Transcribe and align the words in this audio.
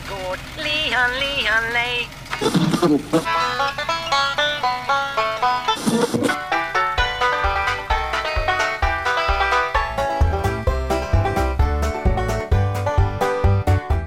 gård. 0.00 0.38
Lihan, 0.56 1.10
lihan, 1.20 1.72
lej. 1.72 2.08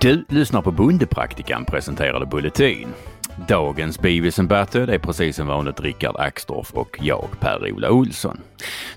Du 0.02 0.26
lyssnar 0.30 0.62
på 0.62 0.72
Bondepraktikan 0.72 1.66
presenterade 1.66 2.26
Bulletin. 2.26 2.94
Dagens 3.48 4.00
Beavis 4.00 4.40
and 4.40 4.50
Butthead 4.50 4.90
är 4.90 5.00
precis 5.00 5.36
som 5.36 5.48
vanligt 5.48 5.80
Rickard 5.80 6.16
Axdorff 6.16 6.74
och 6.74 7.00
jag, 7.02 7.28
Per-Ola 7.40 7.92
Olsson. 7.92 8.38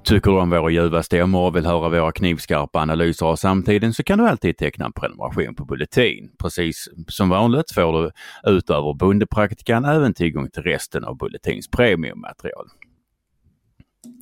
Tycker 0.02 0.30
du 0.30 0.38
om 0.38 0.50
våra 0.50 0.70
ljuva 0.70 1.02
stämmor 1.02 1.46
och 1.46 1.56
vill 1.56 1.66
höra 1.66 1.88
våra 1.88 2.12
knivskarpa 2.12 2.78
analyser 2.78 3.26
av 3.26 3.36
samtiden 3.36 3.92
så 3.92 4.02
kan 4.02 4.18
du 4.18 4.28
alltid 4.28 4.56
teckna 4.56 4.86
en 4.86 4.92
prenumeration 4.92 5.54
på 5.54 5.64
Bulletin. 5.64 6.30
Precis 6.42 6.88
som 7.08 7.28
vanligt 7.28 7.70
får 7.70 8.02
du 8.02 8.10
utöver 8.56 8.94
Bondepraktikan 8.94 9.84
även 9.84 10.14
tillgång 10.14 10.50
till 10.50 10.62
resten 10.62 11.04
av 11.04 11.16
Bulletins 11.16 11.70
premiummaterial. 11.70 12.66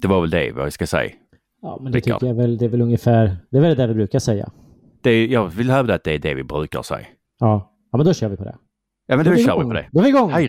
Det 0.02 0.09
var 0.09 0.20
väl 0.20 0.30
det 0.30 0.52
vad 0.52 0.64
jag 0.64 0.73
ska 0.73 0.87
säga. 0.87 1.12
Ja, 1.62 1.78
men 1.82 1.92
det 1.92 1.98
Rickard. 1.98 2.14
tycker 2.20 2.26
jag 2.26 2.34
väl, 2.34 2.59
det 2.59 2.64
är 2.64 2.68
väl 2.68 2.80
ungefär, 2.82 3.37
det 3.50 3.56
är 3.56 3.62
väl 3.62 3.76
det 3.76 3.87
vi 3.87 3.95
brukar 3.95 4.18
säga. 4.18 4.50
Det, 5.02 5.26
jag 5.26 5.48
vill 5.48 5.70
hävda 5.70 5.95
att 5.95 6.04
det 6.04 6.12
är 6.12 6.18
det 6.18 6.34
vi 6.34 6.45
brukar 6.45 6.82
säga. 6.82 7.06
Ja, 7.38 7.73
ja 7.92 7.96
men 7.98 8.06
då 8.06 8.14
kör 8.14 8.28
vi 8.28 8.37
på 8.37 8.45
det. 8.45 8.56
Ja 9.10 9.16
men 9.16 9.24
Då 9.24 9.30
då 9.30 9.37
vi 9.37 9.45
kör 9.45 9.59
vi 9.59 9.64
på 9.64 9.73
det. 9.73 9.88
Då 9.92 9.98
är 10.00 10.02
vi 10.05 10.09
igång! 10.09 10.30
Hej! 10.30 10.48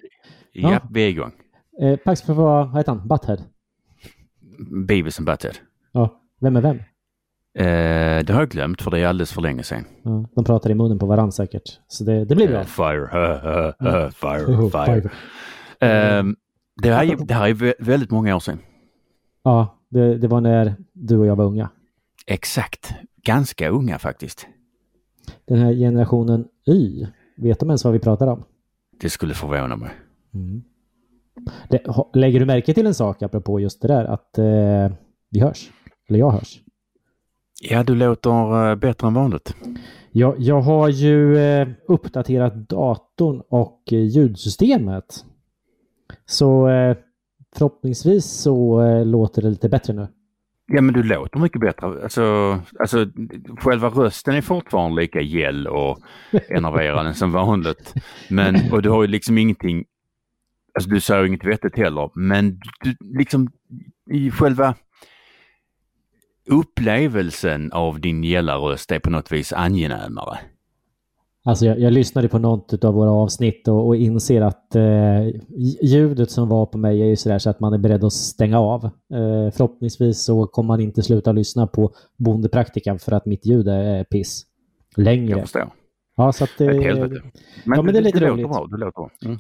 Ja, 0.54 0.72
Ja. 0.72 0.80
vi 0.92 1.02
är 1.06 1.10
igång. 1.10 1.32
Eh, 1.82 1.96
Pax 1.98 2.22
för 2.22 2.34
vad 2.34 2.78
heter 2.78 2.92
han? 2.92 3.08
Butthead? 3.08 3.38
Beavis 4.88 5.20
and 5.20 5.26
Butthead. 5.26 5.54
Ja, 5.92 6.22
vem 6.42 6.56
är 6.56 6.62
vem? 6.62 6.78
Eh, 7.58 8.26
det 8.26 8.30
har 8.34 8.42
jag 8.42 8.50
glömt 8.50 8.82
för 8.82 8.92
det 8.92 9.00
är 9.00 9.08
alldeles 9.08 9.32
för 9.34 9.42
länge 9.42 9.64
sedan. 9.64 9.86
Ja, 10.04 10.26
de 10.36 10.44
pratar 10.44 10.70
i 10.70 10.76
munnen 10.76 11.00
på 11.00 11.06
varandra 11.06 11.32
säkert. 11.32 11.80
Så 11.88 12.04
det, 12.04 12.26
det 12.26 12.36
blir 12.36 12.48
bra. 12.48 12.60
Eh, 12.60 12.66
fire, 12.66 13.02
uh, 13.02 13.88
uh, 13.88 14.04
uh, 14.06 14.10
fire, 14.10 14.46
Oh, 14.56 14.70
fire. 14.86 15.10
Ehm, 15.80 16.36
det, 16.82 16.94
här 16.94 17.06
är, 17.12 17.26
det 17.26 17.34
här 17.34 17.50
är 17.50 17.54
vä- 17.54 17.74
väldigt 17.80 18.12
många 18.12 18.36
år 18.36 18.40
sedan. 18.40 18.60
Ja, 19.44 19.80
det, 19.90 20.18
det 20.18 20.28
var 20.28 20.42
när 20.42 20.76
du 20.94 21.18
och 21.18 21.26
jag 21.26 21.36
var 21.36 21.46
unga. 21.46 21.70
Exakt. 22.28 22.94
Ganska 23.24 23.70
unga 23.70 24.00
faktiskt. 24.00 24.48
Den 25.48 25.58
här 25.58 25.74
generationen 25.74 26.48
Y, 26.68 27.06
vet 27.38 27.60
de 27.60 27.70
ens 27.70 27.84
vad 27.84 27.94
vi 27.94 28.00
pratar 28.00 28.28
om? 28.28 28.44
Det 29.02 29.10
skulle 29.10 29.34
förvåna 29.34 29.76
mig. 29.76 29.90
Det, 31.70 31.88
ha- 31.88 32.10
lägger 32.14 32.40
du 32.40 32.46
märke 32.46 32.74
till 32.74 32.86
en 32.88 32.94
sak 32.94 33.22
apropå 33.22 33.60
just 33.60 33.82
det 33.82 33.88
där 33.88 34.06
att 34.06 34.38
eh, 34.38 34.98
vi 35.30 35.40
hörs? 35.40 35.72
Eller 36.10 36.20
jag 36.20 36.32
hörs? 36.32 36.62
Ja, 37.62 37.84
du 37.84 37.96
låter 37.96 38.70
eh, 38.70 38.76
bättre 38.76 39.08
än 39.08 39.14
vanligt. 39.14 39.56
Jag, 40.12 40.36
jag 40.40 40.62
har 40.62 40.90
ju 40.90 41.38
eh, 41.38 41.68
uppdaterat 41.88 42.70
datorn 42.70 43.42
och 43.50 43.82
eh, 43.92 44.00
ljudsystemet. 44.00 45.26
Så 46.26 46.68
eh, 46.70 46.98
förhoppningsvis 47.56 48.26
så 48.26 48.82
eh, 48.82 49.06
låter 49.06 49.42
det 49.42 49.50
lite 49.50 49.70
bättre 49.70 49.94
nu. 49.94 50.08
Ja, 50.74 50.82
men 50.82 50.94
du 50.94 51.04
låter 51.04 51.40
mycket 51.40 51.62
bättre. 51.62 52.04
Alltså, 52.04 52.22
alltså 52.80 53.06
själva 53.60 53.90
rösten 53.90 54.36
är 54.36 54.42
fortfarande 54.42 55.02
lika 55.02 55.22
gäll 55.22 55.68
och 55.68 56.00
enerverande 56.50 57.14
som 57.14 57.32
vanligt. 57.32 57.94
Men, 58.30 58.56
och 58.72 58.82
du 58.82 58.90
har 58.90 59.02
ju 59.02 59.08
liksom 59.08 59.38
ingenting, 59.38 59.86
alltså 60.74 60.90
du 60.90 61.00
säger 61.00 61.26
inget 61.26 61.46
vettigt 61.46 61.78
heller, 61.78 62.10
men 62.16 62.60
du 62.84 62.96
liksom 63.20 63.50
i 64.12 64.32
själva 64.32 64.76
upplevelsen 66.50 67.72
av 67.72 68.00
din 68.00 68.24
gälla 68.24 68.56
röst 68.56 68.92
är 68.92 69.00
på 69.00 69.10
något 69.10 69.32
vis 69.32 69.54
angenämare. 69.54 70.40
Alltså 71.44 71.66
jag, 71.66 71.80
jag 71.80 71.94
lyssnade 71.94 72.28
på 72.28 72.40
något 72.40 72.84
av 72.84 72.94
våra 72.94 73.12
avsnitt 73.12 73.68
och, 73.68 73.88
och 73.88 73.96
inser 73.96 74.42
att 74.42 74.76
eh, 74.76 75.28
ljudet 75.82 76.32
som 76.32 76.50
var 76.50 76.66
på 76.66 76.78
mig 76.78 77.02
är 77.02 77.06
ju 77.06 77.16
sådär 77.16 77.40
så 77.40 77.50
att 77.50 77.60
man 77.60 77.74
är 77.74 77.78
beredd 77.78 78.04
att 78.04 78.14
stänga 78.14 78.60
av. 78.60 78.86
Eh, 78.86 79.52
förhoppningsvis 79.54 80.24
så 80.24 80.48
kommer 80.48 80.68
man 80.68 80.80
inte 80.82 81.02
sluta 81.04 81.32
lyssna 81.32 81.68
på 81.68 81.92
Bondepraktikan 82.18 83.00
för 83.00 83.12
att 83.12 83.26
mitt 83.26 83.46
ljud 83.46 83.68
är 83.68 84.04
piss. 84.04 84.44
Längre. 84.98 85.30
Jag 85.30 85.42
förstår. 85.42 85.74
Ja, 86.18 86.32
så 86.32 86.44
att, 86.44 86.62
eh, 86.62 86.68
Ett 86.68 86.84
helvete. 86.84 87.22
Men, 87.66 87.78
Ja, 87.78 87.82
men 87.84 87.94
det 87.94 88.00
är 88.00 88.04
lite 88.04 88.20
du 88.20 88.26
roligt. 88.28 88.42
låter 88.48 88.54
bra. 88.60 88.68
Du 88.72 88.78
låter 88.78 88.92
bra. 88.92 89.10
Mm. 89.26 89.38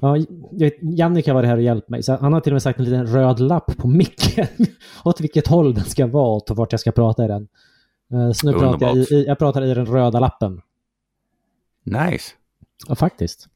Ja, 0.51 0.72
Jannik 0.81 1.28
har 1.28 1.34
varit 1.34 1.47
här 1.50 1.57
och 1.57 1.63
hjälpt 1.63 1.90
mig. 1.90 2.03
Så 2.03 2.16
han 2.16 2.34
har 2.34 2.40
till 2.41 2.51
och 2.51 2.56
med 2.56 2.61
sagt 2.61 2.79
en 2.79 2.85
liten 2.85 3.07
röd 3.07 3.40
lapp 3.40 3.78
på 3.78 3.88
micken. 3.88 4.45
åt 5.06 5.22
vilket 5.22 5.47
håll 5.47 5.73
den 5.73 5.84
ska 5.84 6.07
vara 6.07 6.35
och 6.50 6.57
vart 6.57 6.72
jag 6.73 6.79
ska 6.79 6.91
prata 6.91 7.25
i 7.25 7.28
den. 7.28 7.47
Eh, 8.13 8.31
Så 8.31 8.47
nu 8.51 8.53
pratar 8.59 8.88
jag 8.88 8.97
i, 8.97 9.25
jag 9.28 9.40
pratar 9.40 9.61
i 9.61 9.73
den 9.73 9.85
röda 9.85 10.19
lappen. 10.19 10.61
Nice. 11.83 12.33
Ja, 12.87 12.95
faktiskt. 12.95 13.47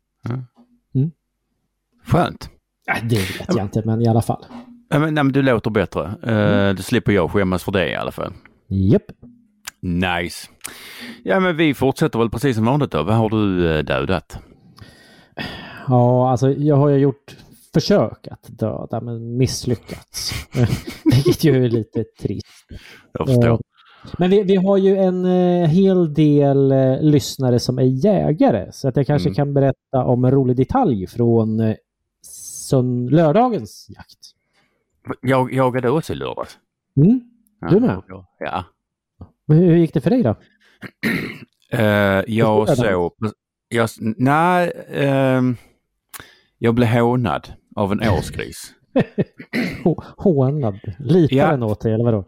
Skönt. 2.05 2.49
Äh, 2.87 3.07
det 3.07 3.15
vet 3.17 3.55
jag 3.55 3.65
inte, 3.65 3.81
men 3.85 4.01
i 4.01 4.07
alla 4.07 4.21
fall. 4.21 4.45
Ja, 4.89 4.99
men, 4.99 5.13
nej, 5.13 5.23
men 5.23 5.33
du 5.33 5.41
låter 5.41 5.69
bättre. 5.69 6.01
Uh, 6.27 6.75
Då 6.75 6.83
slipper 6.83 7.11
jag 7.11 7.31
skämmas 7.31 7.63
för 7.63 7.71
det 7.71 7.89
i 7.89 7.95
alla 7.95 8.11
fall. 8.11 8.33
Japp. 8.67 9.03
Nice. 9.79 10.49
Ja, 11.23 11.39
men 11.39 11.57
vi 11.57 11.73
fortsätter 11.73 12.19
väl 12.19 12.29
precis 12.29 12.55
som 12.55 12.65
vanligt 12.65 12.91
då. 12.91 13.03
Vad 13.03 13.15
har 13.15 13.29
du 13.29 13.71
eh, 13.71 13.83
dödat? 13.83 14.37
Ja, 15.87 16.31
alltså 16.31 16.51
jag 16.51 16.75
har 16.75 16.89
ju 16.89 16.97
gjort 16.97 17.35
försök 17.73 18.27
att 18.31 18.47
döda, 18.59 19.01
men 19.01 19.37
misslyckats. 19.37 20.33
Vilket 21.05 21.43
ju 21.43 21.65
är 21.65 21.69
lite 21.69 22.03
trist. 22.21 22.47
Jag 23.11 23.27
förstår. 23.27 23.61
Men 24.17 24.29
vi, 24.29 24.43
vi 24.43 24.55
har 24.55 24.77
ju 24.77 24.97
en 24.97 25.25
eh, 25.25 25.67
hel 25.69 26.13
del 26.13 26.71
eh, 26.71 27.01
lyssnare 27.01 27.59
som 27.59 27.77
är 27.79 27.83
jägare, 28.05 28.71
så 28.71 28.87
att 28.87 28.95
jag 28.97 29.07
kanske 29.07 29.29
Mm. 29.29 29.35
kan 29.35 29.53
berätta 29.53 30.05
om 30.05 30.25
en 30.25 30.31
rolig 30.31 30.55
detalj 30.57 31.07
från 31.07 31.59
eh, 31.59 31.75
sön- 32.69 33.07
lördagens 33.07 33.85
jakt. 33.89 34.19
Jag 35.21 35.53
jagade 35.53 35.89
också 35.89 36.13
i 36.13 36.15
lördags. 36.15 36.57
Mm. 36.97 37.21
Du 37.69 37.79
med? 37.79 38.01
Ja. 38.39 38.63
Men 39.45 39.57
Hur, 39.57 39.65
hur 39.65 39.75
gick 39.75 39.93
det 39.93 40.01
för 40.01 40.09
dig 40.09 40.23
då? 40.23 40.35
Eh, 41.69 41.81
jag 42.27 42.67
Förstår 42.67 42.85
såg... 42.91 43.13
Jag, 43.69 43.89
nej, 44.17 44.71
ehm, 44.93 45.55
jag 46.57 46.75
blev 46.75 46.87
hånad 46.89 47.47
av 47.75 47.91
en 47.91 47.99
årsgris. 48.09 48.73
Hå- 49.83 50.03
Hånad? 50.17 50.79
Litar 50.99 51.35
Ja. 51.35 51.51
den 51.51 51.63
åt 51.63 51.81
dig 51.81 51.93
eller 51.93 52.03
vadå? 52.03 52.25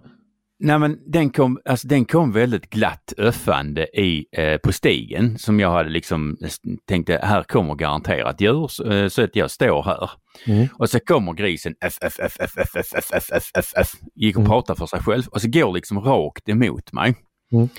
Nej 0.60 0.80
men 0.80 1.00
den 1.12 1.30
kom, 1.30 1.60
alltså, 1.66 1.88
den 1.88 2.06
kom 2.06 2.32
väldigt 2.32 2.70
glatt 2.70 3.14
öffande 3.18 4.00
i, 4.00 4.26
eh, 4.32 4.58
på 4.58 4.74
stigen 4.74 5.38
som 5.38 5.60
jag 5.60 5.72
hade 5.72 5.90
liksom 5.90 6.38
eh, 6.44 6.50
tänkte 6.88 7.20
här 7.24 7.44
kommer 7.44 7.76
garanterat 7.76 8.42
djur 8.42 8.68
så, 8.68 8.92
eh, 8.92 9.08
så 9.08 9.24
att 9.24 9.36
jag 9.36 9.52
står 9.52 9.84
här. 9.84 10.10
Mm. 10.46 10.68
Och 10.74 10.90
så 10.90 11.00
kommer 11.00 11.34
grisen 11.34 11.76
f, 11.82 11.98
f, 12.02 12.14
f, 12.20 12.36
f, 12.40 12.52
f, 12.58 12.70
f, 12.76 12.86
f, 13.14 13.30
f, 13.32 13.52
f, 13.56 13.72
f, 13.78 13.88
gick 14.16 14.36
och 14.36 14.42
Mm. 14.42 14.50
pratade 14.50 14.80
för 14.80 14.86
sig 14.86 15.00
själv 15.00 15.24
och 15.28 15.42
så 15.42 15.50
går 15.50 15.74
liksom 15.74 16.00
rakt 16.00 16.50
emot 16.50 16.94
mig. 16.94 17.16
Mm. 17.52 17.70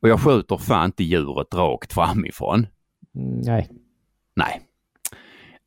Och 0.00 0.08
jag 0.08 0.20
skjuter 0.20 0.56
fan 0.56 0.84
inte 0.84 1.04
djuret 1.04 1.54
rakt 1.54 1.92
framifrån. 1.92 2.66
Mm, 3.16 3.40
nej. 3.40 3.68
Nej. 4.36 4.60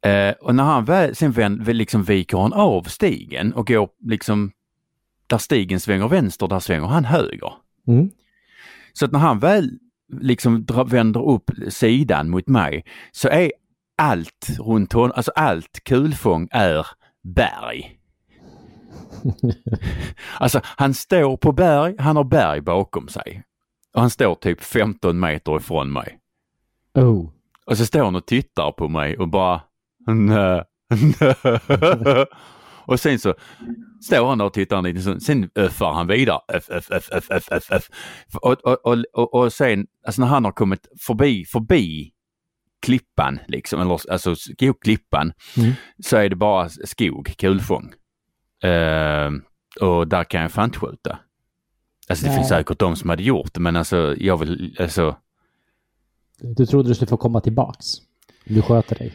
Eh, 0.06 0.36
och 0.42 0.56
när 0.56 0.64
han 0.64 0.86
väl, 0.86 1.16
sen 1.16 1.32
väl 1.32 1.78
liksom 1.78 2.03
viker 2.03 2.38
han 2.38 2.53
av 2.53 2.84
stigen 2.84 3.53
och 3.53 3.68
går 3.68 3.90
liksom 4.06 4.52
där 5.31 5.38
stigen 5.38 5.80
svänger 5.80 6.08
vänster, 6.08 6.47
där 6.47 6.59
svänger 6.59 6.88
han 6.88 7.06
höger. 7.06 7.53
Mm. 7.88 8.09
Så 8.94 9.06
att 9.06 9.12
när 9.12 9.19
han 9.19 9.40
väl 9.40 9.80
liksom 10.22 10.66
vänder 10.88 11.30
upp 11.30 11.52
sidan 11.69 12.30
mot 12.30 12.47
mig 12.47 12.86
så 13.12 13.28
är 13.30 13.52
allt 13.97 14.47
runt 14.59 14.94
honom, 14.94 15.12
alltså 15.16 15.31
allt 15.36 15.84
kulfång 15.84 16.47
är 16.52 16.88
berg. 17.24 17.97
alltså 20.40 20.62
han 20.64 20.94
står 20.94 21.38
på 21.38 21.52
berg, 21.52 21.96
han 22.00 22.16
har 22.16 22.24
berg 22.24 22.62
bakom 22.62 23.08
sig. 23.08 23.44
Och 23.94 24.02
han 24.02 24.09
står 24.09 24.35
typ 24.35 24.61
15 24.61 25.20
meter 25.20 25.58
ifrån 25.58 25.94
mig. 25.94 26.20
Oh. 26.94 27.29
Och 27.66 27.78
så 27.78 27.85
står 27.85 28.03
han 28.03 28.16
och 28.16 28.26
tittar 28.26 28.72
på 28.72 28.88
mig 28.88 29.17
och 29.17 29.28
bara 29.28 29.61
nö, 30.08 30.64
nö. 31.20 32.26
Och 32.85 33.00
sen 33.00 33.20
så 33.20 33.34
står 34.03 34.28
han 34.30 34.38
där 34.38 34.46
och 34.46 34.53
tittar 34.53 34.78
en 34.78 34.84
liten 34.84 35.02
stund. 35.02 35.24
Sen 35.24 35.50
öffar 35.56 35.94
han 35.94 36.08
vidare. 36.08 36.40
Öff, 36.53 36.70
öff, 36.70 36.92
öff, 36.92 37.09
öff, 37.12 37.32
öff, 37.32 37.52
öff, 37.52 37.72
öff. 37.72 37.90
Och, 38.42 38.53
och, 38.66 39.03
och, 39.14 39.34
och, 39.34 39.53
sen, 39.53 39.88
alltså 40.06 40.22
när 40.22 40.28
han 40.28 40.46
har 40.46 40.52
kommit 40.52 40.88
förbi, 41.02 41.46
förbi 41.46 42.12
klippan, 42.82 43.40
liksom, 43.48 43.82
eller 43.82 44.12
alltså 44.12 44.36
skogklippan, 44.36 45.34
Mm. 45.58 45.72
så 46.03 46.18
är 46.18 46.30
det 46.30 46.36
bara 46.36 46.70
skog, 46.70 47.34
kulfång. 47.38 47.94
Ehm, 48.64 49.42
och 49.82 50.08
där 50.08 50.24
kan 50.24 50.42
jag 50.42 50.52
fan 50.52 50.66
inte 50.66 50.80
skjuta. 50.80 51.20
Alltså 52.09 52.26
det 52.26 52.30
Nej. 52.32 52.38
finns 52.40 52.50
säkert 52.50 52.80
de 52.80 52.96
som 52.96 53.09
hade 53.09 53.24
gjort 53.24 53.53
det 53.53 53.59
men 53.59 53.76
alltså 53.76 54.16
jag 54.18 54.38
vill, 54.38 54.76
alltså 54.80 55.18
Du 56.40 56.66
trodde 56.66 56.90
du 56.90 56.96
skulle 56.96 57.09
få 57.09 57.18
komma 57.18 57.42
tillbaks? 57.42 57.86
Du 58.46 58.62
sköter 58.62 58.96
dig. 58.96 59.14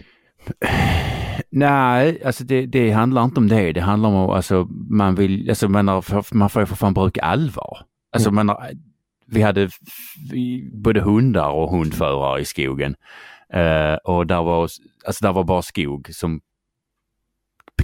Nej, 1.50 2.22
alltså 2.24 2.44
det, 2.44 2.66
det 2.66 2.90
handlar 2.90 3.24
inte 3.24 3.40
om 3.40 3.48
det. 3.48 3.72
Det 3.72 3.80
handlar 3.80 4.08
om 4.08 4.16
att 4.16 4.36
alltså, 4.36 4.68
man 4.70 5.14
vill, 5.14 5.48
alltså 5.48 5.68
man, 5.68 5.88
har, 5.88 6.34
man 6.34 6.50
får 6.50 6.62
ju 6.62 6.66
för 6.66 6.76
fan 6.76 6.94
bruka 6.94 7.20
allvar. 7.20 7.78
Alltså 8.12 8.30
man 8.30 8.48
har, 8.48 8.70
vi 9.26 9.42
hade 9.42 9.68
vi, 10.30 10.70
både 10.72 11.00
hundar 11.00 11.50
och 11.50 11.70
hundförare 11.70 12.40
i 12.40 12.44
skogen. 12.44 12.94
Eh, 13.52 13.94
och 13.94 14.26
där 14.26 14.42
var, 14.42 14.62
alltså 15.06 15.24
där 15.24 15.32
var 15.32 15.44
bara 15.44 15.62
skog 15.62 16.08
som 16.12 16.40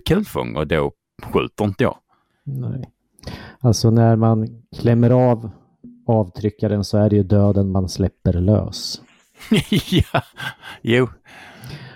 kulfång 0.09 0.57
och 0.57 0.67
då 0.67 0.93
skjuter 1.23 1.65
inte 1.65 1.85
jag. 1.85 1.97
Nej. 2.45 2.91
Alltså 3.61 3.91
när 3.91 4.17
man 4.17 4.63
klämmer 4.77 5.11
av 5.11 5.51
avtryckaren 6.07 6.85
så 6.85 6.99
är 6.99 7.11
det 7.11 7.17
ju 7.17 7.23
döden 7.23 7.71
man 7.71 7.89
släpper 7.89 8.33
lös. 8.33 9.03
ja, 9.91 10.23
jo. 10.83 11.09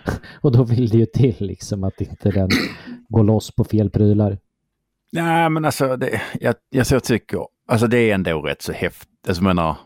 Och 0.41 0.53
då 0.53 0.65
vill 0.65 0.89
det 0.89 0.99
ju 0.99 1.07
till 1.07 1.37
liksom 1.39 1.85
att 1.85 2.01
inte 2.01 2.31
den 2.31 2.49
går 3.09 3.25
loss 3.25 3.51
på 3.55 3.65
fel 3.65 3.91
prylar. 3.91 4.39
Nej, 5.13 5.51
men 5.51 5.65
alltså 5.65 5.97
det, 5.97 6.21
jag, 6.41 6.55
jag, 6.71 6.87
jag 6.91 7.05
tycker, 7.05 7.41
alltså 7.69 7.87
det 7.87 7.99
är 7.99 8.15
ändå 8.15 8.43
rätt 8.43 8.63
så 8.63 8.73
häftigt. 8.73 9.29
Alltså, 9.29 9.43
menar, 9.43 9.77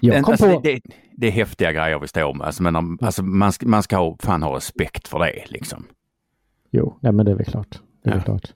Jag 0.00 0.24
kom 0.24 0.32
alltså, 0.32 0.54
på... 0.54 0.60
det, 0.60 0.80
det, 1.16 1.26
är 1.26 1.30
häftiga 1.30 1.72
grejer 1.72 1.98
vi 1.98 2.08
står 2.08 2.34
med. 2.34 2.46
Alltså, 2.46 2.62
men, 2.62 2.98
alltså, 3.00 3.22
man, 3.22 3.52
ska, 3.52 3.66
man 3.68 3.82
ska 3.82 3.96
ha, 3.96 4.16
fan 4.20 4.42
ha 4.42 4.56
respekt 4.56 5.08
för 5.08 5.18
det 5.18 5.44
liksom. 5.48 5.86
Jo, 6.70 6.98
nej, 7.00 7.12
men 7.12 7.26
det 7.26 7.32
är 7.32 7.36
väl 7.36 7.46
klart. 7.46 7.80
Det 8.04 8.10
är 8.10 8.14
Ja. 8.14 8.20
klart. 8.20 8.52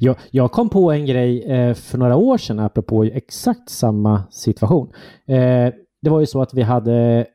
Jag, 0.00 0.16
jag 0.30 0.52
kom 0.52 0.68
på 0.68 0.92
en 0.92 1.06
grej 1.06 1.44
eh, 1.44 1.74
för 1.74 1.98
några 1.98 2.16
år 2.16 2.38
sedan 2.38 2.58
apropå 2.58 3.04
exakt 3.04 3.70
samma 3.70 4.22
situation. 4.30 4.92
Eh, 5.26 5.72
det 6.02 6.10
var 6.10 6.20
ju 6.20 6.26
så 6.26 6.42
att 6.42 6.54
vi 6.54 6.62
hade 6.62 7.26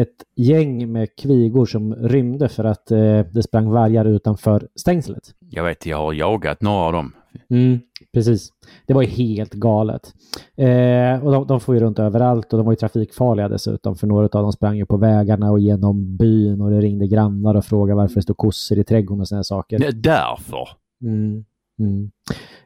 ett 0.00 0.24
gäng 0.36 0.92
med 0.92 1.16
kvigor 1.16 1.66
som 1.66 1.94
rymde 1.94 2.48
för 2.48 2.64
att 2.64 2.90
eh, 2.90 3.20
det 3.32 3.42
sprang 3.42 3.70
vargar 3.70 4.04
utanför 4.04 4.68
stängslet. 4.74 5.34
Jag 5.50 5.64
vet, 5.64 5.86
jag 5.86 5.96
har 5.96 6.12
jagat 6.12 6.62
några 6.62 6.78
av 6.78 6.92
dem. 6.92 7.12
Mm, 7.50 7.78
precis. 8.12 8.48
Det 8.86 8.94
var 8.94 9.02
ju 9.02 9.08
helt 9.08 9.52
galet. 9.52 10.14
Eh, 10.56 11.24
och 11.24 11.32
de, 11.32 11.46
de 11.46 11.60
får 11.60 11.74
ju 11.74 11.80
runt 11.80 11.98
överallt 11.98 12.52
och 12.52 12.58
de 12.58 12.66
var 12.66 12.72
ju 12.72 12.76
trafikfarliga 12.76 13.48
dessutom 13.48 13.96
för 13.96 14.06
några 14.06 14.24
av 14.24 14.42
dem 14.42 14.52
sprang 14.52 14.76
ju 14.76 14.86
på 14.86 14.96
vägarna 14.96 15.50
och 15.50 15.60
genom 15.60 16.16
byn 16.16 16.60
och 16.60 16.70
det 16.70 16.80
ringde 16.80 17.06
grannar 17.06 17.54
och 17.54 17.64
frågade 17.64 17.96
varför 17.96 18.14
det 18.14 18.22
stod 18.22 18.36
kossor 18.36 18.78
i 18.78 18.84
trädgården 18.84 19.20
och 19.20 19.28
sådana 19.28 19.44
saker. 19.44 19.78
Det 19.78 19.86
är 19.86 19.92
därför. 19.92 20.68
Mm. 21.02 21.44
Mm. 21.80 22.10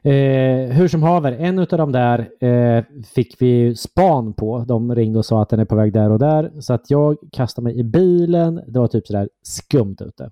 Eh, 0.03 0.75
hur 0.75 0.87
som 0.87 1.03
haver, 1.03 1.31
en 1.31 1.59
av 1.59 1.65
de 1.67 1.91
där 1.91 2.43
eh, 2.43 2.83
fick 3.15 3.41
vi 3.41 3.75
span 3.75 4.33
på. 4.33 4.65
De 4.67 4.95
ringde 4.95 5.19
och 5.19 5.25
sa 5.25 5.41
att 5.41 5.49
den 5.49 5.59
är 5.59 5.65
på 5.65 5.75
väg 5.75 5.93
där 5.93 6.09
och 6.11 6.19
där. 6.19 6.51
Så 6.59 6.73
att 6.73 6.89
jag 6.89 7.17
kastade 7.31 7.63
mig 7.63 7.79
i 7.79 7.83
bilen. 7.83 8.61
Det 8.67 8.79
var 8.79 8.87
typ 8.87 9.07
sådär 9.07 9.29
skumt 9.43 9.95
ute. 9.99 10.31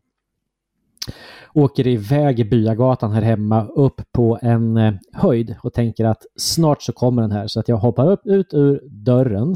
Åker 1.53 1.87
iväg 1.87 2.39
i 2.39 2.45
byagatan 2.45 3.11
här 3.11 3.21
hemma 3.21 3.65
upp 3.65 4.01
på 4.11 4.39
en 4.41 4.77
eh, 4.77 4.93
höjd 5.13 5.55
och 5.63 5.73
tänker 5.73 6.05
att 6.05 6.25
snart 6.35 6.81
så 6.81 6.93
kommer 6.93 7.21
den 7.21 7.31
här. 7.31 7.47
Så 7.47 7.59
att 7.59 7.67
jag 7.67 7.77
hoppar 7.77 8.11
upp 8.11 8.21
ut 8.27 8.53
ur 8.53 8.81
dörren 8.85 9.51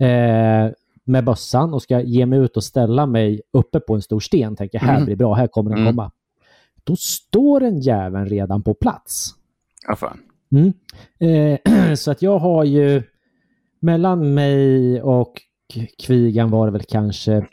eh, 0.00 0.72
med 1.04 1.24
bössan 1.24 1.74
och 1.74 1.82
ska 1.82 2.00
ge 2.00 2.26
mig 2.26 2.38
ut 2.38 2.56
och 2.56 2.64
ställa 2.64 3.06
mig 3.06 3.40
uppe 3.52 3.80
på 3.80 3.94
en 3.94 4.02
stor 4.02 4.20
sten. 4.20 4.56
Tänker 4.56 4.78
här 4.78 4.94
Mm. 4.94 5.04
blir 5.04 5.16
bra, 5.16 5.34
här 5.34 5.46
kommer 5.46 5.70
den 5.70 5.78
Mm. 5.78 5.92
komma. 5.92 6.10
Då 6.84 6.96
står 6.96 7.62
en 7.62 7.80
jäveln 7.80 8.26
redan 8.26 8.62
på 8.62 8.74
plats. 8.74 9.34
Ja, 9.86 9.96
fan. 9.96 10.18
Mm. 10.52 10.72
Eh, 11.18 11.94
så 11.94 12.10
att 12.10 12.22
jag 12.22 12.38
har 12.38 12.64
ju 12.64 13.02
mellan 13.80 14.34
mig 14.34 15.02
och 15.02 15.42
kvigan 15.98 16.50
var 16.50 16.66
det 16.66 16.72
väl 16.72 16.82
kanske 16.88 17.46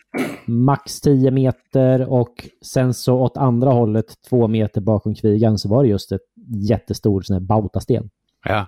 max 0.45 1.01
10 1.01 1.31
meter 1.31 2.09
och 2.09 2.47
sen 2.65 2.93
så 2.93 3.19
åt 3.19 3.37
andra 3.37 3.71
hållet 3.71 4.05
två 4.29 4.47
meter 4.47 4.81
bakom 4.81 5.15
kvigan 5.15 5.57
så 5.57 5.69
var 5.69 5.83
det 5.83 5.89
just 5.89 6.11
ett 6.11 6.21
jättestor 6.69 7.21
sån 7.21 7.33
här 7.33 7.41
bautasten. 7.41 8.09
Ja. 8.43 8.67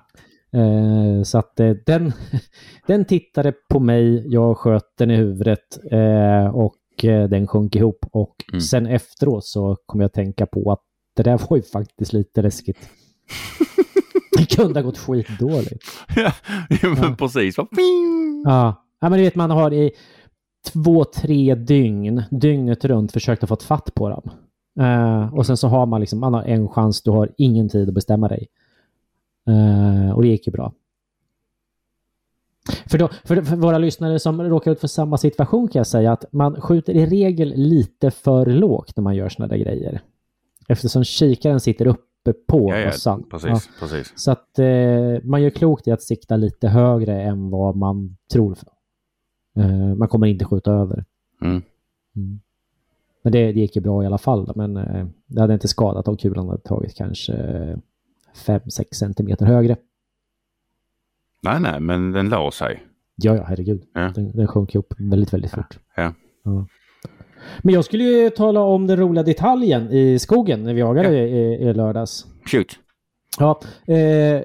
Eh, 0.59 1.24
så 1.24 1.38
att 1.38 1.59
eh, 1.59 1.71
den, 1.86 2.12
den 2.88 3.06
tittade 3.06 3.54
på 3.69 3.80
mig, 3.80 4.33
jag 4.33 4.57
sköt 4.57 4.98
den 4.98 5.12
i 5.12 5.15
huvudet 5.15 5.92
eh, 5.92 6.48
och 6.48 6.75
den 7.03 7.47
sjönk 7.47 7.75
ihop. 7.75 8.05
Och 8.11 8.35
Mm. 8.51 8.61
sen 8.61 8.85
efteråt 8.88 9.45
så 9.45 9.77
kom 9.85 9.99
jag 10.01 10.05
att 10.07 10.13
tänka 10.13 10.45
på 10.45 10.71
att 10.71 10.81
det 11.15 11.23
där 11.23 11.41
var 11.49 11.57
ju 11.57 11.63
faktiskt 11.63 12.13
lite 12.13 12.41
läskigt. 12.41 12.89
det 14.38 14.55
kunde 14.55 14.79
ha 14.79 14.85
gått 14.85 14.97
skitdåligt. 14.97 15.85
ja, 16.15 16.31
men 16.81 16.97
Ja. 17.01 17.15
precis. 17.19 17.55
Ja. 17.57 17.65
ja, 18.99 19.09
men 19.09 19.11
du 19.11 19.23
vet 19.25 19.35
man 19.35 19.51
har 19.51 19.73
i 19.73 19.91
två, 20.73 21.03
tre 21.03 21.55
dygn, 21.55 22.23
dygnet 22.31 22.85
runt 22.85 23.11
försökt 23.11 23.44
att 23.44 23.49
få 23.49 23.53
ett 23.55 23.63
fatt 23.63 23.94
på 23.94 24.09
dem. 24.09 24.29
Eh, 24.79 25.33
och 25.35 25.45
sen 25.45 25.57
så 25.57 25.67
har 25.67 25.85
man 25.85 25.99
liksom, 26.01 26.19
man 26.19 26.33
har 26.33 26.44
en 26.44 26.67
chans, 26.69 27.01
du 27.03 27.11
har 27.11 27.29
ingen 27.38 27.69
tid 27.69 27.88
att 27.88 27.94
bestämma 27.95 28.27
dig. 28.27 28.47
Eh, 29.47 30.11
och 30.15 30.21
det 30.21 30.27
gick 30.27 30.47
ju 30.47 30.51
bra. 30.51 30.73
För, 32.85 32.97
då, 32.97 33.09
för, 33.23 33.41
för 33.41 33.55
våra 33.55 33.77
lyssnare 33.77 34.19
som 34.19 34.41
råkar 34.41 34.71
ut 34.71 34.79
för 34.79 34.87
samma 34.87 35.17
situation 35.17 35.67
kan 35.67 35.79
jag 35.79 35.87
säga 35.87 36.11
att 36.11 36.25
man 36.31 36.61
skjuter 36.61 36.93
i 36.93 37.05
regel 37.05 37.53
lite 37.55 38.11
för 38.11 38.45
lågt 38.45 38.97
när 38.97 39.01
man 39.01 39.15
gör 39.15 39.29
sådana 39.29 39.53
där 39.53 39.63
grejer. 39.63 40.01
Eftersom 40.67 41.03
kikaren 41.03 41.59
sitter 41.59 41.87
uppe 41.87 42.33
på 42.47 42.69
Ja, 42.69 42.77
ja, 42.77 42.85
bössan. 42.85 43.23
Ja. 43.31 43.37
precis, 43.37 43.69
precis. 43.79 44.13
Så 44.15 44.31
att 44.31 44.59
eh, 44.59 45.23
man 45.23 45.41
gör 45.41 45.49
klokt 45.49 45.87
i 45.87 45.91
att 45.91 46.01
sikta 46.01 46.37
lite 46.37 46.67
högre 46.67 47.21
än 47.21 47.49
vad 47.49 47.75
man 47.75 48.17
tror. 48.31 48.55
För. 48.55 48.67
Eh, 49.57 49.95
man 49.95 50.07
kommer 50.07 50.27
inte 50.27 50.45
skjuta 50.45 50.71
över. 50.71 51.05
Mm. 51.41 51.61
Mm. 52.15 52.39
Men 53.23 53.31
det, 53.31 53.51
det 53.51 53.59
gick 53.59 53.75
ju 53.75 53.81
bra 53.81 54.03
i 54.03 54.05
alla 54.05 54.17
fall. 54.17 54.51
Men 54.55 54.77
eh, 54.77 55.07
det 55.27 55.41
hade 55.41 55.53
inte 55.53 55.67
skadat 55.67 56.07
om 56.07 56.17
kulan 56.17 56.47
hade 56.47 56.61
tagit 56.61 56.95
kanske 56.95 57.33
5-6 58.45 58.93
centimeter 58.93 59.45
högre. 59.45 59.75
Nej, 61.43 61.59
nej, 61.61 61.79
men 61.79 62.11
den 62.11 62.29
la 62.29 62.51
sig. 62.51 62.83
Ja, 63.15 63.35
ja, 63.35 63.43
herregud. 63.47 63.83
Ja. 63.93 64.11
Den, 64.15 64.31
den 64.31 64.47
sjönk 64.47 64.75
ihop 64.75 64.93
väldigt, 64.97 65.33
väldigt 65.33 65.51
fort. 65.51 65.79
Ja. 65.95 66.13
Men 67.61 67.73
jag 67.73 67.85
skulle 67.85 68.03
ju 68.03 68.29
tala 68.29 68.59
om 68.61 68.87
den 68.87 68.97
roliga 68.97 69.23
detaljen 69.23 69.91
i 69.91 70.19
skogen 70.19 70.63
när 70.63 70.73
vi 70.73 70.79
jagade 70.79 71.13
Ja. 71.17 71.23
i, 71.23 71.69
i 71.69 71.73
lördags. 71.73 72.25
Shoot. 72.51 72.67
Ja, 73.39 73.59
eh, 73.93 74.41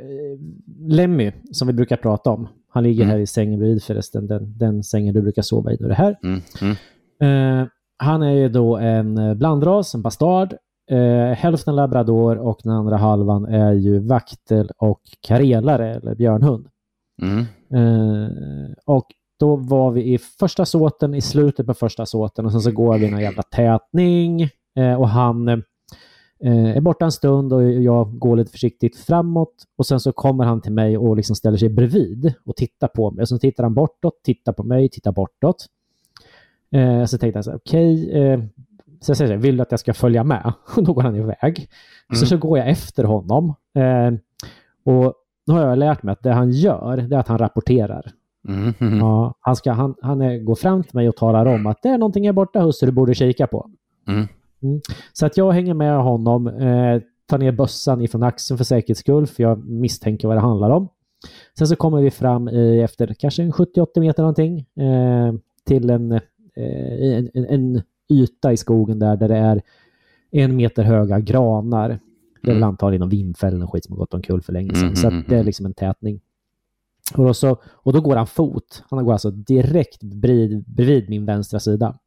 Lemmy 0.88 1.32
som 1.52 1.66
vi 1.68 1.74
brukar 1.74 1.96
prata 1.96 2.30
om. 2.30 2.48
Han 2.68 2.82
ligger 2.82 3.02
Mm. 3.04 3.12
här 3.12 3.18
i 3.20 3.26
sängen 3.26 3.58
bredvid 3.58 3.82
förresten. 3.82 4.26
Den, 4.26 4.58
den 4.58 4.82
sängen 4.82 5.14
du 5.14 5.22
brukar 5.22 5.42
sova 5.42 5.72
i 5.72 5.76
nu 5.80 5.84
är 5.86 5.88
det 5.88 5.94
här. 5.94 6.18
Mm. 6.24 6.40
Mm. 6.62 7.60
Eh, 7.60 7.68
han 7.96 8.22
är 8.22 8.30
ju 8.32 8.48
då 8.48 8.76
en 8.76 9.38
blandras, 9.38 9.94
en 9.94 10.02
bastard. 10.02 10.54
Eh, 10.90 11.36
hälften 11.36 11.76
labrador 11.76 12.38
och 12.38 12.60
den 12.64 12.72
andra 12.72 12.96
halvan 12.96 13.44
är 13.44 13.72
ju 13.72 13.98
vaktel 13.98 14.70
och 14.78 15.00
karelare 15.20 15.94
eller 15.94 16.14
björnhund. 16.14 16.66
Mm. 17.22 17.38
Eh, 17.74 18.72
och 18.84 19.06
då 19.38 19.56
var 19.56 19.90
vi 19.90 20.14
i 20.14 20.18
första 20.18 20.64
såten, 20.66 21.14
i 21.14 21.20
slutet 21.20 21.66
på 21.66 21.74
första 21.74 22.06
såten 22.06 22.44
och 22.46 22.52
sen 22.52 22.60
så 22.60 22.70
går 22.70 22.98
vi 22.98 23.06
en 23.06 23.20
jävla 23.20 23.42
tätning 23.42 24.42
eh, 24.76 24.94
och 24.94 25.08
han 25.08 25.48
eh, 25.48 25.56
är 26.76 26.80
borta 26.80 27.04
en 27.04 27.12
stund 27.12 27.52
och 27.52 27.62
jag 27.72 28.18
går 28.18 28.36
lite 28.36 28.50
försiktigt 28.50 28.96
framåt 28.96 29.54
och 29.76 29.86
sen 29.86 30.00
så 30.00 30.12
kommer 30.12 30.44
han 30.44 30.60
till 30.60 30.72
mig 30.72 30.98
och 30.98 31.16
liksom 31.16 31.36
ställer 31.36 31.58
sig 31.58 31.68
bredvid 31.68 32.34
och 32.46 32.56
tittar 32.56 32.88
på 32.88 33.10
mig. 33.10 33.22
Och 33.22 33.28
så 33.28 33.38
tittar 33.38 33.62
han 33.62 33.74
bortåt, 33.74 34.22
tittar 34.24 34.52
på 34.52 34.62
mig, 34.62 34.88
tittar 34.88 35.12
bortåt. 35.12 35.66
Eh, 36.74 37.04
så 37.04 37.18
tänkte 37.18 37.38
jag 37.38 37.44
så 37.44 37.50
här, 37.50 37.58
okej, 37.58 38.10
eh, 38.22 38.38
så 39.00 39.10
jag 39.10 39.16
säger 39.16 39.28
så 39.28 39.34
här, 39.34 39.40
vill 39.42 39.56
du 39.56 39.62
att 39.62 39.70
jag 39.70 39.80
ska 39.80 39.94
följa 39.94 40.24
med? 40.24 40.52
Och 40.76 40.84
då 40.84 40.92
går 40.92 41.02
han 41.02 41.16
iväg. 41.16 41.68
Så, 42.12 42.16
Mm. 42.16 42.26
så 42.26 42.36
går 42.36 42.58
jag 42.58 42.68
efter 42.68 43.04
honom. 43.04 43.54
Eh, 43.74 44.12
och 44.94 45.14
nu 45.46 45.54
har 45.54 45.60
jag 45.60 45.78
lärt 45.78 46.02
mig 46.02 46.12
att 46.12 46.22
det 46.22 46.32
han 46.32 46.50
gör, 46.50 46.96
det 46.96 47.16
är 47.16 47.20
att 47.20 47.28
han 47.28 47.38
rapporterar. 47.38 48.12
Mm. 48.48 48.74
Mm. 48.78 48.98
Ja, 48.98 49.34
han, 49.40 49.56
ska, 49.56 49.72
han, 49.72 49.94
han 50.02 50.20
är, 50.20 50.38
går 50.38 50.54
fram 50.54 50.82
till 50.82 50.94
mig 50.94 51.08
och 51.08 51.16
talar 51.16 51.46
om 51.46 51.66
att 51.66 51.82
det 51.82 51.88
är 51.88 51.98
någonting 51.98 52.26
här 52.26 52.32
borta 52.32 52.60
husse 52.60 52.86
du 52.86 52.92
borde 52.92 53.14
kika 53.14 53.46
på. 53.46 53.70
Mm. 54.08 54.26
Så 55.12 55.26
att 55.26 55.36
jag 55.36 55.52
hänger 55.52 55.74
med 55.74 56.02
honom, 56.02 56.46
eh, 56.46 57.02
tar 57.26 57.38
ner 57.38 57.52
bössan 57.52 58.00
ifrån 58.00 58.22
axeln 58.22 58.58
för 58.58 58.64
säkerhets 58.64 59.00
skull, 59.00 59.26
för 59.26 59.42
jag 59.42 59.68
misstänker 59.68 60.28
vad 60.28 60.36
det 60.36 60.40
handlar 60.40 60.70
om. 60.70 60.88
Sen 61.58 61.66
så 61.66 61.76
kommer 61.76 62.02
vi 62.02 62.10
fram 62.10 62.48
i, 62.48 62.80
efter 62.80 63.14
kanske 63.18 63.42
en 63.42 63.52
70-80 63.52 64.00
meter 64.00 64.22
någonting 64.22 64.58
eh, 64.58 65.34
till 65.66 65.90
en, 65.90 66.12
eh, 66.12 66.20
en, 66.56 67.30
en, 67.34 67.46
en 67.46 67.82
yta 68.10 68.52
i 68.52 68.56
skogen 68.56 68.98
där, 68.98 69.16
där 69.16 69.28
det 69.28 69.36
är 69.36 69.62
en 70.30 70.56
meter 70.56 70.82
höga 70.82 71.20
granar. 71.20 71.98
Det 72.42 72.50
är 72.50 72.54
väl 72.54 72.62
Mm. 72.62 72.68
antagligen 72.68 73.00
någon 73.00 73.08
vindfäll 73.08 73.54
eller 73.54 73.66
skit 73.66 73.84
som 73.84 73.92
har 73.92 73.98
gått 73.98 74.14
omkull 74.14 74.42
för 74.42 74.52
länge 74.52 74.74
sedan. 74.74 74.96
Så 74.96 75.06
mm, 75.08 75.18
att 75.20 75.26
det 75.28 75.34
är 75.34 75.38
mm. 75.38 75.46
liksom 75.46 75.66
en 75.66 75.74
tätning. 75.74 76.20
Och 77.16 77.24
då, 77.24 77.34
så, 77.34 77.56
och 77.64 77.92
då 77.92 78.00
går 78.00 78.16
han 78.16 78.26
fot. 78.26 78.84
Han 78.90 79.04
går 79.04 79.12
alltså 79.12 79.30
direkt 79.30 80.02
bredvid, 80.02 80.64
bredvid 80.66 81.08
min 81.10 81.24
vänstra 81.26 81.60
sida. 81.60 81.98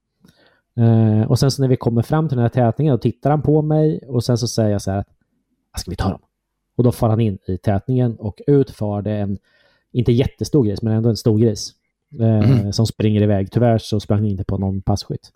Eh, 0.77 1.21
och 1.29 1.39
sen 1.39 1.51
så 1.51 1.61
när 1.61 1.69
vi 1.69 1.75
kommer 1.77 2.01
fram 2.01 2.27
till 2.29 2.35
den 2.37 2.41
här 2.43 2.49
tätningen 2.49 2.91
då 2.91 2.97
tittar 2.97 3.29
han 3.29 3.41
på 3.41 3.61
mig 3.61 3.99
och 4.07 4.23
sen 4.23 4.37
så 4.37 4.47
säger 4.47 4.69
jag 4.71 4.81
så 4.81 4.91
här 4.91 4.97
att 4.99 5.07
"Ah, 5.71 5.77
ska 5.77 5.91
vi 5.91 5.97
ta 5.97 6.09
dem? 6.09 6.19
Och 6.75 6.83
då 6.83 6.91
far 6.91 7.09
han 7.09 7.19
in 7.19 7.37
i 7.47 7.57
tätningen 7.57 8.15
och 8.15 8.41
ut 8.47 8.71
far 8.71 9.01
det 9.01 9.11
en, 9.11 9.37
inte 9.91 10.11
jättestor 10.11 10.63
gris, 10.65 10.81
men 10.81 10.93
ändå 10.93 11.09
en 11.09 11.17
stor 11.17 11.39
gris. 11.39 11.73
Eh, 12.19 12.49
Mm. 12.51 12.73
Som 12.73 12.85
springer 12.85 13.21
iväg. 13.21 13.51
Tyvärr 13.51 13.77
så 13.77 13.99
sprang 13.99 14.19
han 14.19 14.27
inte 14.27 14.43
på 14.43 14.57
någon 14.57 14.81
passkytt. 14.81 15.31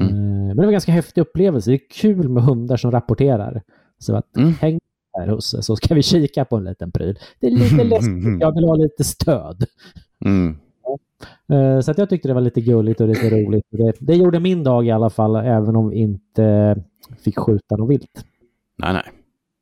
Mm. 0.00 0.14
Eh, 0.14 0.16
men 0.46 0.48
det 0.48 0.56
var 0.56 0.64
en 0.64 0.72
ganska 0.72 0.92
häftig 0.92 1.20
upplevelse. 1.20 1.70
Det 1.70 1.74
är 1.76 1.88
kul 1.90 2.28
med 2.28 2.42
hundar 2.42 2.76
som 2.76 2.90
rapporterar. 2.90 3.62
Så 4.00 4.16
att 4.16 4.36
Mm. 4.36 4.52
häng 4.52 4.78
här 5.18 5.26
husse 5.26 5.62
så 5.62 5.76
ska 5.76 5.94
vi 5.94 6.02
kika 6.02 6.44
på 6.44 6.56
en 6.56 6.64
liten 6.64 6.92
pryl. 6.92 7.18
Det 7.40 7.46
är 7.46 7.50
lite 7.50 7.84
läskigt. 7.84 8.40
Jag 8.40 8.54
vill 8.54 8.64
ha 8.64 8.74
lite 8.74 9.04
stöd. 9.04 9.64
Mm. 10.24 10.56
Eh, 11.52 11.80
Så 11.80 11.90
att 11.90 11.98
jag 11.98 12.08
tyckte 12.10 12.28
det 12.28 12.34
var 12.34 12.40
lite 12.40 12.60
gulligt 12.60 13.00
och 13.00 13.08
lite 13.08 13.30
roligt. 13.30 13.64
Det, 13.70 13.92
det 14.00 14.14
gjorde 14.14 14.40
min 14.40 14.64
dag 14.64 14.86
i 14.86 14.90
alla 14.90 15.10
fall, 15.10 15.36
även 15.36 15.76
om 15.76 15.88
vi 15.90 15.96
inte 15.96 16.76
fick 17.24 17.38
skjuta 17.38 17.76
något 17.76 17.90
vilt. 17.90 18.24
Nej, 18.78 18.92
nej. 18.92 19.02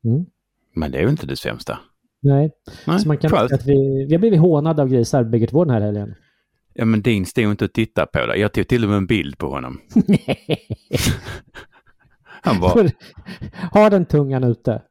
Mm. 0.05 0.25
Men 0.75 0.91
det 0.91 0.97
är 0.97 1.01
ju 1.01 1.09
inte 1.09 1.27
det 1.27 1.35
sämsta. 1.35 1.79
Nej, 2.21 2.51
Nej, 2.87 2.99
så 2.99 3.07
man 3.07 3.17
kan 3.17 3.35
att 3.37 3.65
vi, 3.65 4.05
vi 4.05 4.13
har 4.13 4.19
blivit 4.19 4.39
hånade 4.39 4.81
av 4.81 4.89
grisar 4.89 5.23
bägge 5.23 5.47
två 5.47 5.65
den 5.65 5.73
här 5.73 5.81
helgen. 5.81 6.15
Ja, 6.73 6.85
men 6.85 7.01
din 7.01 7.25
stod 7.25 7.43
inte 7.43 7.65
att 7.65 7.73
titta 7.73 8.05
på 8.05 8.25
det. 8.25 8.37
Jag 8.37 8.53
tog 8.53 8.67
till 8.67 8.83
och 8.83 8.89
med 8.89 8.97
en 8.97 9.07
bild 9.07 9.37
på 9.37 9.47
honom. 9.49 9.79
Han 12.41 12.59
bara, 12.59 12.89
Har 13.71 13.89
den 13.89 14.05
tungan 14.05 14.43
ute? 14.43 14.81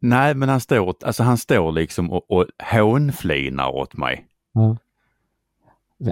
nej 0.00 0.34
men 0.34 0.48
han 0.48 0.60
står, 0.60 0.94
alltså 1.04 1.22
han 1.22 1.38
står 1.38 1.72
liksom 1.72 2.12
och, 2.12 2.30
och 2.30 2.46
hånflinar 2.72 3.68
åt 3.68 3.96
mig. 3.96 4.26
Ja. 4.54 4.76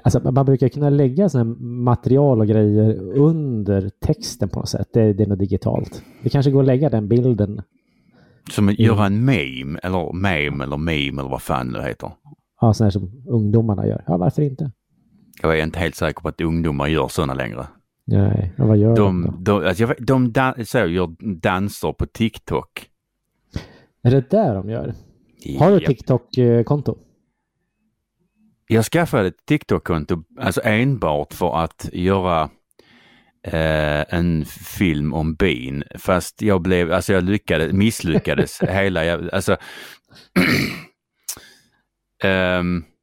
Alltså, 0.05 0.33
man 0.33 0.47
brukar 0.47 0.69
kunna 0.69 0.90
lägga 0.90 1.28
såna 1.28 1.45
material 1.61 2.40
och 2.40 2.47
grejer 2.47 3.12
under 3.19 3.90
texten 4.00 4.49
på 4.49 4.59
något 4.59 4.69
sätt. 4.69 4.88
Det, 4.93 5.12
det 5.12 5.23
är 5.23 5.26
nog 5.26 5.38
digitalt. 5.38 6.02
Det 6.23 6.28
kanske 6.28 6.50
går 6.50 6.61
att 6.61 6.66
lägga 6.66 6.90
den 6.90 7.09
bilden. 7.09 7.62
Som 8.50 8.69
att 8.69 8.78
göra 8.78 9.07
en 9.07 9.25
meme 9.25 9.78
eller 9.83 10.12
meme 10.12 10.64
eller 10.64 10.76
meme 10.76 11.21
eller 11.21 11.31
vad 11.31 11.43
fan 11.43 11.73
det 11.73 11.83
heter. 11.83 12.11
Ja, 12.61 12.75
här 12.81 12.90
som 12.90 13.23
ungdomarna 13.28 13.87
gör. 13.87 14.05
Ja, 14.07 14.16
varför 14.16 14.43
inte? 14.43 14.71
Jag 15.43 15.59
är 15.59 15.62
inte 15.62 15.78
helt 15.78 15.95
säker 15.95 16.21
på 16.21 16.28
att 16.28 16.40
ungdomar 16.40 16.87
gör 16.87 17.09
sådana 17.09 17.35
längre. 17.35 17.66
Nej, 18.06 18.52
ja, 18.56 18.66
vad 18.66 18.76
gör 18.78 18.96
de, 18.96 19.22
De, 19.22 19.44
de, 19.44 19.66
alltså 19.66 19.82
jag 19.82 19.94
de 19.98 20.32
dan- 20.32 20.66
så, 20.66 20.78
gör 20.78 21.34
danser 21.40 21.92
på 21.92 22.06
TikTok. 22.06 22.90
Är 24.02 24.10
det 24.10 24.30
där 24.30 24.54
de 24.54 24.70
gör? 24.70 24.94
Har 25.58 25.70
du. 25.70 25.86
TikTok-konto? 25.86 26.98
Jag 28.68 28.84
skaffade 28.84 29.28
ett 29.28 29.46
TikTok-konto 29.46 30.25
alltså 30.40 30.60
enbart 30.64 31.34
för 31.34 31.56
att 31.64 31.88
göra 31.92 32.50
eh, 33.42 34.14
en 34.14 34.44
film 34.44 35.14
om 35.14 35.34
bin. 35.34 35.84
Fast 35.98 36.42
jag 36.42 36.62
blev, 36.62 36.92
alltså 36.92 37.12
jag 37.12 37.25
lyckades, 37.25 37.72
misslyckades 37.72 38.60
hela 38.68 39.04
jävla, 39.04 39.30
alltså 39.30 39.56
um, 42.25 42.84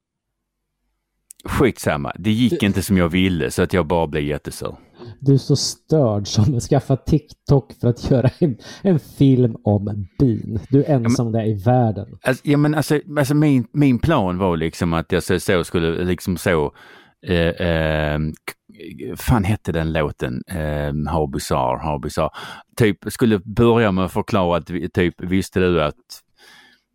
Skitsamma, 1.46 2.14
det 2.20 2.32
gick 2.32 2.64
inte 2.64 2.82
som 2.82 2.98
jag 2.98 3.10
ville 3.10 3.52
så 3.52 3.62
att 3.62 3.74
jag 3.74 3.88
bara 3.88 4.08
blev 4.08 4.24
jättesur. 4.24 4.76
Du 5.20 5.34
är 5.34 5.38
så 5.38 5.56
störd 5.56 6.28
som 6.28 6.60
skaffar 6.60 6.96
TikTok 6.96 7.74
för 7.82 7.88
att 7.88 8.12
göra 8.12 8.30
en, 8.40 8.58
en 8.82 9.00
film 9.00 9.56
om 9.64 10.08
bin. 10.20 10.60
Du 10.70 10.84
är 10.84 10.90
ensam 10.90 11.32
där 11.32 11.46
i 11.48 11.54
världen. 11.54 12.08
Alltså, 12.22 12.42
ja, 12.48 12.58
men 12.58 12.76
alltså, 12.76 13.00
alltså 13.18 13.36
min, 13.36 13.68
min 13.74 14.00
plan 14.00 14.38
var 14.38 14.58
liksom 14.58 14.94
att 14.94 15.12
jag 15.12 15.24
så, 15.24 15.40
så 15.40 15.64
skulle 15.64 16.04
liksom 16.04 16.38
så 16.38 16.74
eh, 17.28 17.68
eh, 17.68 18.20
fan 19.16 19.44
hette 19.44 19.72
den 19.72 19.94
låten? 19.94 20.42
Eh, 20.48 21.12
How 21.12 21.28
bizarre, 21.28 21.78
how 21.78 22.00
bizarre. 22.00 22.30
Typ 22.78 22.98
skulle 23.08 23.40
börja 23.40 23.92
med 23.92 24.06
att 24.06 24.12
förklara 24.12 24.58
att 24.58 24.68
typ 24.94 25.22
visste 25.22 25.60
du 25.60 25.84
att 25.84 25.96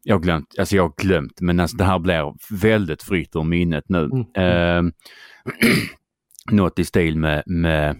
jag 0.02 0.14
har 0.14 0.20
glömt, 0.20 0.54
alltså 0.58 0.76
jag 0.76 0.82
har 0.82 0.92
glömt 0.96 1.40
men 1.40 1.60
alltså 1.60 1.76
det 1.76 1.84
här 1.84 1.98
blir 1.98 2.34
väldigt 2.50 3.02
fritt 3.02 3.36
ur 3.36 3.44
minnet 3.44 3.84
nu. 3.88 4.10
Eh, 4.36 4.82
något 6.50 6.78
i 6.78 6.84
stil 6.84 7.16
med, 7.16 7.42
med 7.46 7.96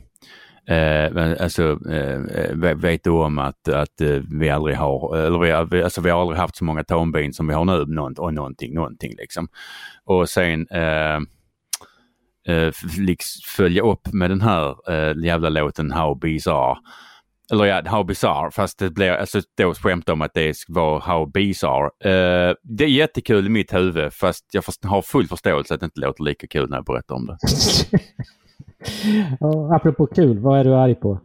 Eh, 0.69 1.05
eh 1.05 1.43
alltså, 1.43 1.78
eh, 1.90 2.14
eh, 2.14 2.76
vet 2.76 3.05
du 3.05 3.11
om 3.11 3.38
att, 3.38 3.69
att 3.69 4.00
eh, 4.00 4.21
vi 4.40 4.50
aldrig 4.50 4.76
har, 4.76 5.17
eller 5.17 5.64
vi, 5.67 5.83
alltså 5.83 6.00
vi 6.00 6.11
har 6.11 6.21
aldrig 6.21 6.38
haft 6.38 6.57
så 6.57 6.64
många 6.64 6.85
tambin 6.85 7.33
som 7.33 7.49
vi 7.49 7.55
har 7.55 7.64
nu, 7.64 7.85
någon, 7.87 8.14
och 8.19 8.35
någonting, 8.35 8.75
någonting 8.75 9.12
liksom. 9.19 9.49
Och 10.05 10.28
sen 10.28 10.67
eh, 10.71 11.17
eh, 12.49 12.73
liksom 12.99 13.43
följa 13.57 13.83
upp 13.83 14.12
med 14.12 14.31
den 14.31 14.40
här 14.40 14.93
eh, 14.93 15.25
jävla 15.25 15.49
låten 15.49 15.93
How 15.93 16.14
Bizarre. 16.14 16.76
Eller 17.52 17.64
ja, 17.64 17.83
How 17.87 18.05
Bizarre, 18.05 18.50
fast 18.50 18.78
det 18.78 18.90
blir, 18.90 19.11
alltså 19.11 19.40
då 19.57 19.75
skämt 19.75 20.09
om 20.09 20.23
att 20.23 20.35
det 20.35 20.57
var 20.69 21.00
How 21.00 21.26
Bizarre. 21.26 21.85
Eh, 21.85 22.55
det 22.62 22.85
är 22.85 22.88
jättekul 22.88 23.47
i 23.47 23.49
mitt 23.49 23.75
huvud, 23.75 24.12
fast 24.12 24.45
jag 24.52 24.62
har 24.83 25.02
full 25.02 25.26
förståelse 25.28 25.75
att 25.75 25.81
det 25.81 25.85
inte 25.85 26.00
låter 26.00 26.25
lika 26.25 26.47
kul 26.47 26.71
när 26.71 26.76
jag 26.76 26.85
berättar 26.85 27.14
om 27.14 27.26
det. 27.26 27.37
Apropå 29.76 30.07
kul, 30.07 30.38
vad 30.38 30.61
är 30.61 30.64
du 30.64 30.75
arg 30.75 30.95
på? 30.95 31.21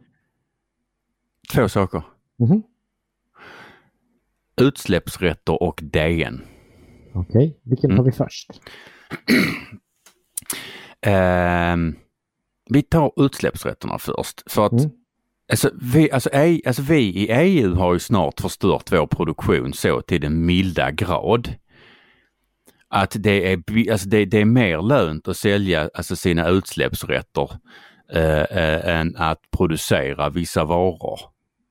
Två 1.54 1.70
saker. 1.70 2.04
Mhm. 2.40 2.64
Utsläppsrätter 4.62 5.64
och 5.64 5.80
DN. 5.84 6.42
Okej, 7.14 7.60
vilken 7.64 7.92
Mm. 7.92 7.98
tar 7.98 8.04
vi 8.06 8.12
först? 8.12 8.50
Ehm, 11.06 11.96
vi 12.70 12.82
tar 12.82 13.12
utsläppsrätterna 13.26 13.98
först. 14.00 14.52
För 14.52 14.66
att 14.66 14.72
Mm 14.72 14.92
alltså, 15.52 15.72
vi, 15.82 16.12
alltså, 16.12 16.30
E- 16.34 16.62
alltså, 16.66 16.82
vi 16.82 17.00
i 17.00 17.32
EU 17.32 17.76
har 17.76 17.94
ju 17.94 18.00
snart 18.00 18.42
förstört 18.42 18.92
vår 18.92 19.08
produktion 19.08 19.74
så 19.74 20.02
till 20.02 20.22
den 20.22 20.46
milda 20.46 20.92
grad 20.92 21.56
att 22.90 23.16
det 23.20 23.52
är, 23.52 23.92
alltså, 23.92 24.10
det, 24.10 24.26
det 24.26 24.42
är 24.42 24.46
mer 24.46 24.82
lönt 24.82 25.28
att 25.28 25.38
sälja 25.38 25.90
alltså, 25.94 26.16
sina 26.16 26.50
utsläppsrätter 26.50 27.50
eh, 28.14 28.42
eh, 28.42 29.00
än 29.00 29.16
att 29.18 29.40
producera 29.58 30.30
vissa 30.30 30.66
varor. 30.66 31.20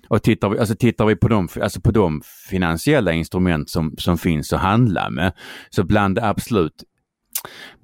Och 0.08 0.22
tittar 0.22 0.48
vi, 0.48 0.58
alltså 0.58 0.74
tittar 0.74 1.06
vi 1.06 1.16
på 1.16 1.28
de, 1.28 1.48
alltså 1.62 1.80
på 1.80 1.90
de 1.90 2.22
finansiella 2.50 3.12
instrument 3.12 3.70
som, 3.70 3.94
som 3.98 4.18
finns 4.18 4.52
att 4.52 4.60
handla 4.60 5.10
med 5.10 5.32
så 5.70 5.84
bland 5.84 6.14
det 6.14 6.28
absolut 6.28 6.84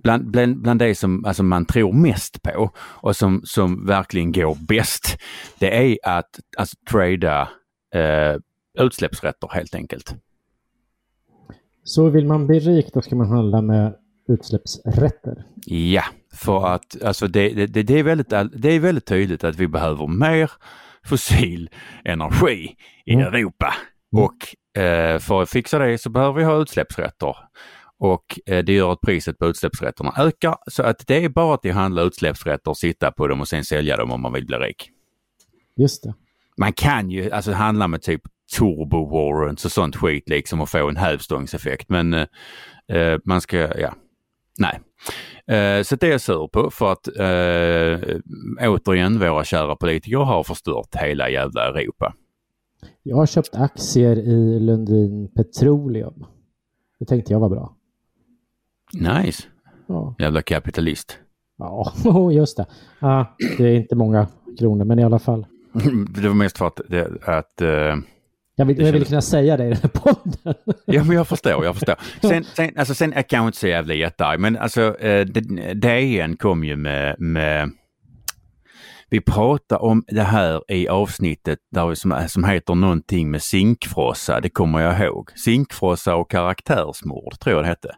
bland, 0.03 0.31
bland, 0.31 0.63
bland 0.63 0.81
det 0.81 0.95
som 0.95 1.25
alltså 1.25 1.43
man 1.43 1.65
tror 1.65 1.93
mest 1.93 2.43
på 2.43 2.71
och 2.79 3.17
som, 3.17 3.41
som 3.45 3.87
verkligen 3.87 4.33
går 4.33 4.57
bäst, 4.69 5.19
det 5.59 5.93
är 5.93 5.99
att 6.03 6.41
alltså, 6.59 6.77
trada 6.91 7.49
eh, 7.95 8.37
utsläppsrätter 8.79 9.49
helt 9.53 9.75
enkelt. 9.75 10.15
Så 11.85 12.09
vill 12.09 12.27
man 12.27 12.47
bli 12.47 12.59
rik 12.59 12.91
då 12.95 13.03
ska 13.03 13.17
man 13.17 13.29
handla 13.29 13.63
med 13.63 13.95
utsläppsrätter. 14.29 15.45
Ja, 15.67 16.05
för 16.35 16.67
att 16.67 17.03
alltså 17.03 17.27
det, 17.27 17.67
det, 17.67 17.83
det, 17.83 17.99
är 17.99 18.03
väldigt, 18.03 18.31
det 18.53 18.69
är 18.69 18.81
väldigt 18.81 19.07
tydligt 19.07 19.45
att 19.45 19.57
vi 19.57 19.69
behöver 19.69 20.07
mer 20.07 20.51
fossil 21.05 21.71
energi 22.05 22.77
i 23.07 23.15
Mm. 23.15 23.27
Europa. 23.27 23.75
Och 24.17 24.81
eh, 24.83 25.19
för 25.19 25.43
att 25.43 25.51
fixa 25.51 25.79
det 25.79 25.99
så 25.99 26.11
behöver 26.11 26.33
vi 26.33 26.45
ha 26.45 26.57
utsläppsrätter. 26.63 27.37
Och 27.99 28.41
eh, 28.47 28.65
det 28.65 28.73
gör 28.73 28.93
att 28.93 29.01
priset 29.01 29.39
på 29.39 29.47
utsläppsrätterna 29.47 30.13
ökar. 30.17 30.57
Så 30.67 30.83
att 30.83 31.07
det 31.07 31.25
är 31.25 31.29
bara 31.29 31.55
att 31.55 31.75
handla 31.75 32.03
utsläppsrätter, 32.03 32.75
sitta 32.75 33.13
på 33.13 33.27
dem 33.27 33.41
och 33.41 33.49
sen 33.49 33.65
sälja 33.65 33.97
dem 33.97 34.11
om 34.11 34.23
man 34.23 34.33
vill 34.33 34.47
bli 34.47 34.57
rik. 34.57 34.91
Just 35.77 36.03
det. 36.03 36.15
Man 36.57 36.73
kan 36.73 37.11
ju 37.11 37.31
alltså 37.31 37.53
handla 37.53 37.89
med 37.89 38.03
typ 38.03 38.23
turbo 38.59 39.05
warrants 39.05 39.65
och 39.65 39.73
sånt 39.73 39.97
skit 39.97 40.29
liksom 40.29 40.61
och 40.61 40.69
få 40.69 40.89
en 40.89 40.97
hävstångseffekt. 40.97 41.89
Men 41.89 42.15
eh, 42.15 42.27
eh, 42.89 43.19
man 43.25 43.41
ska, 43.41 43.57
ja, 43.57 43.95
nej. 44.59 44.81
Eh, 45.57 45.83
så 45.83 45.97
det 45.97 46.07
är 46.07 46.11
jag 46.11 46.21
sur 46.21 46.49
på 46.49 46.71
för 46.71 46.93
att 46.93 47.09
eh, 47.09 48.69
återigen 48.71 49.19
våra 49.19 49.45
kära 49.45 49.77
politiker 49.77 50.19
har 50.19 50.43
förstört 50.43 50.97
hela 50.97 51.31
jävla 51.31 51.69
Europa. 51.69 52.15
Jag 53.03 53.17
har 53.17 53.27
köpt 53.27 53.55
aktier 53.55 54.17
i 54.17 54.61
Lundin 54.61 55.29
Petroleum. 55.29 56.25
Det 56.99 57.05
tänkte 57.05 57.33
jag 57.33 57.41
var 57.41 57.49
bra. 57.49 57.78
Nice, 58.93 59.43
Ja, 59.87 60.15
jävla 60.19 60.43
kapitalist. 60.43 61.19
ja 61.59 61.93
just 62.33 62.57
det. 62.57 62.67
Ja, 62.99 63.37
det 63.59 63.65
är 63.65 63.77
inte 63.77 63.95
många 63.97 64.27
kronor, 64.59 64.85
men 64.85 64.99
i 64.99 65.05
alla 65.05 65.19
fall. 65.19 65.47
det 66.11 66.29
var 66.29 66.35
mest 66.35 66.59
för 66.59 66.67
att, 66.67 66.81
det, 66.89 67.09
att 67.23 67.61
eh, 67.61 67.69
Jag 68.57 68.65
vill, 68.67 68.81
jag 68.81 68.93
vill 68.93 69.07
kunna 69.07 69.23
säga 69.23 69.57
det 69.57 69.65
i 69.65 69.69
den 69.69 69.79
här 69.83 69.89
podden. 69.89 70.55
Ja, 70.87 71.05
men 71.05 71.17
jag 71.17 71.29
förstår, 71.29 71.65
jag 71.65 71.75
förstår. 71.75 71.95
Sen, 72.21 72.45
sen, 72.45 72.71
alltså, 72.77 72.95
sen 72.95 73.13
jag 73.17 73.29
kanske 73.29 73.47
inte 73.47 73.59
så 73.59 73.69
jävla 73.69 73.95
jättearg, 73.95 74.41
men 74.41 74.57
alltså 74.57 74.99
eh, 75.01 75.27
DN 75.75 76.37
kom 76.37 76.65
ju 76.65 76.77
med, 76.77 77.17
med 77.19 77.71
vi 79.11 79.21
pratade 79.21 79.81
om 79.81 80.05
det 80.09 80.23
här 80.23 80.73
i 80.73 80.89
avsnittet 80.89 81.59
där 81.71 81.95
som, 81.95 82.25
som 82.29 82.45
heter 82.45 82.75
någonting 82.75 83.31
med 83.31 83.43
zinkfrossa, 83.43 84.41
det 84.41 84.51
kommer 84.51 84.81
jag 84.81 85.01
ihåg. 85.01 85.31
Zinkfrossa 85.39 86.17
och 86.17 86.31
karaktärsmord 86.31 87.39
tror 87.41 87.57
jag 87.57 87.65
det 87.65 87.69
hette. 87.69 87.95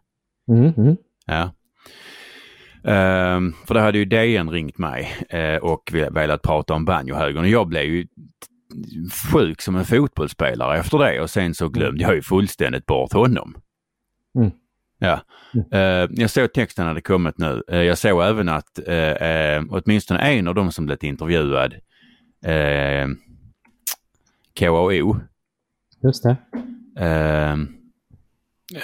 Mm, 0.50 0.72
mm. 0.76 0.96
Ja. 1.26 1.50
Ehm, 2.84 3.52
för 3.66 3.74
då 3.74 3.80
hade 3.80 3.98
ju 3.98 4.04
DN 4.04 4.50
ringt 4.50 4.78
mig 4.78 5.12
eh, 5.28 5.56
och 5.56 5.90
ve- 5.92 6.10
velat 6.10 6.42
prata 6.42 6.74
om 6.74 6.84
banjohögern 6.84 7.42
och 7.44 7.48
jag 7.48 7.68
blev 7.68 7.84
ju 7.84 8.06
sjuk 9.32 9.60
som 9.62 9.76
en 9.76 9.84
fotbollsspelare 9.84 10.78
efter 10.78 10.98
det 10.98 11.20
och 11.20 11.30
sen 11.30 11.54
så 11.54 11.68
glömde 11.68 12.02
jag 12.02 12.14
ju 12.14 12.22
fullständigt 12.22 12.86
bort 12.86 13.12
honom. 13.12 13.54
Mm. 14.38 14.50
Ja. 14.98 15.20
Eh, 15.72 16.08
jag 16.10 16.30
såg 16.30 16.52
texten 16.52 16.86
hade 16.86 17.00
kommit 17.00 17.38
nu. 17.38 17.62
Eh, 17.68 17.82
jag 17.82 17.98
såg 17.98 18.22
även 18.22 18.48
att 18.48 18.78
eh, 18.88 19.62
åtminstone 19.70 20.20
en 20.20 20.48
av 20.48 20.54
dem 20.54 20.72
som 20.72 20.86
blivit 20.86 21.02
intervjuad, 21.02 21.74
eh, 22.44 23.08
KAO, 24.54 25.20
Just 26.02 26.22
det. 26.24 26.36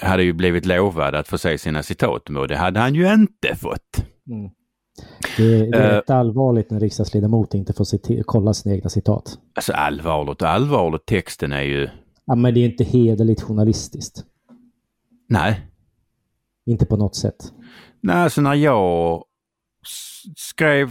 Hade 0.03 0.23
ju 0.23 0.33
blivit 0.33 0.67
lovad 0.67 1.15
att 1.15 1.29
få 1.29 1.39
se 1.39 1.59
sina 1.59 1.83
citat 1.83 2.31
och 2.31 2.49
det 2.49 2.57
hade 2.57 2.81
han 2.81 2.95
ju 2.95 3.13
inte 3.13 3.57
fått. 3.57 4.05
Mm. 4.31 4.51
Det, 5.37 5.71
det, 5.71 5.79
är 5.79 5.97
rätt 5.97 6.11
uh, 6.11 6.17
allvarligt 6.17 6.71
när 6.71 6.81
riksdagsledamot 6.81 7.55
inte 7.55 7.73
får 7.73 8.23
kolla 8.23 8.55
sina 8.55 8.75
egna 8.75 8.91
citat. 8.91 9.39
Alltså 9.55 9.73
allvarligt 9.73 10.43
och 10.43 10.49
allvarligt. 10.49 11.07
Texten 11.07 11.53
är 11.53 11.63
ju... 11.63 11.89
Ja, 12.25 12.35
men 12.35 12.55
det 12.55 12.61
är 12.61 12.65
inte 12.65 12.85
hederligt 12.85 13.43
journalistiskt. 13.43 14.25
Nej. 15.29 15.61
Inte 16.67 16.87
på 16.87 16.97
något 16.97 17.17
sätt. 17.17 17.53
Nej, 18.01 18.17
alltså 18.17 18.41
när 18.41 18.55
jag 18.55 19.25
skrev... 20.37 20.91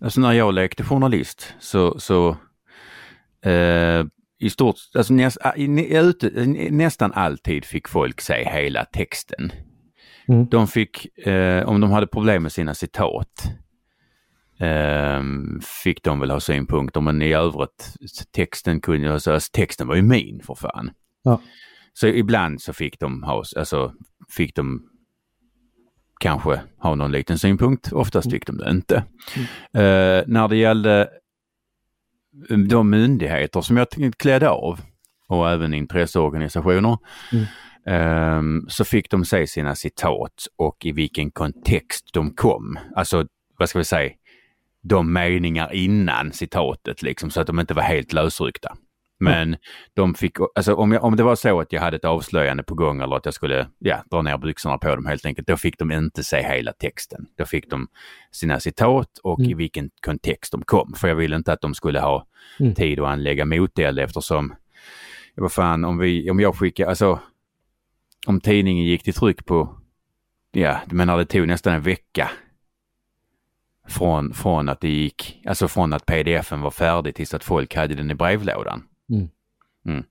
Alltså 0.00 0.20
när 0.20 0.32
jag 0.32 0.54
lekte 0.54 0.84
journalist 0.84 1.54
så, 1.60 1.98
så 1.98 2.28
eh, 3.50 4.04
i 4.44 4.50
stort, 4.50 4.76
alltså 4.94 5.12
näst, 5.12 5.38
ute, 5.56 6.30
nästan 6.70 7.12
alltid 7.12 7.64
fick 7.64 7.88
folk 7.88 8.20
se 8.20 8.44
hela 8.44 8.84
texten. 8.84 9.52
Mm. 10.28 10.46
De 10.48 10.66
fick, 10.66 11.18
eh, 11.18 11.68
om 11.68 11.80
de 11.80 11.90
hade 11.90 12.06
problem 12.06 12.42
med 12.42 12.52
sina 12.52 12.74
citat, 12.74 13.44
eh, 14.60 15.22
fick 15.84 16.04
de 16.04 16.20
väl 16.20 16.30
ha 16.30 16.40
synpunkter 16.40 17.00
men 17.00 17.22
i 17.22 17.32
övrigt 17.32 17.94
texten 18.32 18.80
kunde, 18.80 19.12
alltså, 19.12 19.38
texten 19.52 19.86
var 19.86 19.94
ju 19.94 20.02
min 20.02 20.42
för 20.42 20.54
fan. 20.54 20.90
Ja. 21.22 21.40
Så 21.92 22.06
ibland 22.06 22.62
så 22.62 22.72
fick 22.72 23.00
de 23.00 23.22
ha, 23.22 23.44
alltså 23.56 23.92
fick 24.36 24.56
de 24.56 24.82
kanske 26.20 26.60
ha 26.78 26.94
någon 26.94 27.12
liten 27.12 27.38
synpunkt, 27.38 27.92
oftast 27.92 28.30
fick 28.30 28.46
de 28.46 28.58
det 28.58 28.70
inte. 28.70 29.04
Mm. 29.36 29.46
Eh, 29.72 30.24
när 30.26 30.48
det 30.48 30.56
gällde 30.56 31.08
de 32.68 32.90
myndigheter 32.90 33.60
som 33.60 33.76
jag 33.76 33.88
klädde 34.18 34.50
av 34.50 34.80
och 35.28 35.50
även 35.50 35.74
intresseorganisationer 35.74 36.98
mm. 37.32 38.38
um, 38.38 38.66
så 38.68 38.84
fick 38.84 39.10
de 39.10 39.24
se 39.24 39.46
sina 39.46 39.74
citat 39.74 40.46
och 40.56 40.86
i 40.86 40.92
vilken 40.92 41.30
kontext 41.30 42.10
de 42.12 42.34
kom. 42.34 42.78
Alltså, 42.96 43.26
vad 43.58 43.68
ska 43.68 43.78
vi 43.78 43.84
säga, 43.84 44.12
de 44.82 45.12
meningar 45.12 45.72
innan 45.72 46.32
citatet 46.32 47.02
liksom 47.02 47.30
så 47.30 47.40
att 47.40 47.46
de 47.46 47.60
inte 47.60 47.74
var 47.74 47.82
helt 47.82 48.12
lösryckta. 48.12 48.76
Men 49.24 49.48
mm. 49.48 49.60
de 49.94 50.14
fick, 50.14 50.36
alltså 50.54 50.74
om, 50.74 50.92
jag, 50.92 51.04
om 51.04 51.16
det 51.16 51.22
var 51.22 51.36
så 51.36 51.60
att 51.60 51.72
jag 51.72 51.80
hade 51.80 51.96
ett 51.96 52.04
avslöjande 52.04 52.62
på 52.62 52.74
gång 52.74 53.00
eller 53.00 53.16
att 53.16 53.24
jag 53.24 53.34
skulle 53.34 53.68
ja, 53.78 54.04
dra 54.10 54.22
ner 54.22 54.38
byxorna 54.38 54.78
på 54.78 54.96
dem 54.96 55.06
helt 55.06 55.26
enkelt, 55.26 55.48
då 55.48 55.56
fick 55.56 55.78
de 55.78 55.92
inte 55.92 56.24
se 56.24 56.42
hela 56.42 56.72
texten. 56.72 57.26
Då 57.38 57.44
fick 57.44 57.70
de 57.70 57.88
sina 58.32 58.60
citat 58.60 59.18
och 59.22 59.38
mm. 59.38 59.50
i 59.50 59.54
vilken 59.54 59.90
kontext 60.06 60.52
de 60.52 60.62
kom. 60.62 60.94
För 60.96 61.08
jag 61.08 61.14
ville 61.14 61.36
inte 61.36 61.52
att 61.52 61.60
de 61.60 61.74
skulle 61.74 62.00
ha 62.00 62.26
mm. 62.60 62.74
tid 62.74 63.00
att 63.00 63.08
anlägga 63.08 63.44
moteld 63.44 63.98
eftersom, 63.98 64.54
vad 65.34 65.52
fan, 65.52 65.84
om, 65.84 65.98
vi, 65.98 66.30
om 66.30 66.40
jag 66.40 66.56
skickar, 66.56 66.86
alltså 66.86 67.20
om 68.26 68.40
tidningen 68.40 68.84
gick 68.84 69.02
till 69.02 69.14
tryck 69.14 69.46
på, 69.46 69.78
ja, 70.52 70.80
menar 70.90 71.18
det 71.18 71.24
tog 71.24 71.48
nästan 71.48 71.74
en 71.74 71.82
vecka 71.82 72.30
från, 73.88 74.34
från 74.34 74.68
att 74.68 74.80
det 74.80 74.88
gick, 74.88 75.40
alltså 75.46 75.68
från 75.68 75.92
att 75.92 76.06
pdfen 76.06 76.60
var 76.60 76.70
färdig 76.70 77.14
tills 77.14 77.34
att 77.34 77.44
folk 77.44 77.74
hade 77.74 77.94
den 77.94 78.10
i 78.10 78.14
brevlådan. 78.14 78.82
Mm. 79.10 79.28
Mm. 79.86 80.04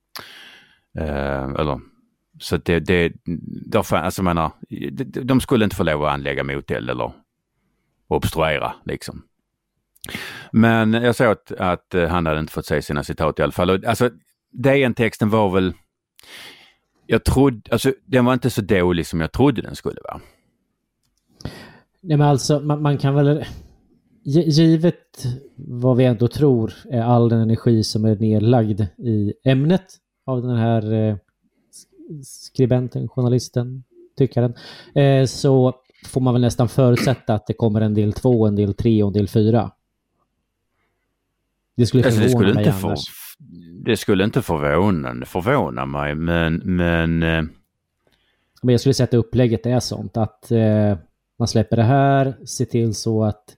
Uh, 0.99 1.59
eller, 1.59 1.79
så 2.39 2.57
det, 2.57 2.79
det 2.79 3.13
därför, 3.65 3.95
alltså 3.95 4.19
jag 4.19 4.25
menar, 4.25 4.51
de, 4.91 5.03
de 5.03 5.41
skulle 5.41 5.63
inte 5.63 5.75
få 5.75 5.83
lov 5.83 6.03
att 6.03 6.13
anlägga 6.13 6.43
moteld 6.43 6.89
eller 6.89 7.11
obstruera 8.07 8.73
liksom. 8.85 9.23
Men 10.51 10.93
jag 10.93 11.15
såg 11.15 11.27
att, 11.27 11.51
att 11.51 11.95
han 12.09 12.25
hade 12.25 12.39
inte 12.39 12.53
fått 12.53 12.65
se 12.65 12.81
sina 12.81 13.03
citat 13.03 13.39
i 13.39 13.43
alla 13.43 13.51
fall. 13.51 13.69
Och, 13.69 13.85
alltså 13.85 14.09
DN-texten 14.51 15.29
var 15.29 15.49
väl, 15.49 15.73
jag 17.05 17.23
trodde, 17.23 17.71
alltså 17.71 17.93
den 18.05 18.25
var 18.25 18.33
inte 18.33 18.49
så 18.49 18.61
dålig 18.61 19.07
som 19.07 19.21
jag 19.21 19.31
trodde 19.31 19.61
den 19.61 19.75
skulle 19.75 20.01
vara. 20.03 20.21
Nej 22.01 22.17
men 22.17 22.27
alltså 22.27 22.59
man, 22.59 22.81
man 22.81 22.97
kan 22.97 23.15
väl, 23.15 23.45
givet 24.23 25.25
vad 25.55 25.97
vi 25.97 26.05
ändå 26.05 26.27
tror 26.27 26.73
är 26.89 27.01
all 27.01 27.29
den 27.29 27.41
energi 27.41 27.83
som 27.83 28.05
är 28.05 28.15
nedlagd 28.15 28.81
i 28.97 29.33
ämnet 29.43 29.85
av 30.25 30.41
den 30.41 30.57
här 30.57 30.93
eh, 30.93 31.15
skribenten, 32.23 33.07
journalisten, 33.07 33.83
tyckaren, 34.17 34.53
eh, 34.95 35.25
så 35.25 35.73
får 36.05 36.21
man 36.21 36.33
väl 36.33 36.41
nästan 36.41 36.69
förutsätta 36.69 37.33
att 37.33 37.47
det 37.47 37.53
kommer 37.53 37.81
en 37.81 37.93
del 37.93 38.13
två, 38.13 38.47
en 38.47 38.55
del 38.55 38.73
tre 38.73 39.03
och 39.03 39.07
en 39.07 39.13
del 39.13 39.27
fyra. 39.27 39.71
Det 41.77 41.85
skulle 41.85 42.03
förvåna 42.03 42.23
alltså, 42.23 42.39
det 42.39 42.39
skulle 42.39 42.53
mig 42.53 42.65
inte 42.65 42.87
annars. 42.87 43.07
För, 43.09 43.13
det 43.85 43.97
skulle 43.97 44.23
inte 44.23 44.41
förvåna, 44.41 45.25
förvåna 45.25 45.85
mig, 45.85 46.15
men... 46.15 46.55
Men, 46.55 47.23
eh... 47.23 47.43
men 48.61 48.73
jag 48.73 48.79
skulle 48.79 48.93
säga 48.93 49.05
att 49.05 49.13
upplägget 49.13 49.65
är 49.65 49.79
sånt 49.79 50.17
att 50.17 50.51
eh, 50.51 50.97
man 51.39 51.47
släpper 51.47 51.77
det 51.77 51.83
här, 51.83 52.45
ser 52.45 52.65
till 52.65 52.95
så 52.95 53.23
att 53.23 53.55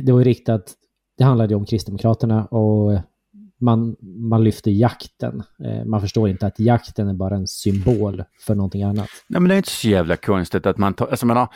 det 0.00 0.12
var 0.12 0.18
ju 0.18 0.24
riktat, 0.24 0.74
det 1.18 1.24
handlade 1.24 1.52
ju 1.52 1.56
om 1.56 1.66
Kristdemokraterna 1.66 2.44
och 2.44 3.00
man, 3.60 3.96
man 4.02 4.44
lyfter 4.44 4.70
jakten. 4.70 5.42
Eh, 5.64 5.84
man 5.84 6.00
förstår 6.00 6.28
inte 6.28 6.46
att 6.46 6.60
jakten 6.60 7.08
är 7.08 7.14
bara 7.14 7.36
en 7.36 7.46
symbol 7.46 8.24
för 8.46 8.54
någonting 8.54 8.82
annat. 8.82 9.08
Nej 9.26 9.40
men 9.40 9.48
det 9.48 9.54
är 9.54 9.56
inte 9.56 9.70
så 9.70 9.88
jävla 9.88 10.16
konstigt 10.16 10.66
att 10.66 10.78
man 10.78 10.94
tar, 10.94 11.06
alltså 11.06 11.26
menar 11.26 11.48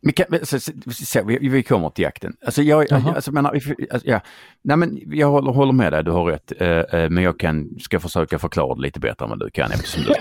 vi, 0.00 0.12
kan, 0.12 0.26
så, 0.46 0.58
så, 0.90 1.22
vi, 1.24 1.48
vi 1.48 1.62
kommer 1.62 1.90
till 1.90 2.02
jakten. 2.02 2.36
Alltså 2.44 2.62
jag, 2.62 2.92
alltså, 2.92 3.32
menar, 3.32 3.50
alltså, 3.90 4.08
ja, 4.08 4.20
nej, 4.62 4.76
men 4.76 5.00
jag 5.06 5.30
håller, 5.30 5.52
håller 5.52 5.72
med 5.72 5.92
dig, 5.92 6.04
du 6.04 6.10
har 6.10 6.24
rätt. 6.24 6.52
Uh, 6.52 7.10
men 7.10 7.24
jag 7.24 7.38
kan, 7.38 7.78
ska 7.80 8.00
försöka 8.00 8.38
förklara 8.38 8.74
det 8.74 8.82
lite 8.82 9.00
bättre 9.00 9.24
än 9.24 9.30
vad 9.30 9.38
du 9.38 9.50
kan 9.50 9.70
eftersom 9.72 10.02
du... 10.02 10.14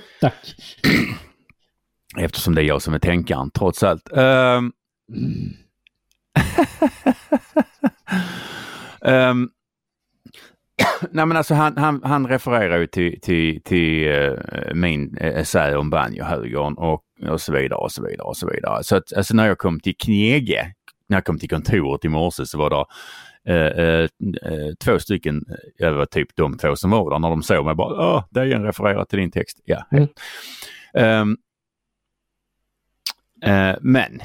Tack. 0.20 0.56
Eftersom 2.18 2.54
det 2.54 2.62
är 2.62 2.64
jag 2.64 2.82
som 2.82 2.94
är 2.94 2.98
tänkaren 2.98 3.50
trots 3.50 3.82
allt. 3.82 4.08
Um, 4.12 4.72
um, 9.00 9.50
nej 11.10 11.26
men 11.26 11.36
alltså 11.36 11.54
han, 11.54 11.76
han, 11.76 12.00
han 12.04 12.26
refererar 12.26 12.78
ju 12.78 12.86
till, 12.86 13.20
till, 13.20 13.62
till 13.62 14.08
uh, 14.08 14.74
min 14.74 15.16
essä 15.20 15.76
om 15.76 15.90
banjohögern 15.90 16.74
och, 16.74 17.02
och 17.28 17.40
så 17.40 17.52
vidare 17.52 17.78
och 17.78 17.92
så 17.92 18.02
vidare 18.02 18.26
och 18.26 18.36
så 18.36 18.46
vidare. 18.46 18.84
Så 18.84 18.96
att 18.96 19.12
alltså 19.12 19.34
när 19.34 19.46
jag 19.46 19.58
kom 19.58 19.80
till 19.80 19.96
Knege, 19.96 20.72
när 21.08 21.16
jag 21.16 21.24
kom 21.24 21.38
till 21.38 21.48
kontoret 21.48 22.04
i 22.04 22.08
morse 22.08 22.46
så 22.46 22.58
var 22.58 22.70
det 22.70 22.86
uh, 23.48 24.08
uh, 24.52 24.74
två 24.84 24.98
stycken, 24.98 25.44
jag 25.76 25.92
var 25.92 26.06
typ 26.06 26.36
de 26.36 26.58
två 26.58 26.76
som 26.76 26.90
var 26.90 27.10
där 27.10 27.18
när 27.18 27.28
de 27.28 27.42
såg 27.42 27.64
mig 27.64 27.74
bara, 27.74 28.14
åh, 28.14 28.24
det 28.30 28.40
är 28.40 28.50
en 28.50 28.64
refererat 28.64 29.08
till 29.08 29.18
din 29.18 29.30
text. 29.30 29.60
Ja. 29.64 29.86
Mm. 29.92 30.08
Um, 31.22 31.36
Uh, 33.46 33.74
men, 33.80 34.22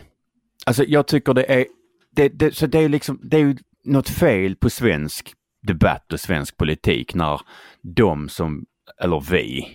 alltså 0.66 0.84
jag 0.84 1.08
tycker 1.08 1.34
det 1.34 1.54
är, 1.54 1.66
det, 2.12 2.30
det, 2.30 2.56
så 2.56 2.68
det 2.68 2.80
är 2.80 2.90
liksom, 2.90 3.20
det 3.24 3.38
är 3.38 3.42
ju 3.42 3.58
något 3.84 4.10
fel 4.10 4.56
på 4.56 4.70
svensk 4.70 5.34
debatt 5.62 6.14
och 6.14 6.20
svensk 6.20 6.58
politik 6.58 7.16
när 7.16 7.42
de 7.82 8.30
som, 8.30 8.66
eller 9.02 9.20
vi, 9.32 9.68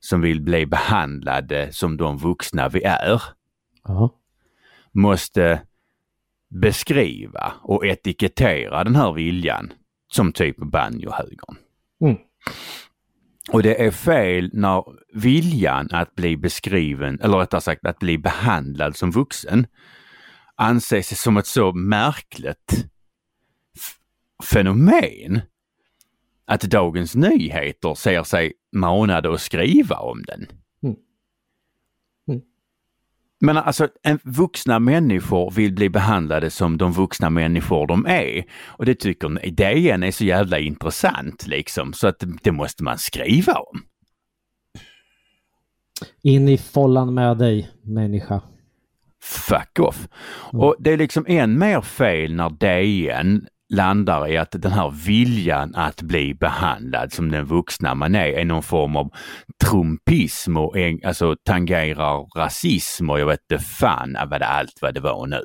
som 0.00 0.20
vill 0.20 0.40
bli 0.40 0.66
behandlade 0.66 1.72
som 1.72 1.96
de 1.96 2.18
vuxna 2.18 2.68
vi 2.68 2.82
är, 2.82 3.22
Aha. 3.88 4.14
måste 4.92 5.62
beskriva 6.48 7.52
och 7.62 7.86
etikettera 7.86 8.84
den 8.84 8.96
här 8.96 9.12
viljan 9.12 9.72
som 10.12 10.32
typ 10.32 10.56
banjohögern. 10.56 11.56
Mm. 12.00 12.16
Och 13.48 13.62
det 13.62 13.84
är 13.84 13.90
fel 13.90 14.50
när 14.52 14.84
viljan 15.12 15.88
att 15.90 16.14
bli 16.14 16.36
beskriven, 16.36 17.20
eller 17.20 17.38
rättare 17.38 17.60
sagt 17.60 17.86
att 17.86 17.98
bli 17.98 18.18
behandlad 18.18 18.96
som 18.96 19.10
vuxen, 19.10 19.66
anses 20.56 21.22
som 21.22 21.36
ett 21.36 21.46
så 21.46 21.72
märkligt 21.72 22.86
fenomen 24.44 25.40
att 26.46 26.60
Dagens 26.60 27.14
Nyheter 27.14 27.94
ser 27.94 28.22
sig 28.22 28.52
manade 28.72 29.34
att 29.34 29.40
skriva 29.40 29.96
om 29.96 30.22
den. 30.22 30.46
Men 33.40 33.56
alltså, 33.56 33.88
en 34.02 34.18
vuxna 34.24 34.78
människor 34.78 35.50
vill 35.50 35.74
bli 35.74 35.88
behandlade 35.88 36.50
som 36.50 36.78
de 36.78 36.92
vuxna 36.92 37.30
människor 37.30 37.86
de 37.86 38.06
är. 38.06 38.44
Och 38.66 38.84
det 38.86 38.94
tycker 38.94 39.50
DN 39.50 40.02
är 40.02 40.10
så 40.10 40.24
jävla 40.24 40.58
intressant 40.58 41.46
liksom, 41.46 41.92
så 41.92 42.08
att 42.08 42.24
det 42.42 42.52
måste 42.52 42.84
man 42.84 42.98
skriva 42.98 43.52
om. 43.52 43.82
In 46.22 46.48
i 46.48 46.58
follan 46.58 47.14
med 47.14 47.38
dig, 47.38 47.70
människa. 47.82 48.40
Fuck 49.22 49.78
off. 49.78 50.08
Mm. 50.52 50.64
Och 50.64 50.76
det 50.78 50.92
är 50.92 50.96
liksom 50.96 51.24
än 51.28 51.58
mer 51.58 51.80
fel 51.80 52.34
när 52.34 52.50
DN 52.50 53.46
landar 53.70 54.28
i 54.28 54.36
att 54.36 54.50
den 54.62 54.72
här 54.72 54.90
viljan 55.06 55.74
att 55.74 56.02
bli 56.02 56.34
behandlad 56.34 57.12
som 57.12 57.30
den 57.30 57.44
vuxna 57.44 57.94
man 57.94 58.14
är, 58.14 58.26
är 58.26 58.44
någon 58.44 58.62
form 58.62 58.96
av 58.96 59.10
trumpism 59.64 60.56
och 60.56 60.74
alltså 61.04 61.36
tangerar 61.44 62.38
rasism 62.38 63.10
och 63.10 63.20
jag 63.20 63.26
vet 63.26 63.40
inte 63.50 63.64
fan 63.64 64.16
vad 64.30 64.40
det 64.40 64.46
allt 64.46 64.78
vad 64.80 64.94
det 64.94 65.00
var 65.00 65.26
nu. 65.26 65.40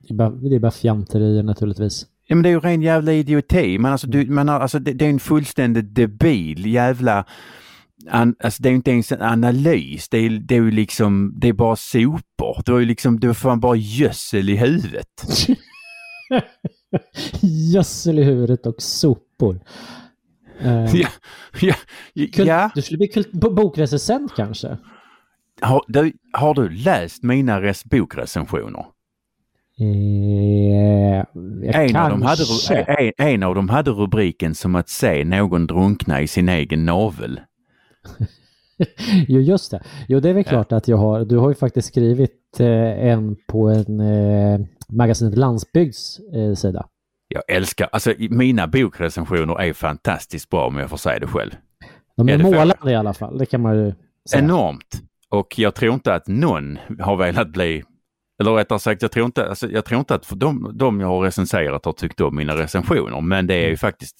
Det 0.00 0.14
är 0.14 0.16
bara, 0.16 0.30
det 0.30 0.56
är 0.56 0.60
bara 0.60 0.70
fjanterier 0.70 1.42
naturligtvis. 1.42 2.06
Ja 2.26 2.36
men 2.36 2.42
det 2.42 2.48
är 2.48 2.50
ju 2.50 2.60
ren 2.60 2.82
jävla 2.82 3.12
idioti. 3.12 3.78
Men 3.78 3.92
alltså, 3.92 4.06
du, 4.06 4.30
man 4.30 4.48
har, 4.48 4.60
alltså 4.60 4.78
det, 4.78 4.92
det 4.92 5.04
är 5.04 5.10
en 5.10 5.20
fullständigt 5.20 5.94
debil 5.94 6.66
jävla 6.66 7.24
an, 8.10 8.34
alltså 8.38 8.62
det 8.62 8.68
är 8.68 8.72
inte 8.72 8.90
ens 8.90 9.12
en 9.12 9.22
analys. 9.22 10.08
Det 10.08 10.18
är, 10.18 10.30
det 10.30 10.56
är 10.56 10.62
ju 10.62 10.70
liksom, 10.70 11.34
det 11.40 11.48
är 11.48 11.52
bara 11.52 11.76
sopor. 11.76 12.62
Det 12.64 12.72
är 12.72 12.78
ju 12.78 12.84
liksom, 12.84 13.20
det 13.20 13.26
är 13.26 13.32
fan 13.32 13.60
bara 13.60 13.76
gödsel 13.76 14.50
i 14.50 14.56
huvudet. 14.56 15.22
gödsel 17.40 18.18
i 18.18 18.22
huvudet 18.22 18.66
och 18.66 18.82
sopor. 18.82 19.60
Uh, 20.64 20.96
ja, 20.96 21.08
ja, 21.60 21.74
ja. 22.36 22.70
Du 22.74 22.82
skulle 22.82 22.98
bli 22.98 23.50
bokrecensent 23.50 24.32
kanske? 24.36 24.78
Har 25.60 25.84
du, 25.88 26.12
har 26.32 26.54
du 26.54 26.68
läst 26.68 27.22
mina 27.22 27.60
res 27.60 27.84
bokrecensioner? 27.84 28.84
Eh, 29.80 31.24
en, 31.62 31.96
av 31.96 32.10
dem 32.10 32.22
hade, 32.22 32.42
en, 32.70 33.12
en, 33.18 33.42
av 33.42 33.54
dem 33.54 33.68
hade 33.68 33.90
rubriken 33.90 34.54
som 34.54 34.74
att 34.74 34.88
se 34.88 35.24
någon 35.24 35.66
drunkna 35.66 36.20
i 36.20 36.26
sin 36.26 36.48
egen 36.48 36.84
navel. 36.84 37.40
jo, 39.28 39.40
just 39.40 39.70
det. 39.70 39.82
Jo, 40.08 40.20
det 40.20 40.28
är 40.28 40.34
väl 40.34 40.42
ja. 40.46 40.50
klart 40.50 40.72
att 40.72 40.88
jag 40.88 40.96
har. 40.96 41.24
Du 41.24 41.36
har 41.36 41.48
ju 41.48 41.54
faktiskt 41.54 41.88
skrivit 41.88 42.60
eh, 42.60 43.06
en 43.06 43.36
på 43.46 43.68
en 43.68 44.00
eh, 44.00 44.60
magasinet 44.88 45.38
Landsbygds 45.38 46.18
eh, 46.18 46.54
sida. 46.54 46.86
Jag 47.28 47.42
älskar, 47.48 47.88
alltså 47.92 48.14
mina 48.18 48.66
bokrecensioner 48.66 49.60
är 49.60 49.72
fantastiskt 49.72 50.50
bra 50.50 50.66
om 50.66 50.76
jag 50.76 50.90
får 50.90 50.96
säga 50.96 51.18
det 51.18 51.26
själv. 51.26 51.50
De 52.16 52.28
är, 52.28 52.32
är 52.32 52.38
målande 52.38 52.90
i 52.90 52.94
alla 52.94 53.14
fall, 53.14 53.38
det 53.38 53.46
kan 53.46 53.60
man 53.60 53.76
ju 53.76 53.94
säga. 54.30 54.42
Enormt. 54.42 55.02
Och 55.28 55.58
jag 55.58 55.74
tror 55.74 55.94
inte 55.94 56.14
att 56.14 56.26
någon 56.26 56.78
har 57.00 57.16
velat 57.16 57.48
bli 57.48 57.84
eller 58.40 58.52
rättare 58.52 58.78
sagt, 58.78 59.02
jag 59.02 59.10
tror 59.10 59.26
inte, 59.26 59.48
alltså, 59.48 59.70
jag 59.70 59.84
tror 59.84 59.98
inte 59.98 60.14
att 60.14 60.32
de, 60.36 60.72
de 60.74 61.00
jag 61.00 61.08
har 61.08 61.20
recenserat 61.20 61.84
har 61.84 61.92
tyckt 61.92 62.20
om 62.20 62.36
mina 62.36 62.56
recensioner, 62.56 63.20
men 63.20 63.46
det 63.46 63.54
är 63.54 63.60
ju 63.60 63.66
mm. 63.66 63.76
faktiskt 63.76 64.16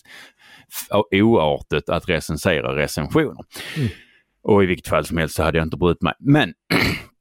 oartigt 1.10 1.88
att 1.88 2.08
recensera 2.08 2.76
recensioner. 2.76 3.44
Mm. 3.76 3.88
Och 4.42 4.62
i 4.62 4.66
vilket 4.66 4.88
fall 4.88 5.04
som 5.04 5.16
helst 5.16 5.34
så 5.34 5.42
hade 5.42 5.58
jag 5.58 5.66
inte 5.66 5.76
brytt 5.76 6.02
mig. 6.02 6.14
Men 6.18 6.54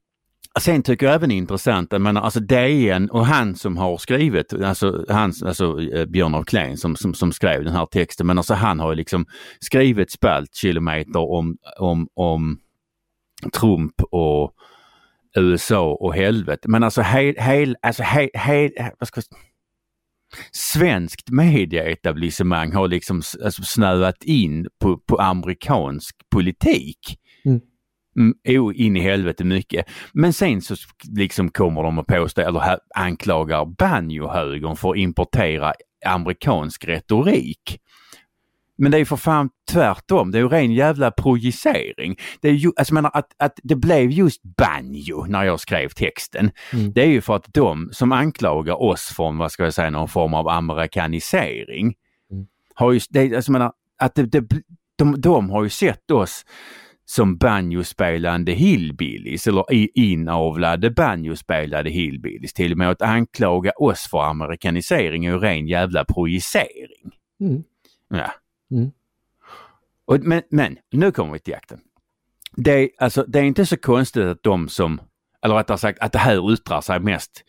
Sen 0.60 0.82
tycker 0.82 1.06
jag 1.06 1.14
även 1.14 1.28
det 1.28 1.34
är 1.34 1.36
intressant, 1.36 1.92
jag 1.92 2.00
menar, 2.00 2.20
alltså 2.20 2.40
DN 2.40 3.10
och 3.10 3.26
han 3.26 3.54
som 3.54 3.76
har 3.76 3.96
skrivit, 3.96 4.52
alltså, 4.52 5.04
han, 5.08 5.32
alltså 5.44 5.80
eh, 5.80 6.06
Björn 6.06 6.34
af 6.34 6.44
Klein 6.44 6.76
som, 6.76 6.96
som, 6.96 7.14
som, 7.14 7.32
skrev 7.32 7.64
den 7.64 7.72
här 7.72 7.86
texten, 7.86 8.26
men 8.26 8.38
alltså 8.38 8.54
han 8.54 8.80
har 8.80 8.94
liksom 8.94 9.26
skrivit 9.60 10.10
spaltkilometer 10.10 11.30
om, 11.30 11.56
om, 11.78 12.08
om 12.14 12.58
Trump 13.60 14.02
och 14.10 14.54
USA 15.36 15.92
och 15.92 16.14
helvete. 16.14 16.68
Men 16.68 16.82
alltså 16.82 17.02
hel, 17.02 17.34
hel, 17.38 17.76
alltså 17.82 18.02
hel, 18.02 18.28
hel, 18.34 18.70
eh, 18.76 18.88
vad 18.98 19.08
ska 19.08 19.18
jag, 19.18 19.38
Svenskt 20.52 21.30
medieetablissemang 21.30 22.72
har 22.72 22.88
liksom 22.88 23.22
alltså 23.44 23.62
snöat 23.62 24.24
in 24.24 24.66
på, 24.80 24.98
på 24.98 25.16
amerikansk 25.16 26.16
politik. 26.30 27.18
Mm. 27.44 27.60
Mm, 28.16 28.34
in 28.74 28.96
i 28.96 29.00
helvete 29.00 29.44
mycket. 29.44 29.86
Men 30.12 30.32
sen 30.32 30.62
så 30.62 30.74
liksom 31.16 31.50
kommer 31.50 31.82
de 31.82 31.98
att 31.98 32.06
påstå 32.06 32.40
eller 32.40 32.78
anklagar 32.94 33.64
banjohögern 33.64 34.76
för 34.76 34.90
att 34.90 34.96
importera 34.96 35.72
amerikansk 36.06 36.84
retorik. 36.84 37.80
Men 38.78 38.92
det 38.92 38.98
är 38.98 39.04
för 39.04 39.16
fan 39.16 39.50
tvärtom. 39.72 40.30
Det 40.30 40.38
är 40.38 40.42
ju 40.42 40.48
ren 40.48 40.72
jävla 40.72 41.10
projicering. 41.10 42.16
Det 42.40 42.48
är 42.48 42.52
ju, 42.52 42.72
alltså 42.76 42.94
menar 42.94 43.10
att, 43.14 43.32
att 43.38 43.60
det 43.62 43.76
blev 43.76 44.10
just 44.10 44.42
banjo 44.42 45.24
när 45.24 45.44
jag 45.44 45.60
skrev 45.60 45.88
texten. 45.88 46.50
Mm. 46.72 46.92
Det 46.92 47.02
är 47.02 47.08
ju 47.08 47.20
för 47.20 47.36
att 47.36 47.46
de 47.54 47.88
som 47.92 48.12
anklagar 48.12 48.82
oss 48.82 49.02
från, 49.16 49.38
vad 49.38 49.52
ska 49.52 49.64
jag 49.64 49.74
säga, 49.74 49.90
någon 49.90 50.08
form 50.08 50.34
av 50.34 50.48
amerikanisering. 50.48 51.94
Mm. 52.32 52.46
Har 52.74 52.92
ju, 52.92 53.00
det, 53.10 53.36
alltså 53.36 53.52
menar, 53.52 53.72
att 53.98 54.14
det, 54.14 54.22
det, 54.22 54.44
de, 54.96 55.20
de 55.20 55.50
har 55.50 55.64
ju 55.64 55.70
sett 55.70 56.10
oss 56.10 56.44
som 57.08 57.36
banjospelande 57.36 58.52
hillbillies 58.52 59.46
eller 59.46 59.64
inavlade 59.98 60.90
banjospelade 60.90 61.90
hillbillies. 61.90 62.52
Till 62.52 62.72
och 62.72 62.78
med 62.78 62.90
att 62.90 63.02
anklaga 63.02 63.70
oss 63.70 64.08
för 64.10 64.22
amerikanisering 64.22 65.24
är 65.24 65.30
ju 65.30 65.38
ren 65.38 65.66
jävla 65.66 66.04
projicering. 66.04 67.12
Mm. 67.40 67.62
Ja. 68.08 68.32
Mm. 68.70 68.90
Och, 70.04 70.20
men, 70.20 70.42
men, 70.50 70.76
nu 70.92 71.12
kommer 71.12 71.32
vi 71.32 71.38
till 71.38 71.52
jakten. 71.52 71.80
Det 72.56 72.72
är, 72.72 72.90
alltså, 72.98 73.24
det 73.28 73.38
är 73.38 73.42
inte 73.42 73.66
så 73.66 73.76
konstigt 73.76 74.24
att 74.24 74.42
de 74.42 74.68
som, 74.68 75.00
eller 75.42 75.54
rättare 75.54 75.78
sagt 75.78 75.98
att 75.98 76.12
det 76.12 76.18
här 76.18 76.52
yttrar 76.52 76.80
sig 76.80 77.00
mest 77.00 77.44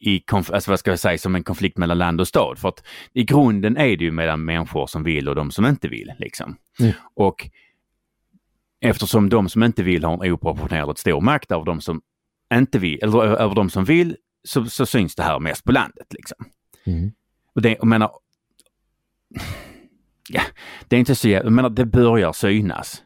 i, 0.00 0.22
alltså 0.32 0.70
vad 0.70 0.78
ska 0.78 0.90
jag 0.90 0.98
säga, 0.98 1.18
som 1.18 1.34
en 1.34 1.44
konflikt 1.44 1.78
mellan 1.78 1.98
land 1.98 2.20
och 2.20 2.28
stad. 2.28 2.58
För 2.58 2.68
att 2.68 2.82
i 3.12 3.24
grunden 3.24 3.76
är 3.76 3.96
det 3.96 4.04
ju 4.04 4.10
mellan 4.10 4.44
människor 4.44 4.86
som 4.86 5.02
vill 5.02 5.28
och 5.28 5.34
de 5.34 5.50
som 5.50 5.66
inte 5.66 5.88
vill. 5.88 6.12
Liksom. 6.18 6.56
Mm. 6.80 6.92
Och 7.14 7.50
eftersom 8.86 9.28
de 9.28 9.48
som 9.48 9.62
inte 9.62 9.82
vill 9.82 10.04
har 10.04 10.24
en 10.24 10.32
oproportionerligt 10.32 10.98
stor 10.98 11.20
makt 11.20 11.52
över 11.52 11.64
de 11.64 11.80
som 11.80 12.00
inte 12.54 12.78
vill, 12.78 12.98
eller 13.02 13.24
över 13.24 13.54
de 13.54 13.70
som 13.70 13.84
vill, 13.84 14.16
så, 14.48 14.64
så 14.64 14.86
syns 14.86 15.14
det 15.14 15.22
här 15.22 15.38
mest 15.38 15.64
på 15.64 15.72
landet. 15.72 16.06
Liksom. 16.10 16.36
Mm. 16.86 17.10
Och 17.54 17.62
det, 17.62 17.70
jag 17.70 17.86
menar, 17.86 18.10
ja, 20.28 20.42
det 20.88 20.96
är 20.96 21.00
inte 21.00 21.14
så 21.14 21.28
jag 21.28 21.52
menar 21.52 21.70
det 21.70 21.86
börjar 21.86 22.32
synas. 22.32 23.02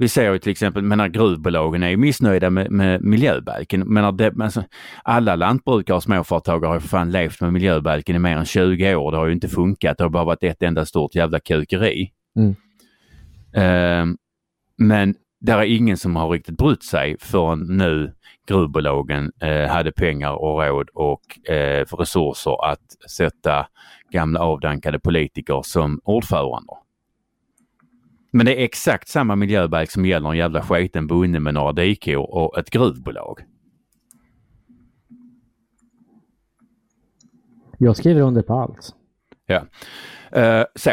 Vi 0.00 0.08
ser 0.08 0.32
ju 0.32 0.38
till 0.38 0.52
exempel, 0.52 0.82
menar 0.82 1.08
gruvbolagen 1.08 1.82
är 1.82 1.96
missnöjda 1.96 2.50
med, 2.50 2.70
med 2.70 3.02
miljöbalken. 3.02 3.80
Menar 3.80 4.12
det, 4.12 4.32
alltså, 4.40 4.64
alla 5.04 5.36
lantbrukare 5.36 5.96
och 5.96 6.02
småföretagare 6.02 6.68
har 6.68 6.74
ju 6.74 6.80
för 6.80 6.88
fan 6.88 7.10
levt 7.10 7.40
med 7.40 7.52
miljöbalken 7.52 8.16
i 8.16 8.18
mer 8.18 8.36
än 8.36 8.44
20 8.44 8.94
år. 8.94 9.12
Det 9.12 9.18
har 9.18 9.26
ju 9.26 9.32
inte 9.32 9.48
funkat. 9.48 9.98
Det 9.98 10.04
har 10.04 10.08
bara 10.10 10.24
varit 10.24 10.42
ett 10.42 10.62
enda 10.62 10.86
stort 10.86 11.14
jävla 11.14 11.40
kukeri. 11.40 12.12
Mm. 12.36 12.50
Uh, 13.56 14.14
men 14.80 15.14
där 15.40 15.58
är 15.58 15.64
ingen 15.64 15.96
som 15.96 16.16
har 16.16 16.30
riktigt 16.30 16.56
brytt 16.56 16.82
sig 16.82 17.16
förrän 17.20 17.58
nu 17.58 18.14
gruvbolagen 18.46 19.32
eh, 19.40 19.68
hade 19.68 19.92
pengar 19.92 20.32
och 20.32 20.62
råd 20.62 20.88
och 20.94 21.50
eh, 21.50 21.86
resurser 21.98 22.70
att 22.70 23.10
sätta 23.10 23.66
gamla 24.10 24.40
avdankade 24.40 24.98
politiker 24.98 25.62
som 25.64 26.00
ordförande. 26.04 26.72
Men 28.32 28.46
det 28.46 28.60
är 28.60 28.64
exakt 28.64 29.08
samma 29.08 29.36
miljöbalk 29.36 29.90
som 29.90 30.06
gäller 30.06 30.30
en 30.30 30.36
jävla 30.36 30.62
sketen 30.62 31.06
bonde 31.06 31.40
med 31.40 31.54
några 31.54 31.72
dikor 31.72 32.34
och 32.34 32.58
ett 32.58 32.70
gruvbolag. 32.70 33.40
Jag 37.78 37.96
skriver 37.96 38.20
under 38.20 38.42
på 38.42 38.54
allt. 38.54 38.94
Ja. 39.46 39.60
Uh, 40.36 40.64
så. 40.74 40.90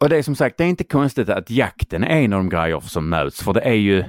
Och 0.00 0.08
det 0.08 0.16
är 0.16 0.22
som 0.22 0.34
sagt, 0.34 0.58
det 0.58 0.64
är 0.64 0.68
inte 0.68 0.84
konstigt 0.84 1.28
att 1.28 1.50
jakten 1.50 2.04
är 2.04 2.20
en 2.20 2.32
av 2.32 2.38
de 2.38 2.48
grejer 2.48 2.80
som 2.80 3.08
möts 3.08 3.42
för 3.42 3.52
det 3.52 3.60
är 3.60 3.74
ju, 3.74 4.04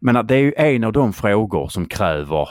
menar, 0.00 0.22
det 0.22 0.34
är 0.34 0.40
ju 0.40 0.52
en 0.56 0.84
av 0.84 0.92
de 0.92 1.12
frågor 1.12 1.68
som 1.68 1.86
kräver 1.86 2.48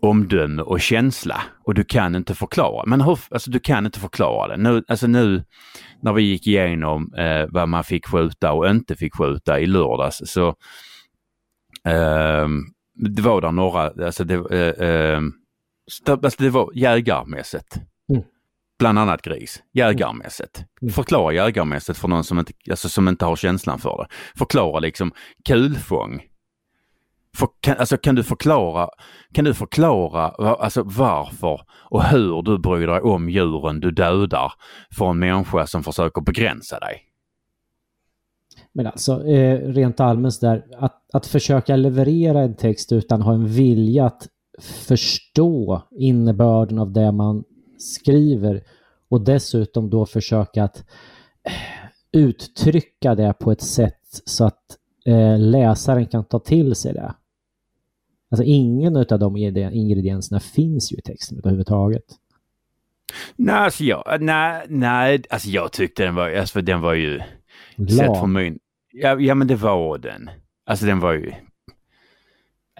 omdöme 0.00 0.62
och 0.62 0.80
känsla 0.80 1.42
och 1.64 1.74
du 1.74 1.84
kan 1.84 2.14
inte 2.14 2.34
förklara. 2.34 2.86
Men 2.86 3.00
hur, 3.00 3.18
alltså 3.30 3.50
du 3.50 3.58
kan 3.58 3.86
inte 3.86 4.00
förklara 4.00 4.48
det. 4.48 4.62
Nu, 4.62 4.84
alltså 4.88 5.06
nu 5.06 5.44
när 6.00 6.12
vi 6.12 6.22
gick 6.22 6.46
igenom 6.46 7.14
eh, 7.14 7.46
vad 7.48 7.68
man 7.68 7.84
fick 7.84 8.06
skjuta 8.06 8.52
och 8.52 8.68
inte 8.68 8.96
fick 8.96 9.16
skjuta 9.16 9.60
i 9.60 9.66
lördags 9.66 10.22
så 10.24 10.48
eh, 11.84 12.48
det 12.94 13.22
var 13.22 13.40
där 13.40 13.52
några, 13.52 14.06
alltså 14.06 14.24
det, 14.24 14.34
eh, 14.34 14.88
eh 14.88 15.20
alltså 16.10 16.42
det 16.42 16.50
var 16.50 16.70
jägarmässigt. 16.74 17.80
Mm. 18.80 18.94
Bland 18.94 18.98
annat 18.98 19.22
gris, 19.22 19.62
jägarmässigt. 19.72 20.64
Mm. 20.82 20.92
Förklara 20.92 21.32
jägarmässigt 21.32 21.98
för 21.98 22.08
någon 22.08 22.24
som 22.24 22.38
inte, 22.38 22.52
alltså 22.70 22.88
som 22.88 23.08
inte 23.08 23.24
har 23.24 23.36
känslan 23.36 23.78
för 23.78 23.98
det. 23.98 24.38
Förklara 24.38 24.80
liksom 24.80 25.12
kulfång 25.48 26.22
för, 27.36 27.48
kan, 27.60 27.76
alltså, 27.76 27.96
kan, 27.96 28.14
du 28.14 28.22
förklara, 28.22 28.88
kan 29.32 29.44
du 29.44 29.54
förklara 29.54 30.28
alltså, 30.28 30.82
varför 30.82 31.60
och 31.90 32.04
hur 32.04 32.42
du 32.42 32.58
bryr 32.58 32.86
dig 32.86 33.00
om 33.00 33.28
djuren 33.28 33.80
du 33.80 33.90
dödar 33.90 34.52
för 34.98 35.10
en 35.10 35.18
människa 35.18 35.66
som 35.66 35.82
försöker 35.82 36.20
begränsa 36.20 36.78
dig? 36.78 37.02
Men 38.72 38.86
alltså 38.86 39.26
eh, 39.26 39.58
rent 39.58 40.00
allmänt 40.00 40.40
där, 40.40 40.64
att, 40.78 41.02
att 41.12 41.26
försöka 41.26 41.76
leverera 41.76 42.40
en 42.40 42.56
text 42.56 42.92
utan 42.92 43.22
ha 43.22 43.34
en 43.34 43.46
vilja 43.46 44.06
att 44.06 44.28
förstå 44.88 45.82
innebörden 45.98 46.78
av 46.78 46.92
det 46.92 47.12
man 47.12 47.44
skriver 47.78 48.62
och 49.08 49.20
dessutom 49.20 49.90
då 49.90 50.06
försöka 50.06 50.64
att 50.64 50.84
eh, 51.44 51.52
uttrycka 52.12 53.14
det 53.14 53.34
på 53.40 53.52
ett 53.52 53.62
sätt 53.62 54.22
så 54.24 54.44
att 54.44 54.62
eh, 55.06 55.38
läsaren 55.38 56.06
kan 56.06 56.24
ta 56.24 56.38
till 56.38 56.74
sig 56.74 56.92
det. 56.92 57.14
Alltså 58.30 58.44
ingen 58.44 58.96
av 58.96 59.18
de 59.18 59.36
ingredienserna 59.36 60.40
finns 60.40 60.92
ju 60.92 60.96
i 60.96 61.02
texten 61.02 61.38
överhuvudtaget. 61.38 62.04
Nej, 63.36 63.54
alltså 63.54 63.84
jag, 63.84 64.16
nej, 64.20 64.66
nej, 64.68 65.22
alltså 65.30 65.48
jag 65.48 65.72
tyckte 65.72 66.04
den 66.04 66.14
var, 66.14 66.30
alltså 66.30 66.60
den 66.60 66.80
var 66.80 66.94
ju, 66.94 67.20
sett 67.88 68.18
från 68.18 68.32
min, 68.32 68.58
ja, 68.92 69.20
ja 69.20 69.34
men 69.34 69.46
det 69.46 69.54
var 69.54 69.98
den. 69.98 70.30
Alltså 70.66 70.86
den 70.86 71.00
var 71.00 71.12
ju... 71.12 71.32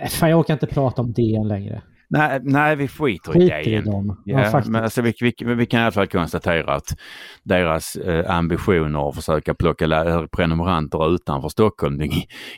Fan, 0.09 0.31
jag 0.31 0.41
orkar 0.41 0.55
inte 0.55 0.67
prata 0.67 1.03
om 1.03 1.13
det 1.13 1.45
längre. 1.45 1.83
Nej, 2.09 2.41
nej, 2.43 2.77
vi 2.77 2.89
skiter, 2.89 3.37
i 3.37 3.41
Skiter 3.41 3.57
det 3.65 3.71
i 3.71 3.81
dem. 3.81 4.23
Ja, 4.25 4.41
Ja, 4.53 4.63
men 4.67 4.83
alltså, 4.85 5.03
vi, 5.03 5.15
vi, 5.21 5.35
vi 5.55 5.67
kan 5.67 5.81
i 5.81 5.83
alla 5.83 5.93
fall 5.93 6.07
konstatera 6.07 6.75
att 6.75 6.97
deras 7.43 7.97
eh, 7.97 8.31
ambitioner 8.37 9.09
att 9.09 9.15
försöka 9.15 9.55
plocka 9.55 9.87
lä- 9.87 10.29
prenumeranter 10.33 11.15
utanför 11.15 11.49
Stockholm, 11.49 11.99
det 11.99 12.09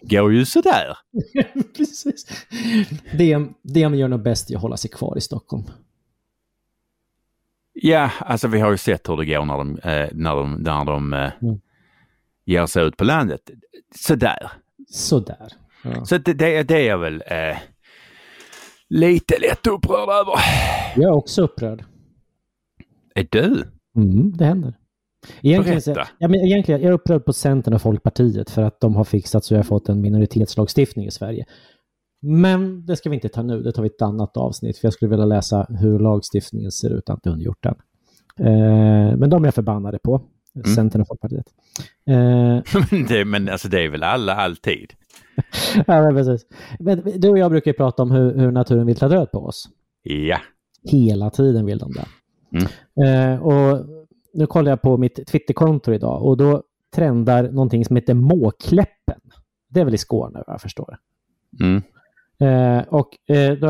går 0.03 0.33
ju 0.33 0.45
sådär. 0.45 0.99
Precis. 1.77 2.47
DM, 3.19 3.49
DM 3.63 3.95
gör 3.95 4.09
nog 4.09 4.23
bäst 4.23 4.51
i 4.51 4.55
att 4.57 4.63
hålla 4.63 4.77
sig 4.77 4.91
kvar 4.91 5.19
i 5.19 5.21
Stockholm. 5.21 5.65
Ja, 7.73 8.11
alltså 8.21 8.49
vi 8.49 8.61
har 8.61 8.71
ju 8.71 8.77
sett 8.77 9.09
hur 9.09 9.17
det 9.17 9.27
går 9.27 9.45
när 9.45 9.59
de, 9.59 9.71
eh, 9.79 10.09
när 10.13 10.35
de, 10.37 10.55
när 10.55 10.85
de 10.85 11.13
eh, 11.13 11.31
Mm. 11.43 11.61
ger 12.45 12.67
sig 12.67 12.85
ut 12.85 12.97
på 12.97 13.05
landet. 13.05 13.41
Sådär. 13.95 14.51
Sådär. 14.91 15.53
Ja. 15.85 16.05
Så 16.05 16.19
det, 16.19 16.33
det, 16.33 16.63
det 16.63 16.89
är 16.89 16.97
väl 16.97 17.23
eh, 17.27 17.57
lite 18.88 19.35
lätt 19.38 19.66
upprörd 19.66 20.09
över. 20.09 20.35
Jag 20.96 21.05
är 21.05 21.16
också 21.16 21.42
upprörd. 21.42 21.85
Är 23.14 23.27
du? 23.31 23.64
Mm, 23.96 24.37
det 24.37 24.44
händer. 24.44 24.74
Egentligen, 25.42 25.83
så, 25.83 25.94
ja, 26.18 26.29
men 26.29 26.35
egentligen, 26.35 26.81
jag 26.81 26.88
är 26.88 26.92
upprörd 26.92 27.24
på 27.24 27.33
Centern 27.33 27.74
och 27.74 27.83
Folkpartiet 27.83 28.51
för 28.51 28.62
att 28.62 28.81
de 28.81 28.96
har 28.96 29.05
fixat 29.05 29.44
så 29.44 29.55
jag 29.55 29.59
har 29.59 29.64
fått 29.64 29.88
en 29.88 30.01
minoritetslagstiftning 30.01 31.07
i 31.07 31.11
Sverige. 31.11 31.44
Men 32.22 32.87
det 32.87 32.96
ska 32.96 33.11
vi 33.11 33.14
inte 33.14 33.29
ta 33.29 33.42
nu, 33.42 33.62
det 33.62 33.72
tar 33.72 33.83
vi 33.83 33.88
ett 33.88 34.03
annat 34.03 34.37
avsnitt 34.37 34.79
för 34.79 34.87
jag 34.87 34.92
skulle 34.92 35.11
vilja 35.11 35.24
läsa 35.24 35.66
hur 35.68 35.98
lagstiftningen 35.98 36.72
ser 36.72 36.90
ut, 36.90 37.03
jag 37.07 37.12
har 37.12 37.16
inte 37.16 37.31
undergjort 37.31 37.62
den. 37.62 37.74
Eh, 38.46 39.16
men 39.16 39.31
de 39.31 39.42
är 39.42 39.46
jag 39.46 39.55
förbannade 39.55 39.98
på, 39.98 40.22
Centern 40.75 41.01
och 41.01 41.09
Folkpartiet. 41.09 41.47
Eh, 42.07 42.61
det, 43.09 43.25
men 43.25 43.49
alltså 43.49 43.69
det 43.69 43.85
är 43.85 43.89
väl 43.89 44.03
alla 44.03 44.35
alltid. 44.35 44.93
ja, 45.87 46.03
men 46.03 46.15
precis. 46.15 46.47
Men 46.79 47.03
du 47.17 47.29
och 47.29 47.39
jag 47.39 47.51
brukar 47.51 47.73
prata 47.73 48.03
om 48.03 48.11
hur, 48.11 48.39
hur 48.39 48.51
naturen 48.51 48.87
vill 48.87 48.97
ta 48.97 49.09
död 49.09 49.31
på 49.31 49.39
oss. 49.39 49.69
Ja. 50.03 50.39
Hela 50.85 51.31
tiden 51.31 51.67
vill 51.67 51.79
de 51.79 51.93
det. 51.93 52.07
Mm. 52.53 53.35
Eh, 53.35 53.43
och 53.43 53.87
nu 54.35 54.47
kollar 54.47 54.73
jag 54.73 54.83
på 54.83 54.97
mitt 54.97 55.27
Twitterkonto 55.27 55.93
idag 55.93 56.23
och 56.23 56.37
då 56.37 56.63
trendar 56.95 57.43
någonting 57.43 57.85
som 57.85 57.97
heter 57.97 58.15
Måkläppen. 58.15 59.21
Det 59.69 59.81
är 59.81 59.85
väl 59.85 59.95
i 59.95 59.99
Skåne 59.99 60.43
vad 60.47 60.55
jag 60.55 60.61
förstår. 60.61 60.99
Mm. 61.61 61.83
Eh, 62.41 62.85
och 62.89 63.31
eh, 63.37 63.53
då 63.53 63.67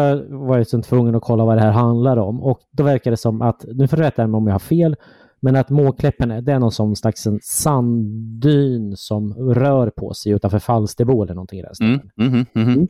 har 0.47 0.59
jag 0.59 0.85
tvungen 0.85 1.15
att 1.15 1.23
kolla 1.23 1.45
vad 1.45 1.57
det 1.57 1.63
här 1.63 1.71
handlar 1.71 2.17
om 2.17 2.43
och 2.43 2.61
då 2.71 2.83
verkar 2.83 3.11
det 3.11 3.17
som 3.17 3.43
att, 3.43 3.65
nu 3.75 3.89
får 3.89 3.97
du 3.97 4.03
rätta 4.03 4.27
mig 4.27 4.39
om 4.39 4.47
jag 4.47 4.55
har 4.55 4.59
fel, 4.59 4.97
men 5.41 5.57
att 5.57 5.71
Måkläppen 5.71 6.31
är, 6.31 6.43
det 6.43 6.53
är 6.53 6.59
någon 6.59 6.73
som 6.73 6.97
slags 6.97 7.27
en 7.27 7.39
sanddyn 7.43 8.97
som 8.97 9.35
rör 9.35 9.91
på 9.91 10.15
sig 10.15 10.33
utanför 10.33 10.59
Falsterbo 10.59 11.23
eller 11.23 11.35
någonting 11.35 11.59
i 11.59 11.63
den 11.63 11.75
Mm. 11.81 12.01
Mhm, 12.17 12.47
mhm. 12.53 12.89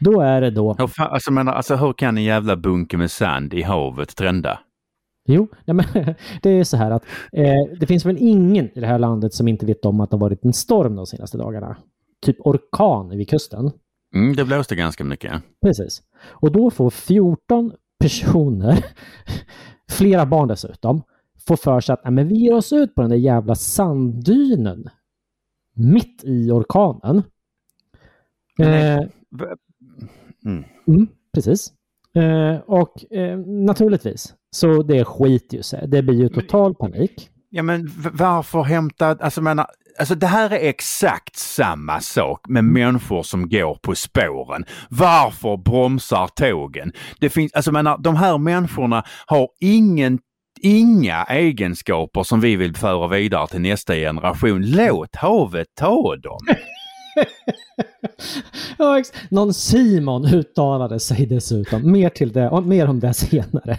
Då 0.00 0.20
är 0.20 0.40
det 0.40 0.50
då 0.50 0.74
Hur, 0.78 0.86
fan, 0.86 1.10
alltså, 1.10 1.32
menar, 1.32 1.52
alltså, 1.52 1.76
hur 1.76 1.92
kan 1.92 2.16
en 2.16 2.24
jävla 2.24 2.56
bunke 2.56 2.96
med 2.96 3.10
sand 3.10 3.54
i 3.54 3.62
havet 3.62 4.16
trenda? 4.16 4.58
Jo, 5.28 5.48
nej 5.64 5.74
men, 5.74 5.84
det 6.42 6.50
är 6.50 6.64
så 6.64 6.76
här 6.76 6.90
att 6.90 7.04
eh, 7.32 7.78
det 7.80 7.86
finns 7.86 8.06
väl 8.06 8.16
ingen 8.20 8.64
i 8.64 8.80
det 8.80 8.86
här 8.86 8.98
landet 8.98 9.34
som 9.34 9.48
inte 9.48 9.66
vet 9.66 9.84
om 9.84 10.00
att 10.00 10.10
det 10.10 10.16
har 10.16 10.20
varit 10.20 10.44
en 10.44 10.52
storm 10.52 10.96
de 10.96 11.06
senaste 11.06 11.38
dagarna. 11.38 11.76
Typ 12.26 12.36
orkan 12.40 13.08
vid 13.08 13.28
kusten. 13.28 13.70
Mm, 14.14 14.36
det 14.36 14.44
blåste 14.44 14.76
ganska 14.76 15.04
mycket. 15.04 15.32
Precis. 15.62 16.02
Och 16.24 16.52
då 16.52 16.70
får 16.70 16.90
14 16.90 17.72
personer, 18.00 18.84
flera 19.90 20.26
barn 20.26 20.48
dessutom, 20.48 21.02
få 21.48 21.56
för 21.56 21.80
sig 21.80 21.92
att 21.92 22.04
nej, 22.04 22.12
men 22.12 22.28
vi 22.28 22.34
ger 22.34 22.54
oss 22.54 22.72
ut 22.72 22.94
på 22.94 23.00
den 23.00 23.10
där 23.10 23.16
jävla 23.16 23.54
sanddynen 23.54 24.88
mitt 25.74 26.24
i 26.24 26.50
orkanen. 26.50 27.22
Eh, 28.60 29.00
Mm. 30.44 30.64
Mm, 30.88 31.08
precis. 31.34 31.72
Eh, 32.14 32.60
och 32.66 33.12
eh, 33.12 33.38
naturligtvis, 33.38 34.34
så 34.50 34.82
det 34.82 35.04
skiter 35.04 35.56
ju 35.56 35.62
sig. 35.62 35.88
Det 35.88 36.02
blir 36.02 36.14
ju 36.14 36.28
total 36.28 36.74
panik. 36.74 37.30
Ja 37.50 37.62
men 37.62 37.90
varför 38.12 38.62
hämta, 38.62 39.06
alltså, 39.06 39.42
menar, 39.42 39.66
alltså 39.98 40.14
det 40.14 40.26
här 40.26 40.50
är 40.50 40.68
exakt 40.68 41.36
samma 41.36 42.00
sak 42.00 42.48
med 42.48 42.64
människor 42.64 43.22
som 43.22 43.48
går 43.48 43.74
på 43.74 43.94
spåren. 43.94 44.64
Varför 44.90 45.56
bromsar 45.56 46.28
tågen? 46.28 46.92
Det 47.20 47.30
finns, 47.30 47.52
alltså 47.52 47.72
menar, 47.72 47.98
de 47.98 48.16
här 48.16 48.38
människorna 48.38 49.04
har 49.26 49.48
ingen 49.60 50.18
Inga 50.62 51.24
egenskaper 51.24 52.22
som 52.22 52.40
vi 52.40 52.56
vill 52.56 52.74
föra 52.76 53.08
vidare 53.08 53.46
till 53.46 53.60
nästa 53.60 53.94
generation. 53.94 54.62
Låt 54.66 55.16
havet 55.16 55.66
ta 55.74 56.16
dem. 56.16 56.38
Ja, 58.78 59.02
Någon 59.30 59.54
Simon 59.54 60.24
uttalade 60.34 61.00
sig 61.00 61.26
dessutom. 61.26 61.92
Mer, 61.92 62.08
till 62.08 62.32
det, 62.32 62.48
och 62.50 62.62
mer 62.62 62.88
om 62.88 63.00
det 63.00 63.14
senare. 63.14 63.78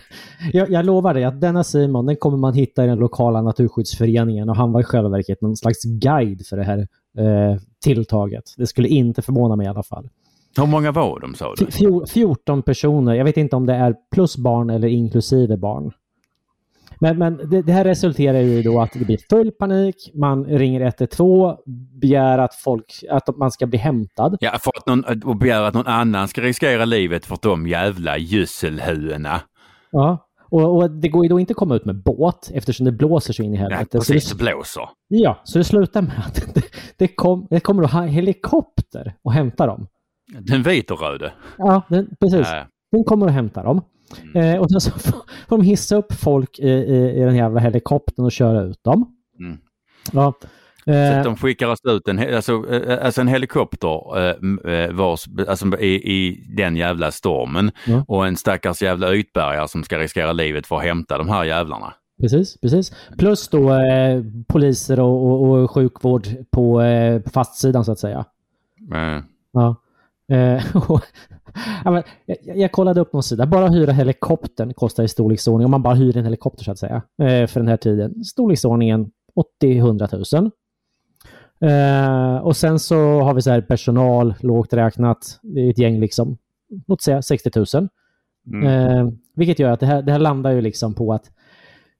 Jag, 0.54 0.70
jag 0.70 0.86
lovar 0.86 1.14
dig 1.14 1.24
att 1.24 1.42
denna 1.42 1.64
Simon 1.64 2.06
den 2.06 2.16
kommer 2.16 2.38
man 2.38 2.54
hitta 2.54 2.84
i 2.84 2.88
den 2.88 2.98
lokala 3.00 3.42
naturskyddsföreningen 3.42 4.50
och 4.50 4.56
han 4.56 4.72
var 4.72 4.82
i 4.82 4.84
själva 4.84 5.10
verket 5.10 5.42
någon 5.42 5.58
slags 5.58 5.84
guide 5.84 6.46
för 6.48 6.58
det 6.58 6.64
här 6.64 6.78
eh, 7.18 7.58
tilltaget. 7.84 8.44
Det 8.58 8.68
skulle 8.68 8.88
inte 8.88 9.22
förvåna 9.22 9.56
mig 9.56 9.66
i 9.66 9.70
alla 9.70 9.84
fall. 9.84 10.10
Hur 10.58 10.66
många 10.66 10.92
var 10.92 11.20
de 11.20 11.36
sa 11.36 11.54
du? 11.58 11.66
Fjor- 11.66 12.06
14 12.06 12.64
personer, 12.64 13.14
jag 13.14 13.26
vet 13.26 13.38
inte 13.38 13.56
om 13.56 13.66
det 13.66 13.74
är 13.74 13.96
plus 14.14 14.38
barn 14.38 14.70
eller 14.70 14.88
inklusive 14.88 15.58
barn. 15.58 15.92
Men, 17.02 17.18
men 17.18 17.50
det, 17.50 17.62
det 17.62 17.72
här 17.72 17.84
resulterar 17.84 18.40
ju 18.40 18.62
då 18.62 18.82
att 18.82 18.92
det 18.94 19.06
blir 19.06 19.18
full 19.30 19.52
panik, 19.52 19.96
man 20.14 20.46
ringer 20.46 20.82
112, 20.82 21.58
begär 22.02 22.38
att, 22.38 22.56
folk, 22.56 23.04
att 23.10 23.38
man 23.38 23.52
ska 23.52 23.68
bli 23.68 23.80
hämtad. 23.80 24.38
Ja, 24.40 24.58
för 24.60 24.72
att 24.78 24.86
någon, 24.88 25.24
och 25.24 25.36
begär 25.38 25.62
att 25.62 25.74
någon 25.74 25.88
annan 25.88 26.28
ska 26.28 26.42
riskera 26.42 26.86
livet 26.86 27.26
för 27.26 27.38
de 27.42 27.68
jävla 27.68 28.18
gödselhuena. 28.18 29.42
Ja. 29.92 30.26
Och, 30.52 30.78
och 30.78 30.92
det 30.92 31.08
går 31.10 31.26
ju 31.26 31.30
då 31.30 31.40
inte 31.40 31.52
att 31.52 31.58
komma 31.58 31.76
ut 31.76 31.86
med 31.86 32.04
båt 32.04 32.52
eftersom 32.54 32.86
det 32.86 32.92
blåser 32.92 33.34
så 33.34 33.44
in 33.44 33.54
i 33.54 33.58
Ja, 33.58 33.62
helvete. 33.62 34.02
så, 34.02 34.14
precis, 34.14 34.32
det 34.32 34.38
det, 34.46 34.52
blåser. 34.52 34.84
ja, 35.08 35.40
så 35.44 35.58
det 35.58 35.64
slutar 35.64 36.02
med 36.02 36.20
att 36.28 36.54
det, 36.56 36.62
det, 36.98 37.08
kom, 37.08 37.48
det 37.50 37.60
kommer 37.60 37.84
att 37.84 37.92
ha 37.92 38.02
helikopter 38.02 39.14
och 39.24 39.34
hämta 39.34 39.66
dem. 39.68 39.88
Den 40.40 40.64
vit 40.64 40.92
och 40.92 41.02
röde. 41.02 41.34
Ja, 41.58 41.82
den, 41.90 42.08
precis. 42.20 42.48
Äh, 42.54 42.64
Den 42.92 43.04
kommer 43.04 43.26
att 43.28 43.34
hämta 43.34 43.64
dem. 43.64 43.82
Eh, 44.36 44.56
och 44.60 44.72
sen 44.72 44.82
så 44.82 44.92
får 45.00 45.58
de 45.58 45.62
hissa 45.62 45.96
upp 45.96 46.14
folk 46.14 46.60
i, 46.60 46.70
i, 46.70 47.12
i 47.16 47.20
den 47.20 47.36
jävla 47.36 47.60
helikoptern 47.60 48.26
och 48.26 48.32
köra 48.32 48.62
ut 48.62 48.84
dem. 48.84 49.16
Mm. 49.40 49.58
Ja. 50.12 50.34
Så 50.42 50.92
Eh, 50.92 51.18
att 51.18 51.24
de 51.24 51.36
skickar 51.36 51.68
oss 51.68 51.80
ut 51.88 52.08
en, 52.08 52.36
alltså, 52.36 52.74
eh, 52.74 53.06
alltså 53.06 53.22
en 53.22 53.28
helikopter 53.28 54.18
eh, 54.18 54.74
eh, 54.74 54.92
vars, 54.92 55.26
alltså, 55.48 55.80
i, 55.80 55.94
i 55.96 56.46
den 56.58 56.76
jävla 56.76 57.12
stormen 57.12 57.72
Ja. 57.88 58.06
och 58.08 58.28
en 58.28 58.36
stackars 58.38 58.82
jävla 58.82 59.16
ytbergare 59.16 59.68
som 59.68 59.84
ska 59.84 60.00
riskera 60.00 60.32
livet 60.34 60.68
för 60.68 60.76
att 60.78 60.84
hämta 60.84 61.18
de 61.18 61.30
här 61.30 61.44
jävlarna. 61.44 61.94
precis, 62.22 62.58
precis. 62.62 62.94
Plus 63.18 63.48
då 63.48 63.74
eh, 63.74 64.24
poliser 64.48 65.00
och, 65.00 65.26
och, 65.26 65.52
och 65.52 65.72
sjukvård 65.72 66.28
på, 66.52 66.82
eh, 66.82 67.22
på 67.22 67.30
fastsidan 67.30 67.86
så 67.86 67.92
att 67.92 68.00
säga. 68.00 68.26
Eh, 68.94 69.24
Ja. 69.52 69.76
Eh, 70.30 70.76
och, 70.92 71.02
jag, 71.84 72.04
jag 72.44 72.72
kollade 72.72 73.02
upp 73.02 73.14
någon 73.14 73.24
sida. 73.24 73.46
Bara 73.46 73.68
hyra 73.68 73.92
helikoptern 73.92 74.74
kostar 74.74 75.04
i 75.04 75.08
storleksordning, 75.08 75.66
om 75.66 75.72
man 75.72 75.84
bara 75.84 75.96
hyr 75.96 76.18
en 76.18 76.24
helikopter 76.24 76.64
så 76.64 76.72
att 76.72 76.80
säga, 76.80 77.02
eh, 77.22 77.48
för 77.48 77.60
den 77.60 77.68
här 77.68 77.78
tiden, 77.78 78.24
storleksordningen 78.24 79.12
80-100 79.62 80.36
000. 80.36 80.52
Eh, 81.62 82.38
och 82.38 82.58
sen 82.58 82.80
så 82.80 83.22
har 83.22 83.34
vi 83.34 83.42
så 83.42 83.50
här 83.50 83.62
personal, 83.62 84.34
lågt 84.40 84.74
räknat, 84.74 85.40
det 85.42 85.62
är 85.62 85.70
ett 85.70 85.78
gäng 85.78 86.00
liksom, 86.00 86.38
låt 86.88 87.02
säga 87.02 87.22
60 87.22 87.52
000. 87.56 87.90
mm. 88.54 89.18
Vilket 89.36 89.60
gör 89.60 89.72
att 89.72 89.80
det 89.80 89.86
här, 89.86 90.02
det 90.02 90.12
här 90.12 90.20
landar 90.20 90.52
ju 90.52 90.62
liksom 90.62 90.94
på 90.94 91.14
att 91.14 91.32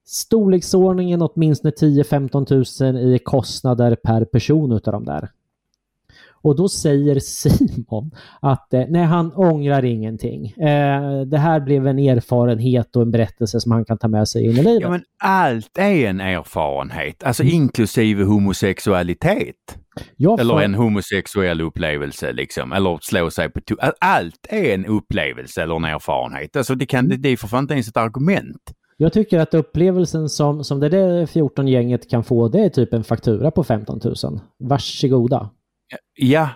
storleksordningen 0.06 1.22
åtminstone 1.22 1.72
10-15 1.72 2.94
000 2.94 3.16
i 3.16 3.20
kostnader 3.20 3.96
per 3.96 4.26
person 4.26 4.72
utav 4.72 4.94
de 4.94 5.06
där. 5.06 5.30
Och 6.42 6.56
då 6.56 6.70
säger 6.70 7.20
Simon 7.20 8.12
att 8.42 8.74
eh, 8.74 8.84
nej, 8.90 9.04
han 9.04 9.34
ångrar 9.34 9.86
ingenting. 9.86 10.46
Eh, 10.46 11.22
det 11.22 11.38
här 11.38 11.60
blev 11.60 11.88
en 11.88 12.00
erfarenhet 12.00 12.96
och 12.96 13.02
en 13.02 13.12
berättelse 13.12 13.60
som 13.60 13.72
han 13.72 13.86
kan 13.86 13.98
ta 13.98 14.08
med 14.08 14.28
sig 14.28 14.44
in 14.46 14.52
i 14.52 14.64
livet. 14.64 14.82
Ja 14.82 14.90
men 14.90 15.02
allt 15.24 15.78
är 15.78 16.08
en 16.10 16.22
erfarenhet, 16.22 17.24
alltså 17.24 17.44
inklusive 17.44 18.24
homosexualitet. 18.24 19.56
jag 20.16 20.40
Eller 20.40 20.54
får- 20.54 20.62
en 20.64 20.76
homosexuell 20.76 21.62
upplevelse 21.62 22.32
liksom, 22.34 22.74
eller 22.74 23.00
slå 23.02 23.30
sig 23.30 23.50
på 23.50 23.60
Allt 24.00 24.48
är 24.50 24.74
en 24.74 24.86
upplevelse 24.86 25.64
eller 25.64 25.76
en 25.76 25.86
erfarenhet. 25.86 26.56
Alltså 26.56 26.76
det, 26.76 26.86
kan, 26.86 27.08
det, 27.10 27.18
det 27.18 27.30
är 27.30 27.38
för 27.38 27.48
fan 27.48 27.64
inte 27.64 27.74
ens 27.74 27.88
ett 27.88 27.98
argument. 27.98 28.62
Jag 29.02 29.14
tycker 29.14 29.40
att 29.40 29.54
upplevelsen 29.54 30.30
som, 30.30 30.64
som 30.64 30.80
det 30.80 30.90
där 30.90 31.26
14-gänget 31.26 32.10
kan 32.10 32.24
få, 32.24 32.48
det 32.48 32.60
är 32.66 32.70
typ 32.70 32.94
en 32.94 33.04
faktura 33.04 33.52
på 33.52 33.64
15 33.64 34.00
000. 34.04 34.16
Varsågoda. 34.60 35.50
Ja, 36.16 36.50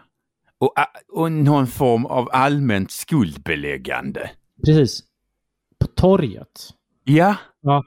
och, 0.58 0.74
och 1.14 1.32
någon 1.32 1.68
form 1.68 2.06
av 2.06 2.30
allmänt 2.32 2.92
skuldbeläggande. 2.92 4.30
Precis. 4.66 5.04
På 5.80 5.88
torget. 5.88 6.70
Ja, 7.04 7.36
Ja. 7.62 7.84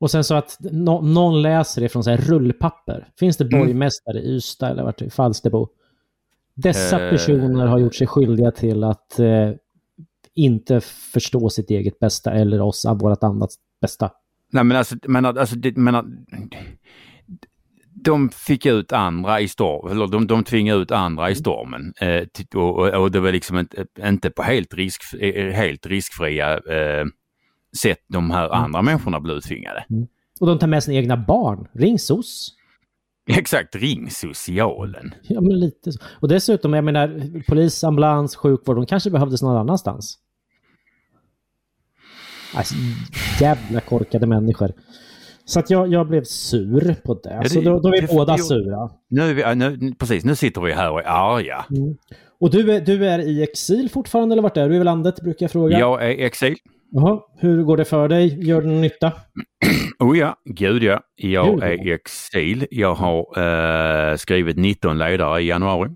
Och 0.00 0.10
sen 0.10 0.24
så 0.24 0.34
att 0.34 0.56
nå- 0.60 1.00
någon 1.00 1.42
läser 1.42 1.82
det 1.82 1.88
från 1.88 2.04
så 2.04 2.10
här 2.10 2.16
rullpapper. 2.16 3.08
Finns 3.18 3.36
det 3.36 3.44
Mm. 3.44 3.58
borgmästare 3.60 4.18
i 4.18 4.36
Ystad 4.36 4.70
eller 4.70 4.82
vart 4.82 5.02
i 5.02 5.10
Falsterbo? 5.10 5.68
Dessa 6.54 7.04
Eh. 7.04 7.10
personer 7.10 7.66
har 7.66 7.78
gjort 7.78 7.94
sig 7.94 8.06
skyldiga 8.06 8.50
till 8.50 8.84
att 8.84 9.18
eh, 9.18 9.50
inte 10.34 10.80
förstå 11.12 11.50
sitt 11.50 11.70
eget 11.70 11.98
bästa 11.98 12.32
eller 12.32 12.60
oss, 12.60 12.84
vårt 13.00 13.22
annat 13.22 13.50
bästa. 13.80 14.10
Nej 14.52 14.64
men 14.64 14.76
alltså, 14.76 14.96
men, 15.08 15.24
alltså 15.24 15.56
det, 15.56 15.76
men, 15.76 16.26
de 18.04 18.30
fick 18.30 18.66
ut 18.66 18.92
andra 18.92 19.40
i 19.40 19.48
stormen, 19.48 19.92
eller 19.92 20.06
de, 20.06 20.26
de 20.26 20.44
tvingade 20.44 20.82
ut 20.82 20.90
andra 20.90 21.28
i 21.28 21.32
mm. 21.32 21.36
stormen. 21.36 21.92
Eh, 22.00 22.22
och, 22.54 22.78
och, 22.78 22.88
och, 22.88 23.10
det 23.10 23.20
var 23.20 23.32
liksom 23.32 23.58
inte, 23.58 23.86
inte 23.98 24.30
på 24.30 24.42
helt, 24.42 24.74
risk, 24.74 25.02
eh, 25.20 25.52
helt 25.52 25.86
riskfria 25.86 26.52
eh, 26.52 27.04
sätt 27.82 28.04
de 28.08 28.30
här 28.30 28.46
mm. 28.46 28.64
andra 28.64 28.82
människorna 28.82 29.20
blev 29.20 29.36
uttvingade. 29.36 29.84
Mm. 29.90 30.06
Och 30.40 30.46
de 30.46 30.58
tar 30.58 30.66
med 30.66 30.82
sina 30.84 30.96
egna 30.96 31.16
barn. 31.16 31.68
Ring 31.72 31.98
SOS. 31.98 32.54
Exakt, 33.30 33.76
ring 33.76 34.10
socialen. 34.10 35.14
Ja, 35.22 35.40
men 35.40 35.60
lite 35.60 35.92
så. 35.92 35.98
Och 36.20 36.28
dessutom, 36.28 36.74
jag 36.74 36.84
menar, 36.84 37.42
polis, 37.48 37.84
ambulans, 37.84 38.36
sjukvård, 38.36 38.76
de 38.76 38.86
kanske 38.86 39.10
behövdes 39.10 39.42
någon 39.42 39.56
annanstans. 39.56 40.18
Alltså, 42.54 42.74
jävla 43.40 43.80
korkade 43.80 44.26
människor. 44.26 44.72
Så 45.48 45.60
att 45.60 45.70
jag, 45.70 45.92
jag 45.92 46.08
blev 46.08 46.24
sur 46.24 46.94
på 47.04 47.14
det. 47.14 47.30
Ja, 47.30 47.40
det 47.42 47.48
så 47.48 47.60
då, 47.60 47.80
då 47.80 47.88
är 47.88 48.00
vi 48.00 48.06
båda 48.06 48.38
sura. 48.38 48.90
Nu 49.08 49.34
vi, 49.34 49.54
nu, 49.54 49.94
precis, 49.98 50.24
nu 50.24 50.34
sitter 50.34 50.60
vi 50.60 50.72
här 50.72 50.90
och 50.90 51.00
är 51.00 51.04
arga. 51.04 51.64
Mm. 51.70 51.96
Och 52.40 52.50
du 52.50 52.72
är, 52.72 52.80
du 52.80 53.06
är 53.06 53.18
i 53.18 53.42
exil 53.42 53.90
fortfarande, 53.90 54.34
eller 54.34 54.42
vart 54.42 54.56
är 54.56 54.68
du 54.68 54.76
i 54.76 54.84
landet, 54.84 55.20
brukar 55.22 55.44
jag 55.44 55.50
fråga? 55.50 55.78
Jag 55.78 56.04
är 56.04 56.08
i 56.10 56.22
exil. 56.22 56.56
Jaha, 56.90 57.20
hur 57.38 57.62
går 57.62 57.76
det 57.76 57.84
för 57.84 58.08
dig? 58.08 58.46
Gör 58.48 58.62
det 58.62 58.68
någon 58.68 58.80
nytta? 58.80 59.12
Oh 60.00 60.18
ja, 60.18 60.36
gud 60.44 60.82
ja. 60.82 61.00
Jag 61.16 61.54
gud. 61.54 61.62
är 61.62 61.86
i 61.86 61.92
exil. 61.92 62.66
Jag 62.70 62.94
har 62.94 63.38
eh, 64.10 64.16
skrivit 64.16 64.56
19 64.56 64.98
ledare 64.98 65.42
i 65.42 65.46
januari. 65.46 65.90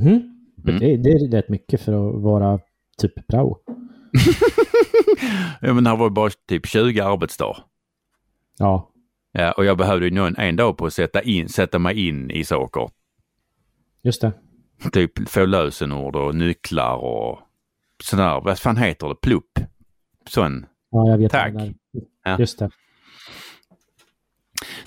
Mm 0.00 0.36
mm. 0.68 0.80
Det, 0.80 0.96
det, 0.96 1.10
är 1.10 1.30
rätt 1.30 1.48
mycket 1.48 1.80
för 1.80 1.92
att 1.92 2.22
vara 2.22 2.60
typ 2.98 3.26
prao. 3.28 3.58
ja, 5.60 5.74
men 5.74 5.84
det 5.84 5.90
här 5.90 5.96
var 5.96 6.10
bara 6.10 6.30
typ 6.48 6.66
20 6.66 7.00
arbetsdagar. 7.00 7.58
Ja. 8.58 8.90
Ja, 9.38 9.52
och 9.52 9.64
jag 9.64 9.78
behövde 9.78 10.06
ju 10.06 10.14
någon, 10.14 10.36
en 10.36 10.56
dag 10.56 10.76
på 10.76 10.86
att 10.86 10.92
sätta, 10.92 11.22
in, 11.22 11.48
sätta 11.48 11.78
mig 11.78 12.08
in 12.08 12.30
i 12.30 12.44
saker. 12.44 12.90
Just 14.02 14.20
det. 14.20 14.32
Typ 14.92 15.28
få 15.28 15.46
lösenord 15.46 16.16
och 16.16 16.34
nycklar 16.34 16.96
och 16.96 17.38
sådär, 18.04 18.40
vad 18.44 18.58
fan 18.58 18.76
heter 18.76 19.08
det, 19.08 19.14
plupp? 19.14 19.58
Sån. 20.28 20.66
Ja, 20.90 21.10
jag 21.10 21.18
vet. 21.18 21.32
Tack. 21.32 21.54
Ja. 22.24 22.38
Just 22.38 22.58
det. 22.58 22.70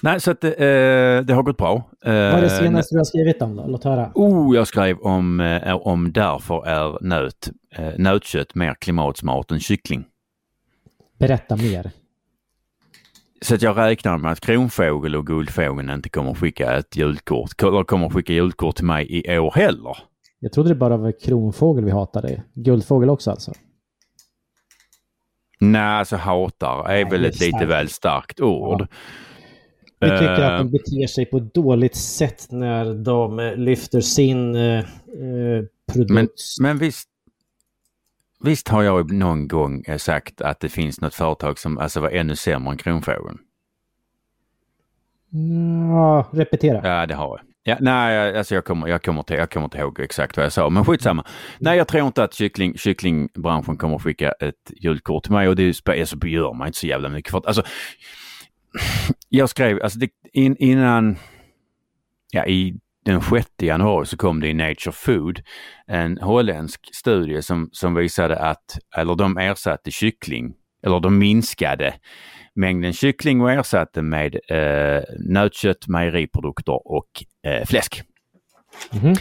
Nej, 0.02 0.20
så 0.20 0.32
att 0.32 0.44
eh, 0.44 0.50
det 0.50 1.34
har 1.34 1.44
gått 1.44 1.58
bra. 1.58 1.76
Eh, 2.06 2.12
Vad 2.14 2.14
är 2.14 2.42
det 2.42 2.50
senaste 2.50 2.96
du 2.96 3.00
har 3.00 3.06
skrivit 3.06 3.42
om 3.42 3.56
då? 3.56 3.68
Låt 3.68 3.84
höra. 3.84 4.12
Oh, 4.16 4.56
jag 4.56 4.68
skrev 4.68 5.00
om, 5.00 5.40
eh, 5.40 5.76
om 5.76 6.12
därför 6.14 6.68
är 6.68 6.98
nöt, 7.02 7.50
eh, 7.76 7.94
nötkött 7.98 8.56
mer 8.56 8.74
klimatsmart 8.80 9.52
än 9.52 9.60
kyckling. 9.60 10.06
Berätta 11.20 11.56
mer. 11.56 11.92
Så 13.42 13.56
att 13.56 13.62
jag 13.62 13.78
räknar 13.78 14.18
med 14.18 14.32
att 14.32 14.40
Kronfågel 14.40 15.16
och 15.16 15.28
Guldfågeln 15.28 15.90
inte 15.90 16.10
kommer 16.10 16.34
skicka 16.34 16.78
ett 16.78 16.96
julkort, 16.96 17.64
eller 17.64 17.84
kommer 17.84 18.10
skicka 18.10 18.34
julkort 18.34 18.76
till 18.76 18.86
mig 18.86 19.08
i 19.10 19.38
år 19.38 19.52
heller. 19.56 19.98
Jag 20.40 20.52
trodde 20.52 20.70
det 20.70 20.76
bara 20.76 20.98
var 20.98 21.20
Kronfågel 21.20 21.86
vi 21.86 21.92
hatade. 21.92 22.44
Guldfågel 22.54 23.10
också 23.10 23.32
alltså? 23.32 23.54
Nej, 25.60 25.82
alltså 25.82 26.16
hatar 26.16 26.84
är 26.84 26.88
Nej, 26.88 27.06
väl 27.06 27.26
ett 27.26 27.40
lite 27.40 27.66
väl 27.66 27.90
starkt 27.90 28.40
ord. 28.40 28.82
Ja. 28.82 28.88
Vi 30.00 30.10
tycker 30.10 30.42
att 30.42 30.60
de 30.60 30.68
eh. 30.68 30.72
beter 30.72 31.08
sig 31.08 31.26
på 31.26 31.38
ett 31.38 31.54
dåligt 31.54 31.96
sätt 31.96 32.48
när 32.52 32.94
de 32.94 33.40
eh, 33.40 33.56
lyfter 33.56 34.02
sin 34.02 34.56
eh, 34.56 34.80
eh, 34.80 35.64
produkt. 35.94 36.12
Men, 36.12 36.28
men 36.62 36.78
visst, 36.78 37.09
visst 38.44 38.68
har 38.68 38.84
jag 38.84 39.12
någon 39.12 39.48
gång 39.48 39.84
sagt 39.98 40.42
att 40.42 40.60
det 40.60 40.70
finns 40.70 41.02
något 41.02 41.16
företag 41.16 41.60
som 41.60 41.78
alltså 41.78 42.02
var 42.02 42.10
ännu 42.10 42.36
sämre 42.36 42.72
än 42.72 42.78
Kronfågeln? 42.78 43.38
Ja, 45.92 46.30
repetera. 46.32 46.88
Ja, 46.88 47.06
det 47.06 47.16
har 47.16 47.28
jag. 47.38 47.50
Ja, 47.64 47.78
nej, 47.80 48.38
alltså 48.38 48.56
jag 48.56 48.66
kommer, 48.66 48.88
jag, 48.88 49.04
kommer 49.04 49.24
till, 49.24 49.38
jag 49.38 49.50
kommer 49.50 49.64
inte 49.64 49.78
ihåg 49.78 50.00
exakt 50.00 50.38
vad 50.38 50.46
jag 50.46 50.54
sa, 50.54 50.70
men 50.70 50.86
skitsamma. 50.86 51.26
Nej, 51.60 51.78
jag 51.78 51.88
tror 51.88 52.08
inte 52.08 52.24
att 52.24 52.34
kyckling, 52.34 52.78
kycklingbranschen 52.78 53.78
kommer 53.78 54.00
skicka 54.00 54.32
ett 54.32 54.72
julkort 54.76 55.24
till 55.24 55.32
mig 55.32 55.48
och 55.48 55.56
det 55.56 55.90
alltså, 55.90 56.28
gör 56.28 56.54
man 56.54 56.68
inte 56.68 56.80
så 56.80 56.88
jävla 56.88 57.10
mycket 57.10 57.32
för 57.32 57.38
att, 57.38 57.46
alltså, 57.46 57.64
jag 59.30 59.50
skrev, 59.50 59.80
alltså 59.84 60.00
det, 60.00 60.10
in, 60.34 60.56
innan, 60.58 61.18
ja 62.32 62.46
i 62.46 62.80
den 63.14 63.22
6 63.22 63.50
januari 63.62 64.06
så 64.06 64.18
kom 64.18 64.40
det 64.40 64.48
i 64.48 64.54
Nature 64.54 64.92
Food 64.92 65.42
en 65.88 66.18
holländsk 66.18 66.96
studie 66.96 67.42
som, 67.42 67.70
som 67.72 67.96
visade 67.96 68.38
att, 68.38 68.80
eller 68.98 69.16
de 69.16 69.38
ersatte 69.38 69.92
kyckling, 69.92 70.54
eller 70.84 71.00
de 71.00 71.18
minskade 71.18 71.94
mängden 72.56 72.94
kyckling 72.94 73.42
och 73.42 73.52
ersatte 73.52 74.02
med 74.02 74.36
eh, 74.50 75.04
nötkött, 75.20 75.88
mejeriprodukter 75.88 76.88
och 76.88 77.10
eh, 77.48 77.66
fläsk. 77.66 78.02
Mm 78.92 79.06
-hmm. 79.06 79.20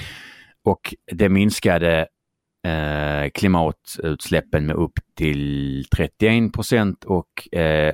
Och 0.64 0.94
det 1.12 1.28
minskade 1.28 2.06
eh, 2.66 3.30
klimatutsläppen 3.34 4.66
med 4.66 4.76
upp 4.76 4.98
till 5.16 5.84
31 5.96 6.52
procent 6.52 7.04
och 7.04 7.54
eh, 7.58 7.92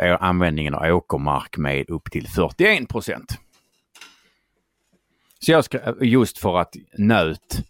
eh, 0.00 0.16
användningen 0.20 0.74
av 0.74 0.96
åkermark 0.96 1.56
med 1.56 1.90
upp 1.90 2.10
till 2.10 2.28
41 2.28 2.88
procent. 2.88 3.38
Så 5.38 5.52
jag 5.52 5.64
ska, 5.64 5.94
just 6.00 6.38
för 6.38 6.58
att 6.58 6.74
nöt 6.98 7.62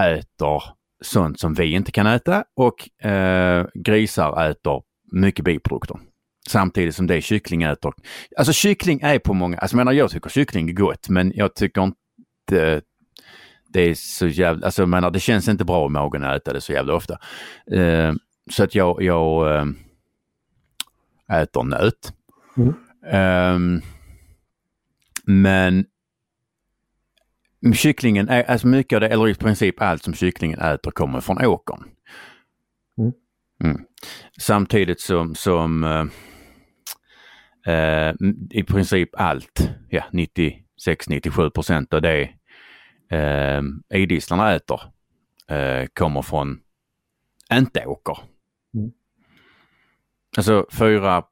äter 0.00 0.62
sånt 1.00 1.40
som 1.40 1.54
vi 1.54 1.72
inte 1.72 1.92
kan 1.92 2.06
äta 2.06 2.44
och 2.56 3.06
eh, 3.06 3.66
grisar 3.74 4.50
äter 4.50 4.82
mycket 5.12 5.44
biprodukter. 5.44 5.98
Samtidigt 6.48 6.94
som 6.94 7.06
det 7.06 7.22
kyckling 7.22 7.62
äter. 7.62 7.92
Alltså 8.36 8.52
kyckling 8.52 9.00
är 9.02 9.18
på 9.18 9.34
många, 9.34 9.58
alltså 9.58 9.74
jag 9.74 9.78
menar 9.78 9.92
jag 9.92 10.10
tycker 10.10 10.30
kyckling 10.30 10.68
är 10.68 10.72
gott 10.72 11.08
men 11.08 11.32
jag 11.34 11.54
tycker 11.54 11.82
inte 11.82 12.82
det 13.68 13.80
är 13.80 13.94
så 13.94 14.26
jävla, 14.26 14.66
alltså 14.66 14.82
jag 14.82 14.88
menar 14.88 15.10
det 15.10 15.20
känns 15.20 15.48
inte 15.48 15.64
bra 15.64 15.86
i 15.86 15.88
magen 15.88 16.24
att 16.24 16.36
äta 16.36 16.52
det 16.52 16.60
så 16.60 16.72
jävla 16.72 16.94
ofta. 16.94 17.18
Eh, 17.72 18.12
så 18.50 18.64
att 18.64 18.74
jag, 18.74 19.02
jag 19.02 19.56
äh, 19.56 19.66
äter 21.42 21.62
nöt. 21.62 22.12
Mm. 22.56 22.74
Um, 23.54 23.82
men 25.24 25.86
kycklingen, 27.74 28.28
är, 28.28 28.42
alltså 28.42 28.66
mycket 28.66 28.96
av 28.96 29.00
det, 29.00 29.08
eller 29.08 29.28
i 29.28 29.34
princip 29.34 29.82
allt 29.82 30.02
som 30.02 30.14
kycklingen 30.14 30.60
äter 30.60 30.90
kommer 30.90 31.20
från 31.20 31.46
åkern. 31.46 31.84
Mm. 32.98 33.12
Mm. 33.64 33.84
Samtidigt 34.40 35.00
som, 35.00 35.34
som 35.34 35.84
äh, 35.84 36.04
äh, 37.74 38.14
i 38.50 38.62
princip 38.62 39.10
allt, 39.12 39.70
ja 39.88 40.04
96-97 40.12 41.50
procent 41.50 41.94
av 41.94 42.02
det 42.02 42.30
eh, 43.10 43.62
idisslarna 43.94 44.54
äter 44.54 44.80
eh, 45.48 45.86
kommer 45.94 46.22
från 46.22 46.60
inte 47.52 47.86
åker. 47.86 48.18
Mm. 48.74 48.90
Alltså 50.36 50.66
4, 50.72 51.22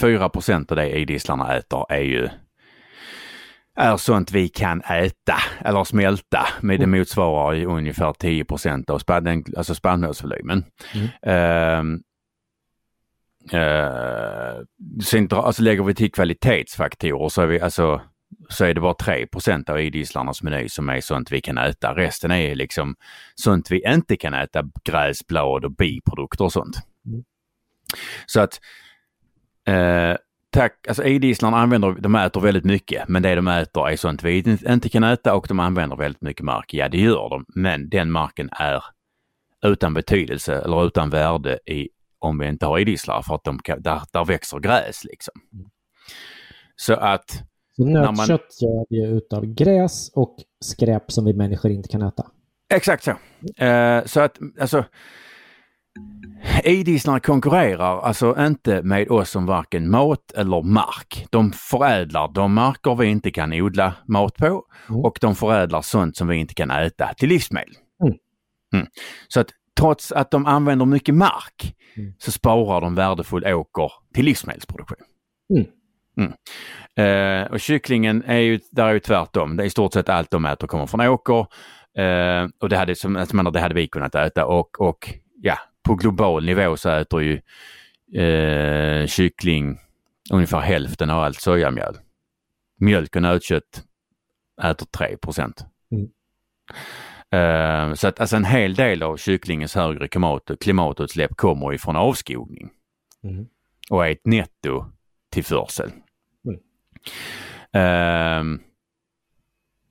4 0.00 0.28
procent 0.28 0.70
av 0.70 0.76
det 0.76 0.98
idisslarna 0.98 1.56
äter 1.56 1.86
är 1.88 2.02
ju 2.02 2.28
är 3.76 3.96
sånt 3.96 4.32
vi 4.32 4.48
kan 4.48 4.82
äta 4.82 5.36
eller 5.64 5.84
smälta. 5.84 6.48
Men 6.60 6.78
det 6.78 6.84
mm. 6.84 6.98
motsvarar 6.98 7.52
ju 7.52 7.66
ungefär 7.66 8.12
10 8.12 8.44
procent 8.44 8.90
av 8.90 8.98
spann, 8.98 9.44
alltså 9.56 9.74
spannmålsvolymen. 9.74 10.64
Mm. 10.94 11.06
Uh, 11.26 11.98
uh, 13.58 14.62
sen 15.04 15.28
alltså 15.30 15.62
lägger 15.62 15.82
vi 15.82 15.94
till 15.94 16.12
kvalitetsfaktorer 16.12 17.28
så 17.28 17.42
är 17.42 17.46
vi 17.46 17.60
alltså 17.60 18.00
så 18.48 18.64
är 18.64 18.74
det 18.74 18.80
bara 18.80 18.92
3% 18.92 19.70
av 19.70 19.80
idisslarnas 19.80 20.42
meny 20.42 20.68
som 20.68 20.88
är 20.88 21.00
sånt 21.00 21.32
vi 21.32 21.40
kan 21.40 21.58
äta. 21.58 21.94
Resten 21.94 22.30
är 22.30 22.54
liksom 22.54 22.94
sånt 23.34 23.70
vi 23.70 23.82
inte 23.86 24.16
kan 24.16 24.34
äta, 24.34 24.64
gräs, 24.84 25.26
blad 25.26 25.64
och 25.64 25.72
biprodukter 25.72 26.44
och 26.44 26.52
sånt. 26.52 26.76
Mm. 27.06 27.24
Så 28.26 28.40
att 28.40 28.60
eh, 29.66 30.16
tack, 30.50 30.86
alltså 30.88 31.04
idisslarna 31.04 31.56
använder, 31.56 31.96
de 32.00 32.14
äter 32.14 32.40
väldigt 32.40 32.64
mycket, 32.64 33.08
men 33.08 33.22
det 33.22 33.34
de 33.34 33.48
äter 33.48 33.88
är 33.88 33.96
sånt 33.96 34.22
vi 34.22 34.58
inte 34.68 34.88
kan 34.88 35.04
äta 35.04 35.34
och 35.34 35.46
de 35.48 35.60
använder 35.60 35.96
väldigt 35.96 36.22
mycket 36.22 36.44
mark. 36.44 36.74
Ja, 36.74 36.88
det 36.88 37.00
gör 37.00 37.28
de, 37.28 37.44
men 37.48 37.88
den 37.88 38.10
marken 38.10 38.48
är 38.52 38.84
utan 39.62 39.94
betydelse 39.94 40.54
eller 40.54 40.86
utan 40.86 41.10
värde 41.10 41.58
i, 41.66 41.88
om 42.18 42.38
vi 42.38 42.46
inte 42.46 42.66
har 42.66 42.78
idisslar 42.78 43.22
för 43.22 43.34
att 43.34 43.44
de 43.44 43.58
kan, 43.58 43.82
där, 43.82 44.02
där 44.12 44.24
växer 44.24 44.58
gräs 44.58 45.04
liksom. 45.04 45.34
Så 46.76 46.94
att 46.94 47.30
så 47.76 47.84
nötkött 47.84 48.16
man... 48.18 48.38
gör 48.68 48.86
vi 48.90 49.06
utav 49.16 49.46
gräs 49.46 50.10
och 50.14 50.36
skräp 50.60 51.12
som 51.12 51.24
vi 51.24 51.32
människor 51.32 51.70
inte 51.70 51.88
kan 51.88 52.02
äta. 52.02 52.26
Exakt 52.74 53.04
så. 53.04 53.10
Uh, 53.10 54.04
så 54.04 54.20
att 54.20 54.38
alltså 54.60 54.84
Idisslarna 56.64 57.20
konkurrerar 57.20 58.00
alltså 58.00 58.36
inte 58.38 58.82
med 58.82 59.10
oss 59.10 59.30
som 59.30 59.46
varken 59.46 59.90
mat 59.90 60.32
eller 60.36 60.62
mark. 60.62 61.26
De 61.30 61.52
förädlar 61.52 62.32
de 62.34 62.54
marker 62.54 62.94
vi 62.94 63.06
inte 63.06 63.30
kan 63.30 63.52
odla 63.52 63.94
mat 64.08 64.36
på 64.36 64.64
mm. 64.88 65.04
och 65.04 65.18
de 65.20 65.34
förädlar 65.34 65.82
sånt 65.82 66.16
som 66.16 66.28
vi 66.28 66.36
inte 66.36 66.54
kan 66.54 66.70
äta 66.70 67.14
till 67.14 67.28
livsmedel. 67.28 67.74
Mm. 68.02 68.16
Mm. 68.74 68.86
Så 69.28 69.40
att 69.40 69.48
trots 69.80 70.12
att 70.12 70.30
de 70.30 70.46
använder 70.46 70.86
mycket 70.86 71.14
mark 71.14 71.74
Mm. 71.96 72.14
så 72.18 72.32
sparar 72.32 72.80
de 72.80 72.94
värdefull 72.94 73.44
åker 73.46 73.92
till 74.14 74.24
livsmedelsproduktion. 74.24 74.98
Mm. 76.16 76.32
Eh, 76.96 77.52
och 77.52 77.60
kycklingen 77.60 78.22
är 78.26 78.38
ju, 78.38 78.60
där 78.70 78.86
är 78.86 78.92
ju 78.92 79.00
tvärtom. 79.00 79.56
Det 79.56 79.62
är 79.62 79.66
i 79.66 79.70
stort 79.70 79.92
sett 79.92 80.08
allt 80.08 80.30
de 80.30 80.44
äter 80.44 80.66
kommer 80.66 80.86
från 80.86 81.00
åker. 81.00 81.46
Eh, 81.98 82.48
och 82.60 82.68
det 82.68 82.76
hade, 82.76 82.94
som, 82.94 83.26
menar, 83.32 83.50
det 83.50 83.60
hade 83.60 83.74
vi 83.74 83.88
kunnat 83.88 84.14
äta 84.14 84.46
och, 84.46 84.80
och 84.80 85.14
ja, 85.42 85.58
på 85.82 85.94
global 85.94 86.44
nivå 86.44 86.76
så 86.76 86.88
äter 86.90 87.22
ju 87.22 87.40
eh, 88.22 89.06
kyckling 89.06 89.78
ungefär 90.32 90.60
hälften 90.60 91.10
av 91.10 91.22
allt 91.22 91.40
sojamjöl. 91.40 91.94
Mjölk 92.80 93.16
och 93.16 93.22
nötkött 93.22 93.84
äter 94.62 94.86
3 94.86 95.16
procent. 95.16 95.64
Mm. 95.92 96.08
Eh, 97.32 97.94
så 97.94 98.08
att 98.08 98.20
alltså 98.20 98.36
en 98.36 98.44
hel 98.44 98.74
del 98.74 99.02
av 99.02 99.16
kycklingens 99.16 99.74
högre 99.74 100.08
klimat, 100.08 100.50
klimatutsläpp 100.60 101.36
kommer 101.36 101.74
ifrån 101.74 101.96
avskogning 101.96 102.70
Mm. 103.24 103.46
och 103.90 104.06
är 104.06 104.10
ett 104.10 104.26
nettotillförsel. 104.26 105.90
Mm. 106.46 106.60
Ehm, 107.72 108.60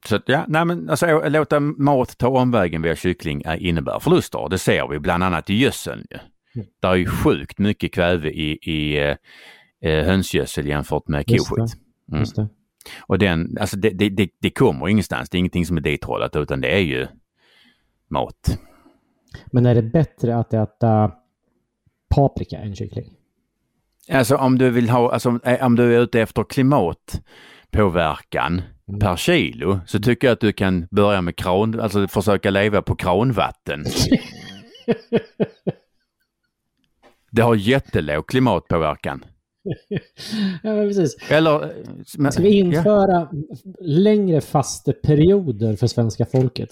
så 0.06 0.16
att, 0.16 0.24
ja, 0.26 0.45
nej 0.47 0.66
men 0.66 0.89
alltså 0.89 1.30
låta 1.30 1.60
mat 1.60 2.18
ta 2.18 2.28
omvägen 2.28 2.82
via 2.82 2.95
kyckling 2.95 3.41
är, 3.45 3.56
innebär 3.56 4.00
förluster. 4.00 4.47
Det 4.50 4.58
ser 4.58 4.88
vi 4.88 5.00
bland 5.00 5.24
annat 5.24 5.50
i 5.50 5.54
gödseln. 5.54 6.08
Mm. 6.56 6.68
Det 6.80 6.88
är 6.88 6.95
ju 6.95 7.06
sjukt 7.06 7.60
mycket 7.60 7.93
kväve 7.93 8.30
i, 8.30 8.60
i 8.62 8.97
eh, 8.97 9.16
eh, 9.82 10.06
hönsgödsel 10.06 10.68
jämfört 10.68 11.08
med 11.08 11.28
koskit. 11.28 11.76
Mm. 12.12 12.26
Och 13.02 13.20
den, 13.20 13.58
alltså 13.60 13.78
det, 13.78 13.89
det, 13.89 14.10
det, 14.10 14.30
det 14.39 14.50
kommer 14.50 14.88
ingenstans. 14.88 15.30
Det 15.30 15.38
är 15.38 15.39
ingenting 15.39 15.66
som 15.66 15.78
är 15.78 15.82
ditrollat 15.82 16.36
utan 16.36 16.62
det 16.62 16.76
är 16.76 16.80
ju 16.80 17.08
mat. 18.10 18.60
Men 19.52 19.66
är 19.66 19.76
det 19.76 19.82
bättre 19.82 20.38
att 20.38 20.54
äta 20.54 21.12
paprika 22.10 22.58
än 22.58 22.76
kyckling? 22.76 23.14
Alltså 24.12 24.36
om 24.36 24.58
du 24.58 24.70
vill 24.70 24.89
ha, 24.89 25.12
alltså 25.12 25.39
eh, 25.43 25.66
om 25.66 25.76
du 25.76 25.95
är 25.95 26.00
ute 26.00 26.22
efter 26.22 26.43
klimatpåverkan. 26.43 28.62
Per 28.99 29.15
kilo 29.15 29.79
så 29.85 29.99
tycker 29.99 30.27
jag 30.27 30.33
att 30.33 30.39
du 30.39 30.53
kan 30.53 30.87
börja 30.91 31.21
med 31.21 31.35
kran, 31.35 31.79
alltså 31.79 32.07
försöka 32.07 32.49
leva 32.49 32.81
på 32.81 32.95
kranvatten. 32.95 33.85
Det 37.31 37.41
har 37.41 37.55
jättelåg 37.55 38.27
klimatpåverkan. 38.27 39.25
ja, 40.63 40.75
men 40.75 40.87
precis. 40.87 41.15
Eller... 41.31 41.73
men- 42.17 42.31
Ska 42.31 42.43
vi 42.43 42.59
ja. 42.59 42.65
införa 42.65 43.29
längre 43.81 44.41
fasteperioder 44.41 45.75
för 45.75 45.87
svenska 45.87 46.25
folket? 46.25 46.69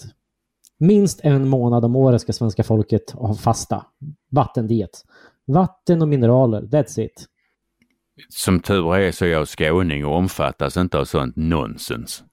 Minst 0.78 1.20
en 1.22 1.48
månad 1.48 1.84
om 1.84 1.96
året 1.96 2.20
ska 2.20 2.32
svenska 2.32 2.62
folket 2.62 3.10
ha 3.10 3.34
fasta. 3.34 3.86
Vattendiet. 4.30 4.90
Vatten 5.46 6.02
och 6.02 6.08
mineraler, 6.08 6.62
that's 6.62 7.00
it. 7.00 7.26
Som 8.28 8.60
tur 8.60 8.96
är 8.96 9.12
så 9.12 9.24
är 9.24 9.28
jag 9.28 9.48
skåning 9.48 10.06
och 10.06 10.16
omfattas 10.16 10.76
inte 10.76 10.98
av 10.98 11.04
sånt 11.04 11.36
nonsens. 11.36 12.24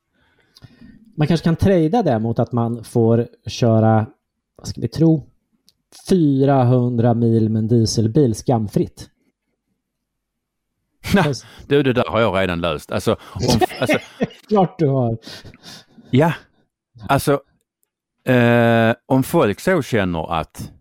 Man 1.17 1.27
kanske 1.27 1.43
kan 1.43 1.55
trada 1.55 2.03
det 2.03 2.19
mot 2.19 2.39
att 2.39 2.51
man 2.51 2.83
får 2.83 3.27
köra, 3.47 4.05
vad 4.57 4.67
ska 4.67 4.81
vi 4.81 4.87
tro, 4.87 5.29
400 6.09 7.13
mil 7.13 7.49
med 7.49 7.59
en 7.59 7.67
dieselbil 7.67 8.35
skamfritt. 8.35 9.09
Nej, 11.13 11.33
du, 11.67 11.83
det 11.83 11.93
där 11.93 12.05
har 12.07 12.21
jag 12.21 12.37
redan 12.37 12.61
löst. 12.61 12.91
Alltså, 12.91 13.11
om, 13.11 13.59
alltså 13.79 13.97
Klart 14.47 14.79
du 14.79 14.87
har. 14.87 15.17
ja, 16.09 16.33
alltså 17.09 17.41
eh, 18.25 18.93
om 19.05 19.23
folk 19.23 19.59
så 19.59 19.81
känner 19.81 20.33
att, 20.33 20.71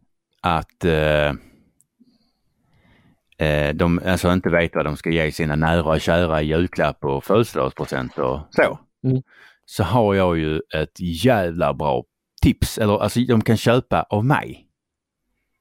att 0.40 0.84
eh, 0.84 0.92
eh, 0.92 1.32
de 3.74 4.00
alltså 4.06 4.32
inte 4.32 4.50
vet 4.50 4.74
vad 4.74 4.84
de 4.84 4.96
ska 4.96 5.10
ge 5.10 5.32
sina 5.32 5.56
nära 5.56 5.82
och 5.90 6.00
kära 6.00 6.42
i 6.42 6.46
julklapp 6.46 7.04
och 7.04 7.24
födelsedagspresent 7.24 8.18
och 8.18 8.40
så. 8.50 8.78
Mm. 9.04 9.22
Så 9.66 9.84
har 9.84 10.14
jag 10.14 10.38
ju 10.38 10.60
ett 10.74 11.00
jävla 11.24 11.74
bra 11.74 12.04
tips, 12.42 12.78
eller 12.78 13.02
alltså 13.02 13.20
de 13.20 13.40
kan 13.40 13.56
köpa 13.56 14.02
av 14.02 14.24
mig. 14.24 14.68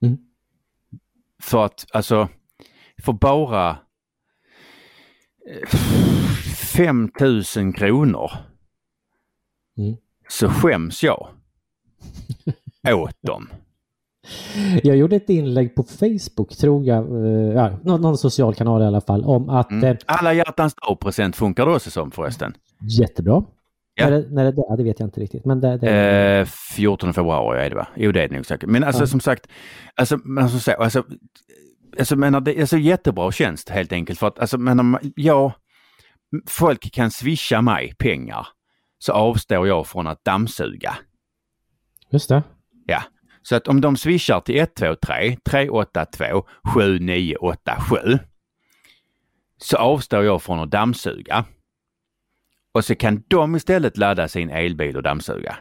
Mm. 0.02 0.18
För 1.44 1.66
att 1.66 1.86
alltså, 1.94 2.30
för 3.04 3.14
bara 3.14 3.70
eh, 5.50 5.78
5000 6.74 7.74
kronor 7.74 8.32
Mm. 9.78 9.96
så 10.30 10.50
skäms 10.50 11.04
jag 11.04 11.30
åt 12.94 13.18
dem. 13.22 13.50
Jag 14.84 14.98
gjorde 14.98 15.16
ett 15.16 15.30
inlägg 15.30 15.76
på 15.76 15.84
Facebook, 15.84 16.56
tror 16.58 16.86
jag, 16.86 17.26
eh, 17.26 17.54
ja, 17.54 17.80
någon, 17.84 18.02
någon 18.02 18.18
social 18.18 18.56
kanal 18.56 18.82
i 18.82 18.86
alla 18.86 19.02
fall, 19.02 19.24
om 19.24 19.50
att 19.50 19.72
Mm. 19.72 19.84
eh, 19.84 19.98
Alla 20.06 20.34
hjärtans 20.34 20.76
dag-present 20.76 21.36
funkar 21.36 21.66
det 21.66 21.72
också 21.76 21.92
som 21.92 22.12
förresten. 22.12 22.54
jättebra. 23.00 23.44
Ja. 23.96 24.10
När 24.10 24.12
det, 24.22 24.30
när 24.30 24.52
det, 24.52 24.76
det 24.78 24.84
vet 24.84 25.00
jag 25.00 25.08
inte 25.08 25.20
riktigt, 25.20 25.46
men 25.46 25.62
det, 25.62 25.78
det 25.78 25.90
Eh, 26.40 26.46
14 26.76 27.14
februari 27.14 27.66
är 27.66 27.70
det 27.70 27.76
va? 27.76 27.88
Jo 27.96 28.12
det 28.12 28.24
är 28.24 28.28
det 28.30 28.36
nog 28.36 28.46
säkert. 28.46 28.70
Men 28.70 28.84
alltså 28.84 29.02
Ja. 29.04 29.08
som 29.08 29.20
sagt, 29.20 29.48
alltså, 29.96 30.18
alltså, 30.40 30.60
så, 30.60 30.72
alltså, 30.72 31.04
alltså 32.00 32.16
menar, 32.16 32.42
det 32.42 32.58
är 32.58 32.62
alltså 32.62 32.78
jättebra 32.78 33.32
tjänst 33.32 33.70
helt 33.70 33.92
enkelt 33.92 34.20
för 34.20 34.28
att 34.28 34.40
alltså 34.40 34.58
menar, 34.58 35.00
ja, 35.16 35.54
folk 36.48 36.92
kan 36.94 37.12
swisha 37.12 37.62
mig 37.62 37.94
pengar 38.00 38.48
så 39.00 39.12
avstår 39.14 39.68
jag 39.68 39.88
från 39.88 40.08
att 40.08 40.26
dammsuga. 40.26 40.96
just 42.10 42.30
det. 42.30 42.44
Ja, 42.86 43.02
så 43.44 43.56
att 43.56 43.68
om 43.68 43.82
de 43.82 43.98
swishar 43.98 44.40
till 44.40 44.58
123 44.60 45.38
382 45.44 46.46
7987 46.74 47.98
så 49.58 49.78
avstår 49.78 50.24
jag 50.24 50.42
från 50.42 50.60
att 50.60 50.72
dammsuga. 50.72 51.46
Och 52.74 52.86
så 52.86 52.96
kan 52.96 53.24
de 53.28 53.56
istället 53.56 53.98
ladda 53.98 54.28
sin 54.28 54.50
elbil 54.50 54.98
och 54.98 55.04
dammsuga. 55.04 55.58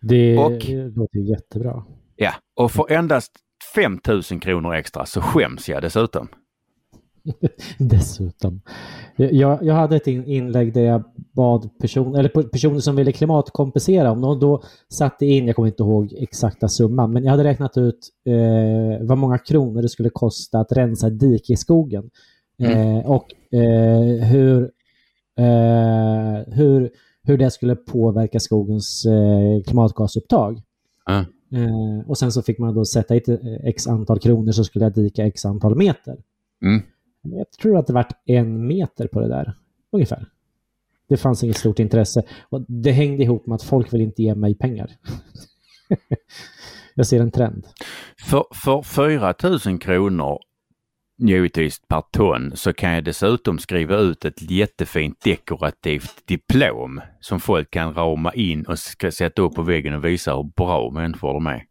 Det 0.00 0.38
Och- 0.38 0.68
låter 0.96 1.18
jättebra. 1.18 1.84
Ja, 2.16 2.32
och 2.56 2.72
för 2.72 2.92
endast 2.92 3.32
5000 3.74 4.40
kronor 4.40 4.74
extra 4.74 5.06
så 5.06 5.20
skäms 5.20 5.68
jag 5.68 5.82
dessutom. 5.82 6.28
Dessutom. 7.78 8.60
Jag, 9.16 9.62
jag 9.64 9.74
hade 9.74 9.96
ett 9.96 10.06
in- 10.06 10.26
inlägg 10.26 10.72
där 10.74 10.80
jag 10.82 11.02
bad 11.32 11.78
person, 11.78 12.14
eller 12.14 12.28
pe- 12.28 12.48
personer 12.48 12.80
som 12.80 12.96
ville 12.96 13.12
klimatkompensera, 13.12 14.10
om 14.10 14.20
någon 14.20 14.40
då 14.40 14.62
satte 14.88 15.26
in, 15.26 15.46
jag 15.46 15.56
kommer 15.56 15.68
inte 15.68 15.82
ihåg 15.82 16.14
exakta 16.18 16.68
summan, 16.68 17.12
men 17.12 17.24
jag 17.24 17.30
hade 17.30 17.44
räknat 17.44 17.76
ut 17.78 18.08
eh, 18.24 19.06
vad 19.06 19.18
många 19.18 19.38
kronor 19.38 19.82
det 19.82 19.88
skulle 19.88 20.10
kosta 20.10 20.60
att 20.60 20.72
rensa 20.72 21.06
ett 21.06 21.20
dike 21.20 21.52
i 21.52 21.56
skogen. 21.56 22.10
Eh, 22.58 23.10
och 23.10 23.54
eh, 23.58 24.24
hur, 24.26 24.62
eh, 25.38 26.54
hur, 26.54 26.90
hur 27.22 27.38
det 27.38 27.50
skulle 27.50 27.76
påverka 27.76 28.40
skogens 28.40 29.06
eh, 29.06 29.62
klimatgasupptag. 29.66 30.62
Eh, 31.52 32.08
och 32.08 32.18
sen 32.18 32.32
så 32.32 32.42
fick 32.42 32.58
man 32.58 32.74
då 32.74 32.84
sätta 32.84 33.14
ett 33.14 33.28
x 33.64 33.86
antal 33.86 34.18
kronor 34.18 34.52
så 34.52 34.64
skulle 34.64 34.84
jag 34.84 34.92
dika 34.94 35.26
x 35.26 35.44
antal 35.44 35.76
meter. 35.76 36.16
Mm. 36.64 36.82
Jag 37.22 37.50
tror 37.50 37.78
att 37.78 37.86
det 37.86 37.92
vart 37.92 38.12
en 38.24 38.66
meter 38.66 39.06
på 39.06 39.20
det 39.20 39.28
där, 39.28 39.54
ungefär. 39.92 40.26
Det 41.08 41.16
fanns 41.16 41.44
inget 41.44 41.56
stort 41.56 41.78
intresse. 41.78 42.22
Och 42.48 42.64
det 42.68 42.92
hängde 42.92 43.22
ihop 43.22 43.46
med 43.46 43.54
att 43.54 43.62
folk 43.62 43.92
vill 43.92 44.00
inte 44.00 44.22
ge 44.22 44.34
mig 44.34 44.54
pengar. 44.54 44.90
jag 46.94 47.06
ser 47.06 47.20
en 47.20 47.30
trend. 47.30 47.66
För, 48.18 48.44
för 48.54 48.82
4000 48.82 49.78
kronor 49.78 50.38
givetvis 51.18 51.80
per 51.88 52.02
ton 52.10 52.52
så 52.56 52.72
kan 52.72 52.92
jag 52.92 53.04
dessutom 53.04 53.58
skriva 53.58 53.96
ut 53.96 54.24
ett 54.24 54.50
jättefint 54.50 55.20
dekorativt 55.20 56.26
diplom 56.26 57.00
som 57.20 57.40
folk 57.40 57.70
kan 57.70 57.94
rama 57.94 58.32
in 58.32 58.66
och 58.66 58.78
sätta 58.78 59.42
upp 59.42 59.54
på 59.54 59.62
väggen 59.62 59.94
och 59.94 60.04
visa 60.04 60.36
hur 60.36 60.44
bra 60.56 60.90
människor 60.90 61.32
de 61.32 61.46
är. 61.46 61.64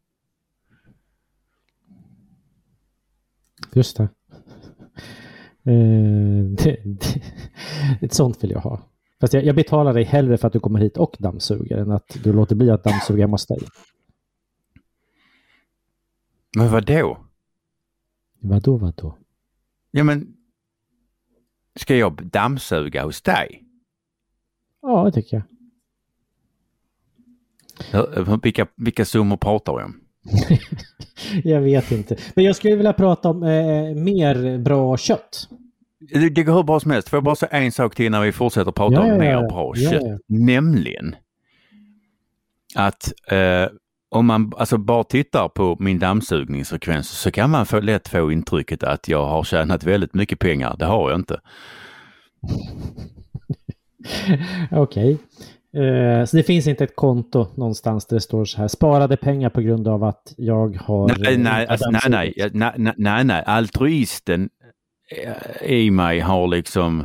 Just 3.74 3.98
det. 3.98 4.10
Eh, 5.64 6.44
det, 6.44 6.82
det. 6.86 7.22
Ett 8.02 8.14
sånt 8.14 8.44
vill 8.44 8.52
jag 8.52 8.60
ha. 8.60 8.82
Fast 9.20 9.34
jag, 9.34 9.46
jag 9.46 9.56
betalar 9.56 9.94
dig 9.94 10.04
hellre 10.04 10.38
för 10.38 10.48
att 10.48 10.54
du 10.54 10.60
kommer 10.60 10.80
hit 10.80 10.98
och 10.98 11.16
dammsuger 11.20 11.78
än 11.78 11.92
att 11.92 12.18
du 12.24 12.34
låter 12.34 12.56
bli 12.56 12.72
att 12.72 12.84
dammsuga 12.84 13.24
hemma 13.24 13.34
hos 13.34 13.48
dig. 13.48 13.60
Men 16.58 16.72
vad 16.72 16.86
då? 16.86 17.18
Vadå, 18.40 18.78
vadå? 18.78 19.18
Ja 19.92 20.04
men, 20.04 20.38
ska 21.76 21.96
jag 21.96 22.26
dammsuga 22.26 23.04
hos 23.04 23.22
dig? 23.22 23.64
Ja, 24.82 25.04
det 25.04 25.12
tycker 25.12 25.38
jag. 25.38 25.44
Vilka, 28.44 28.68
vilka 28.76 29.06
summor 29.06 29.38
pratar 29.38 29.78
vi 29.78 29.84
om? 29.84 30.02
Jag 31.44 31.62
vet 31.62 31.92
inte. 31.92 32.16
Men 32.34 32.46
jag 32.46 32.56
skulle 32.56 32.76
vilja 32.76 32.94
prata 32.94 33.30
om 33.30 33.44
eh, 33.44 33.96
mer 33.96 34.58
bra 34.58 34.98
kött. 34.98 35.48
Det, 36.00 36.30
det 36.30 36.44
går 36.44 36.54
hur 36.54 36.64
bra 36.64 36.80
som 36.80 36.92
helst. 36.92 37.10
Får 37.10 37.18
jag 37.18 37.24
bara 37.24 37.36
säga 37.36 37.50
en 37.52 37.72
sak 37.72 37.96
till 37.96 38.12
när 38.12 38.22
vi 38.22 38.32
fortsätter 38.32 38.72
prata 38.72 38.94
Ja, 38.94 39.14
om 39.14 39.18
mer 39.20 39.50
bra 39.50 39.74
Ja, 39.76 39.92
kött? 39.92 40.02
ja. 40.04 40.18
Nämligen 40.28 41.16
att 42.76 43.14
eh, 43.32 43.68
om 44.10 44.26
man 44.26 44.52
alltså 44.58 44.78
bara 44.78 45.04
tittar 45.04 45.50
på 45.50 45.78
min 45.80 46.00
dammsugningsfrekvens 46.00 47.10
så 47.10 47.32
kan 47.32 47.50
man 47.50 47.66
få, 47.66 47.80
lätt 47.80 48.08
få 48.08 48.32
intrycket 48.32 48.84
att 48.84 49.08
jag 49.08 49.26
har 49.26 49.44
tjänat 49.44 49.84
väldigt 49.84 50.14
mycket 50.14 50.40
pengar. 50.40 50.76
Det 50.80 50.86
har 50.86 51.10
jag 51.10 51.20
inte. 51.20 51.40
Okej. 54.72 55.18
Eh, 55.74 56.26
så 56.26 56.38
det 56.38 56.44
finns 56.44 56.68
inte 56.68 56.84
ett 56.84 56.96
konto 56.96 57.48
någonstans 57.56 58.06
där 58.06 58.16
det 58.16 58.22
står 58.22 58.46
så 58.46 58.58
här 58.58 58.68
sparade 58.68 59.18
pengar 59.18 59.50
på 59.50 59.62
grund 59.62 59.88
av 59.88 60.04
att 60.04 60.34
jag 60.38 60.76
har... 60.82 61.12
Nej, 61.20 61.38
nej, 61.38 61.68
alltså, 61.68 61.90
nej, 61.90 62.02
nej, 62.08 62.50
nej, 62.54 62.74
nej, 62.78 62.94
nej, 62.98 63.24
nej, 63.24 63.44
altruisten 63.46 64.50
eh, 65.12 65.72
i 65.72 65.92
mig 65.92 66.20
har 66.20 66.48
liksom 66.48 67.00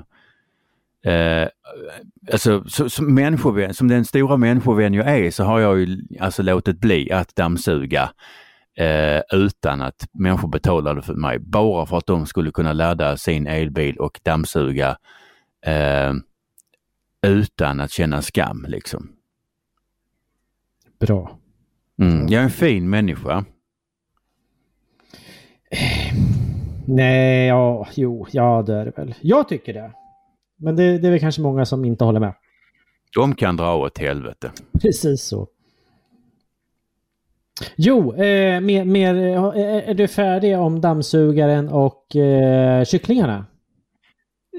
eh, 1.04 1.48
alltså 2.32 2.64
så, 2.68 2.90
som, 2.90 3.14
människovän, 3.14 3.74
som 3.74 3.88
den 3.88 4.04
stora 4.04 4.36
människovän 4.36 4.94
jag 4.94 5.18
är 5.18 5.30
så 5.30 5.44
har 5.44 5.60
jag 5.60 5.78
ju 5.78 5.98
alltså 6.20 6.42
låtit 6.42 6.80
bli 6.80 7.12
att 7.12 7.36
dammsuga 7.36 8.10
eh, 8.76 9.20
utan 9.32 9.82
att 9.82 10.08
människor 10.12 10.48
betalade 10.48 11.02
för 11.02 11.14
mig. 11.14 11.38
Bara 11.38 11.86
för 11.86 11.98
att 11.98 12.06
de 12.06 12.26
skulle 12.26 12.50
kunna 12.50 12.72
ladda 12.72 13.16
sin 13.16 13.46
elbil 13.46 13.96
och 13.96 14.20
dammsuga 14.22 14.96
eh, 15.66 16.12
utan 17.26 17.80
att 17.80 17.90
känna 17.90 18.22
skam 18.22 18.66
liksom. 18.68 19.08
Bra. 20.98 21.38
Mm. 21.98 22.26
Jag 22.28 22.40
är 22.40 22.44
en 22.44 22.50
fin 22.50 22.90
människa. 22.90 23.44
Nej, 26.86 27.46
ja, 27.46 27.88
jo, 27.94 28.26
ja 28.30 28.62
det 28.66 28.74
är 28.74 28.84
det 28.84 28.92
väl. 28.96 29.14
Jag 29.20 29.48
tycker 29.48 29.74
det. 29.74 29.92
Men 30.56 30.76
det, 30.76 30.98
det 30.98 31.06
är 31.06 31.10
väl 31.10 31.20
kanske 31.20 31.42
många 31.42 31.66
som 31.66 31.84
inte 31.84 32.04
håller 32.04 32.20
med. 32.20 32.34
De 33.14 33.34
kan 33.34 33.56
dra 33.56 33.76
åt 33.76 33.98
helvete. 33.98 34.52
Precis 34.82 35.22
så. 35.22 35.48
Jo, 37.76 38.14
eh, 38.14 38.60
mer, 38.60 38.84
mer, 38.84 39.14
är 39.56 39.94
du 39.94 40.08
färdig 40.08 40.58
om 40.58 40.80
dammsugaren 40.80 41.68
och 41.68 42.16
eh, 42.16 42.84
kycklingarna? 42.84 43.46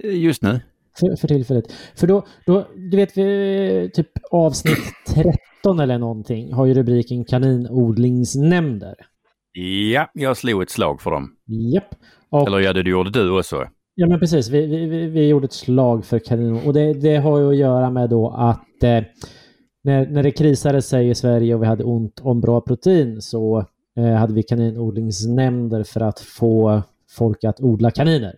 Just 0.03 0.41
nu. 0.41 0.59
För, 0.99 1.15
för 1.15 1.27
tillfället. 1.27 1.65
För 1.95 2.07
då, 2.07 2.25
då, 2.45 2.67
du 2.75 2.97
vet, 2.97 3.17
vi, 3.17 3.91
typ 3.93 4.09
avsnitt 4.31 4.77
13 5.63 5.79
eller 5.79 5.97
någonting 5.97 6.53
har 6.53 6.65
ju 6.65 6.73
rubriken 6.73 7.25
kaninodlingsnämnder. 7.25 8.95
Ja, 9.93 10.09
jag 10.13 10.37
slog 10.37 10.61
ett 10.61 10.69
slag 10.69 11.01
för 11.01 11.11
dem. 11.11 11.35
Japp. 11.73 11.95
Och, 12.29 12.47
Eller 12.47 12.59
ja, 12.59 12.73
det 12.73 12.89
gjorde 12.89 13.09
du 13.09 13.37
också. 13.39 13.67
Ja, 13.95 14.07
men 14.07 14.19
precis. 14.19 14.49
Vi, 14.49 14.65
vi, 14.65 15.07
vi 15.07 15.27
gjorde 15.27 15.45
ett 15.45 15.53
slag 15.53 16.05
för 16.05 16.19
kanin 16.19 16.61
och 16.65 16.73
det, 16.73 16.93
det 16.93 17.15
har 17.15 17.39
ju 17.39 17.49
att 17.49 17.57
göra 17.57 17.89
med 17.89 18.09
då 18.09 18.29
att 18.29 18.83
eh, 18.83 19.03
när, 19.83 20.07
när 20.07 20.23
det 20.23 20.31
krisade 20.31 20.81
sig 20.81 21.09
i 21.09 21.15
Sverige 21.15 21.55
och 21.55 21.61
vi 21.61 21.67
hade 21.67 21.83
ont 21.83 22.19
om 22.19 22.41
bra 22.41 22.61
protein 22.61 23.21
så 23.21 23.65
eh, 23.97 24.13
hade 24.13 24.33
vi 24.33 24.43
kaninodlingsnämnder 24.43 25.83
för 25.83 26.01
att 26.01 26.19
få 26.19 26.81
folk 27.09 27.43
att 27.43 27.61
odla 27.61 27.91
kaniner. 27.91 28.35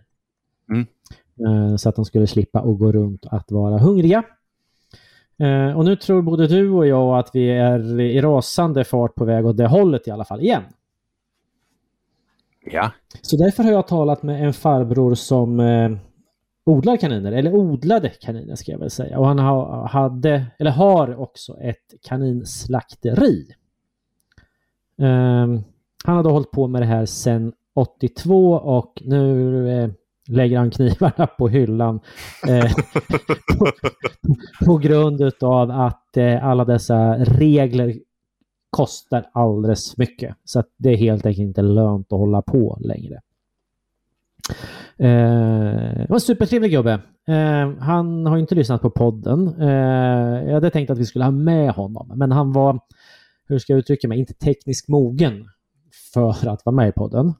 Mm. 0.71 0.85
Eh, 1.47 1.75
så 1.75 1.89
att 1.89 1.95
de 1.95 2.05
skulle 2.05 2.27
slippa 2.27 2.59
att 2.59 2.79
gå 2.79 2.91
runt 2.91 3.25
att 3.25 3.51
vara 3.51 3.77
hungriga. 3.77 4.23
Eh, 5.39 5.77
och 5.77 5.85
nu 5.85 5.95
tror 5.95 6.21
både 6.21 6.47
du 6.47 6.69
och 6.69 6.87
jag 6.87 7.19
att 7.19 7.29
vi 7.33 7.49
är 7.49 7.99
i 7.99 8.21
rasande 8.21 8.83
fart 8.83 9.15
på 9.15 9.25
väg 9.25 9.45
åt 9.45 9.57
det 9.57 9.67
hållet 9.67 10.07
i 10.07 10.11
alla 10.11 10.25
fall 10.25 10.41
igen. 10.41 10.63
Ja. 12.71 12.91
Så 13.21 13.37
därför 13.37 13.63
har 13.63 13.71
jag 13.71 13.87
talat 13.87 14.23
med 14.23 14.45
en 14.45 14.53
farbror 14.53 15.15
som 15.15 15.59
eh, 15.59 15.91
odlar 16.65 16.97
kaniner, 16.97 17.31
eller 17.31 17.55
odlade 17.55 18.09
kaniner 18.09 18.55
ska 18.55 18.71
jag 18.71 18.79
väl 18.79 18.89
säga. 18.89 19.19
Och 19.19 19.27
han 19.27 19.39
ha, 19.39 19.87
hade, 19.87 20.45
eller 20.59 20.71
har 20.71 21.19
också 21.19 21.57
ett 21.59 21.93
kaninslakteri. 22.01 23.47
Um, 24.97 25.63
han 26.05 26.15
har 26.15 26.23
då 26.23 26.29
hållit 26.29 26.51
på 26.51 26.67
med 26.67 26.81
det 26.81 26.85
här 26.85 27.05
sedan 27.05 27.53
82 27.75 28.53
och 28.53 29.01
nu 29.05 29.93
lägger 30.29 30.57
han 30.57 30.71
knivarna 30.71 31.27
på 31.27 31.47
hyllan 31.47 31.99
eh, 32.47 32.71
på, 33.57 33.71
på, 34.65 34.77
grund 34.77 35.21
av 35.41 35.71
att 35.71 36.17
eh, 36.17 36.45
alla 36.45 36.65
dessa 36.65 37.15
regler 37.17 37.95
kostar 38.69 39.29
alldeles 39.33 39.97
mycket. 39.97 40.35
Så 40.43 40.59
att 40.59 40.67
det 40.77 40.89
är 40.89 40.97
helt 40.97 41.25
enkelt 41.25 41.47
inte 41.47 41.61
lönt 41.61 42.13
att 42.13 42.19
hålla 42.19 42.41
på 42.41 42.77
längre. 42.81 43.19
Eh, 44.97 45.97
det 45.97 46.05
var 46.09 46.15
en 46.15 46.21
supertrevlig 46.21 46.71
gubbe. 46.71 46.99
Eh, 47.27 47.73
han 47.79 48.25
har 48.25 48.37
inte 48.37 48.55
lyssnat 48.55 48.81
på 48.81 48.89
podden. 48.89 49.61
Eh, 49.61 50.47
jag 50.47 50.53
hade 50.53 50.69
tänkt 50.69 50.89
att 50.89 50.97
vi 50.97 51.05
skulle 51.05 51.25
ha 51.25 51.31
med 51.31 51.71
honom, 51.71 52.11
men 52.15 52.31
han 52.31 52.51
var, 52.51 52.79
hur 53.47 53.59
ska 53.59 53.73
jag 53.73 53.79
uttrycka 53.79 54.07
mig, 54.07 54.19
inte 54.19 54.33
tekniskt 54.33 54.87
mogen 54.87 55.49
för 56.13 56.47
att 56.47 56.65
vara 56.65 56.75
med 56.75 56.89
i 56.89 56.91
podden. 56.91 57.33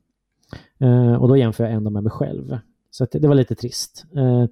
Eh, 0.79 1.13
och 1.13 1.27
då 1.27 1.37
jämför 1.37 1.63
jag 1.63 1.73
ändå 1.73 1.89
med 1.89 2.03
mig 2.03 2.11
själv. 2.11 2.57
Så 2.91 3.07
det 3.11 3.27
var 3.27 3.35
lite 3.35 3.55
trist. 3.55 4.05
Eh, 4.15 4.45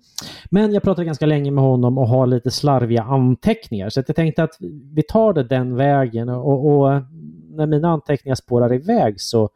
men 0.50 0.74
jag 0.74 0.84
pratade 0.84 1.06
ganska 1.06 1.26
länge 1.26 1.52
med 1.52 1.64
honom 1.64 1.98
och 1.98 2.08
har 2.08 2.28
lite 2.28 2.52
slarviga 2.52 3.04
anteckningar. 3.04 3.90
Så 3.90 4.04
jag 4.08 4.16
tänkte 4.16 4.44
att 4.44 4.58
vi 4.94 5.04
tar 5.04 5.34
det 5.34 5.44
den 5.44 5.76
vägen 5.76 6.30
och, 6.30 6.66
och 6.66 7.02
när 7.50 7.66
mina 7.66 7.90
anteckningar 7.90 8.36
spårar 8.36 8.74
iväg 8.74 9.22
så 9.22 9.50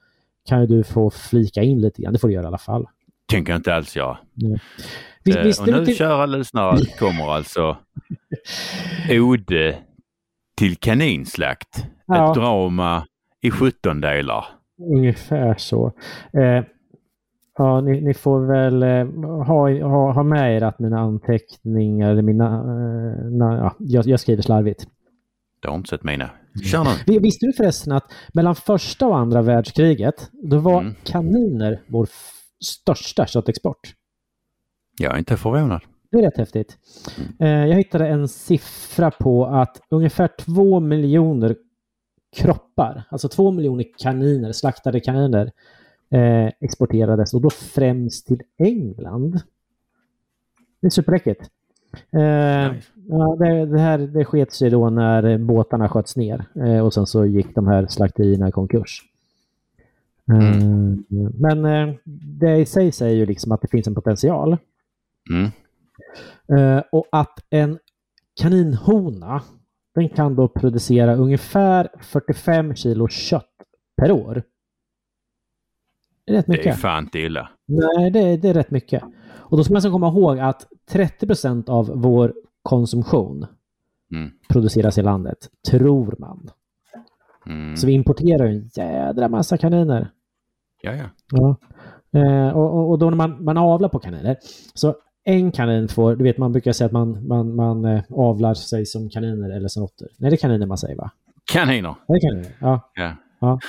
kan 0.50 0.62
ju 0.62 0.68
du 0.68 0.84
få 0.84 1.10
flika 1.10 1.64
in 1.64 1.82
lite 1.82 2.02
grann. 2.02 2.14
Det 2.14 2.20
får 2.20 2.28
du 2.28 2.34
göra 2.34 2.44
i 2.44 2.48
alla 2.48 2.58
fall. 2.58 2.88
Tänker 3.32 3.56
inte 3.56 3.76
alls 3.76 3.96
jag. 3.96 4.18
Mm. 4.42 4.60
Visst, 5.24 5.60
och 5.60 5.68
nu, 5.68 5.86
till... 5.86 5.96
kära 5.96 6.26
lyssnare, 6.26 6.86
kommer 7.00 7.36
alltså 7.36 7.78
Ode 9.10 9.78
till 10.58 10.76
kaninslakt. 10.76 11.86
Ja. 12.06 12.30
Ett 12.30 12.36
drama 12.36 13.06
i 13.42 13.52
17 13.52 14.02
delar. 14.02 14.46
Ungefär 14.96 15.56
så. 15.58 15.94
Eh, 16.34 16.64
Ja, 17.62 17.82
ni, 17.82 18.02
ni, 18.02 18.14
får 18.14 18.46
väl 18.46 18.84
eh, 18.84 19.30
ha, 19.46 19.84
ha, 19.84 20.12
ha 20.12 20.24
med 20.24 20.56
er 20.56 20.62
att 20.62 20.80
mina 20.80 21.00
anteckningar, 21.00 22.12
eller 22.12 22.22
mina, 22.22 22.46
eh, 22.46 23.32
na, 23.32 23.58
ja, 23.58 23.76
jag, 23.80 24.08
jag, 24.08 24.20
skriver 24.20 24.42
slarvigt. 24.42 24.88
Inte 25.68 25.90
sett 25.90 26.04
mina. 26.04 26.30
Kör 26.64 26.84
nu. 26.84 27.20
Visste 27.20 27.46
du 27.46 27.54
förresten 27.54 27.94
att 27.94 28.04
mellan 28.34 28.56
första 28.56 29.08
och 29.08 29.18
andra 29.18 29.42
världskriget, 29.42 30.30
då 30.32 30.58
var 30.58 30.82
mm. 30.82 30.96
kaniner 31.04 31.82
vår 31.88 32.08
största 32.66 33.26
köttexport? 33.26 33.94
Jag 35.00 35.14
är 35.14 35.18
inte 35.18 35.38
förvånad. 35.38 35.82
Det 36.12 36.18
är 36.18 36.22
rätt 36.22 36.38
häftigt. 36.38 36.78
Mm. 37.40 37.70
Jag 37.70 37.78
hittade 37.78 38.08
en 38.08 38.28
siffra 38.28 39.12
på 39.12 39.46
att 39.46 39.82
ungefär 39.90 40.30
två 40.46 40.80
miljoner 40.80 41.56
kroppar, 42.36 43.04
alltså 43.10 43.30
två 43.30 43.52
miljoner 43.52 43.86
kaniner, 43.98 44.52
slaktade 44.52 45.00
kaniner, 45.00 45.52
eh, 46.12 46.52
exporterades 46.60 47.34
och 47.34 47.42
då 47.42 47.50
främst 47.50 48.28
till 48.28 48.42
England. 48.58 49.42
Det 50.80 50.88
är 50.88 50.92
superläckert. 50.92 51.50
Eh, 52.12 52.74
nice. 52.74 52.88
ja, 53.08 53.36
det, 53.40 53.66
det, 53.66 53.80
här 53.80 53.98
det 53.98 54.26
sket 54.26 54.54
sig 54.54 54.70
då 54.70 54.90
när 54.90 55.38
båtarna 55.38 55.90
sköts 55.90 56.16
ner 56.16 56.46
eh, 56.56 56.86
och 56.86 56.94
sen 56.94 57.06
så 57.06 57.26
gick 57.26 57.56
de 57.56 57.68
här 57.68 57.88
slakterierna 57.88 58.48
i 58.48 58.52
konkurs. 58.52 59.04
Eh, 60.30 60.62
mm. 60.62 61.04
Men 61.40 61.66
eh, 61.66 61.96
det 62.40 62.58
i 62.58 62.66
sig 62.66 62.92
säger 62.92 63.16
ju 63.16 63.26
liksom 63.26 63.52
att 63.52 63.62
det 63.62 63.68
finns 63.68 63.88
en 63.88 63.96
potential. 63.96 64.58
Mm. 65.30 65.52
Eh, 66.60 66.84
och 66.92 67.08
att 67.12 67.40
en 67.50 67.80
kaninhona 68.42 69.42
den 69.96 70.10
kan 70.10 70.36
då 70.36 70.48
producera 70.48 71.16
ungefär 71.16 71.90
45 72.02 72.76
kilo 72.76 73.08
kött 73.08 73.46
per 73.98 74.12
år. 74.12 74.44
Det 76.26 76.32
är 76.32 76.36
rätt 76.36 76.48
mycket. 76.48 76.64
Det 76.64 76.70
är 76.70 76.76
fan 76.76 77.04
inte 77.04 77.20
illa. 77.20 77.50
Nej, 77.68 78.12
det, 78.12 78.38
det 78.38 78.50
är 78.50 78.54
rätt 78.54 78.72
mycket. 78.72 79.04
Och 79.52 79.58
då 79.58 79.64
ska 79.64 79.74
man 79.74 79.82
komma 79.82 80.08
ihåg 80.08 80.40
att 80.40 80.68
30 80.90 81.28
procent 81.28 81.70
av 81.70 81.92
vår 81.96 82.34
konsumtion 82.64 83.46
mm. 84.14 84.32
produceras 84.50 84.98
i 84.98 85.02
landet, 85.02 85.38
tror 85.70 86.16
man. 86.20 86.50
Mm. 87.46 87.76
Så 87.76 87.88
vi 87.88 87.94
importerar 87.94 88.46
en 88.46 88.70
jädra 88.76 89.30
massa 89.30 89.58
kaniner. 89.58 90.12
Ja, 90.82 90.94
ja. 90.96 91.10
ja. 91.32 91.56
Eh, 92.20 92.58
och, 92.58 92.90
och, 92.90 93.00
då 93.00 93.10
när 93.10 93.18
man, 93.18 93.44
man 93.44 93.58
avlar 93.58 93.90
på 93.90 94.00
kaniner, 94.00 94.38
så 94.74 94.96
en 95.24 95.52
kanin 95.52 95.88
får, 95.88 96.16
du 96.16 96.24
vet 96.24 96.38
man 96.38 96.52
brukar 96.52 96.72
säga 96.72 96.86
att 96.86 96.92
man, 96.92 97.28
man, 97.28 97.56
man 97.56 97.86
eh, 97.86 98.04
avlar 98.10 98.54
sig 98.54 98.86
som 98.86 99.10
kaniner 99.10 99.50
eller 99.50 99.68
som 99.68 99.82
råttor. 99.84 100.08
Nej, 100.18 100.30
det 100.30 100.36
är 100.36 100.38
kaniner 100.38 100.66
man 100.66 100.78
säger 100.78 100.96
va? 100.96 101.12
Kaniner. 101.52 101.96
Det 102.08 102.14
är 102.14 102.30
kaniner, 102.30 102.56
ja. 102.60 102.92
ja. 102.96 103.16
Ja. 103.42 103.60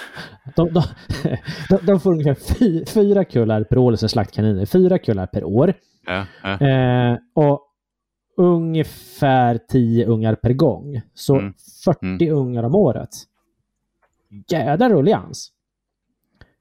De, 0.56 0.68
de, 1.68 1.78
de, 1.82 2.00
får 2.00 2.12
ungefär 2.12 2.54
fy, 2.54 2.84
fyra 2.86 3.24
kullar 3.24 3.64
per 3.64 3.78
år, 3.78 3.90
alltså 3.90 4.08
slaktkaniner. 4.08 4.66
Fyra 4.66 4.98
kullar 4.98 5.26
per 5.26 5.44
år. 5.44 5.74
Ja, 6.06 6.26
ja. 6.42 6.66
Eh, 6.68 7.18
och 7.34 7.68
ungefär 8.36 9.58
tio 9.68 10.06
ungar 10.06 10.34
per 10.34 10.52
gång. 10.52 11.00
Så 11.14 11.38
mm. 11.38 11.54
40 11.84 11.98
mm. 12.02 12.34
ungar 12.34 12.62
om 12.62 12.74
året. 12.74 13.08
Jädra 14.48 14.88
rullians. 14.88 15.52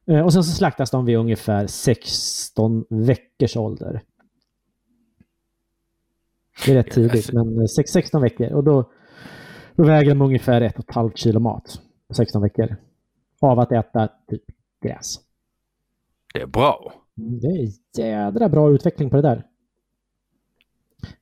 Eh, 0.07 0.22
och 0.22 0.34
sen 0.34 0.43
så 0.43 0.51
slaktas 0.51 0.91
de 0.91 1.05
vid 1.05 1.18
ungefär 1.18 1.68
16 1.68 2.86
veckors 2.89 3.57
ålder. 3.57 4.01
Det 6.66 6.72
är 6.72 6.76
rätt 6.76 6.91
tidigt, 6.91 7.34
men 7.34 7.68
16 7.68 8.22
veckor. 8.22 8.53
Och 8.53 8.64
då, 8.64 8.91
då 9.76 9.84
väger 9.84 10.09
de 10.09 10.22
ungefär 10.22 10.62
ett 10.62 10.80
och 10.80 10.89
ett 10.89 10.95
halvt 10.95 11.18
kilo 11.18 11.39
mat 11.39 11.82
på 12.07 12.14
16 12.14 12.41
veckor. 12.41 12.76
Av 13.41 13.59
att 13.59 13.71
äta 13.71 14.09
typ 14.29 14.43
gräs. 14.83 15.19
Det 16.33 16.41
är 16.41 16.47
bra. 16.47 16.93
Det 17.15 17.47
är 17.47 17.69
jädra 17.97 18.49
bra 18.49 18.71
utveckling 18.71 19.09
på 19.09 19.15
det 19.15 19.21
där. 19.21 19.45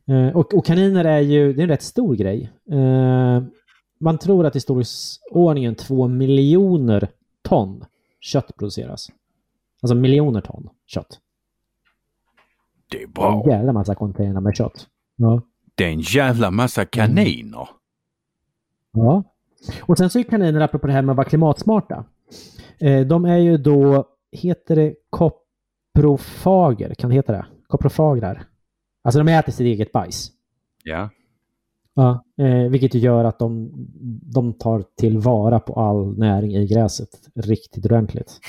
Eh, 0.08 0.36
och, 0.38 0.54
och 0.54 0.66
kaniner 0.66 1.06
är 1.06 1.20
ju, 1.20 1.54
det 1.54 1.62
är 1.62 1.64
en 1.64 1.70
rätt 1.70 1.82
stor 1.82 2.16
grej. 2.16 2.52
Eh, 2.72 3.44
man 4.00 4.18
tror 4.18 4.46
att 4.46 4.56
i 4.56 4.60
storleksordningen 4.60 5.76
två 5.76 6.08
miljoner 6.08 7.10
ton 7.42 7.86
kött 8.20 8.58
produceras. 8.58 9.08
Alltså 9.82 9.96
miljoner 9.96 10.42
ton 10.42 10.70
kött. 10.86 11.20
Det 12.92 12.98
är 12.98 13.06
En 13.06 13.12
bra. 13.12 13.44
jävla 13.48 13.74
massa 13.74 13.96
container 13.96 14.42
med 14.42 14.56
kött. 14.56 14.88
Ja. 15.16 15.42
Det 15.76 15.84
är 15.84 15.90
en 15.92 16.00
jävla 16.02 16.52
massa 16.52 16.86
kaniner. 16.86 17.70
ja. 18.92 19.24
Och 19.82 19.98
sen 19.98 20.10
så 20.10 20.20
är 20.20 20.24
kaniner, 20.24 20.62
apropå 20.62 20.88
det 20.88 20.94
här 20.94 21.02
med 21.02 21.14
att 21.14 21.18
vara 21.18 21.30
klimatsmarta. 21.30 22.06
Eh, 22.80 23.08
de 23.08 23.26
är 23.26 23.38
ju 23.38 23.58
då, 23.58 24.06
heter 24.32 24.76
det 24.76 24.96
koprofager? 25.10 26.94
Kan 26.94 27.10
det 27.10 27.16
heta 27.16 27.32
det? 27.32 27.46
Koprofagrar. 27.68 28.44
Alltså 29.04 29.24
de 29.24 29.32
äter 29.32 29.52
sitt 29.52 29.66
eget 29.66 29.92
bajs. 29.92 30.32
Ja. 30.84 31.10
Ja, 31.94 32.24
eh, 32.38 32.70
vilket 32.70 32.94
gör 32.94 33.24
att 33.24 33.40
de, 33.40 33.72
de 34.34 34.54
tar 34.54 34.84
tillvara 34.98 35.60
på 35.60 35.74
all 35.74 36.18
näring 36.18 36.56
i 36.56 36.68
gräset 36.68 37.10
riktigt 37.36 37.86
ordentligt. 37.86 38.40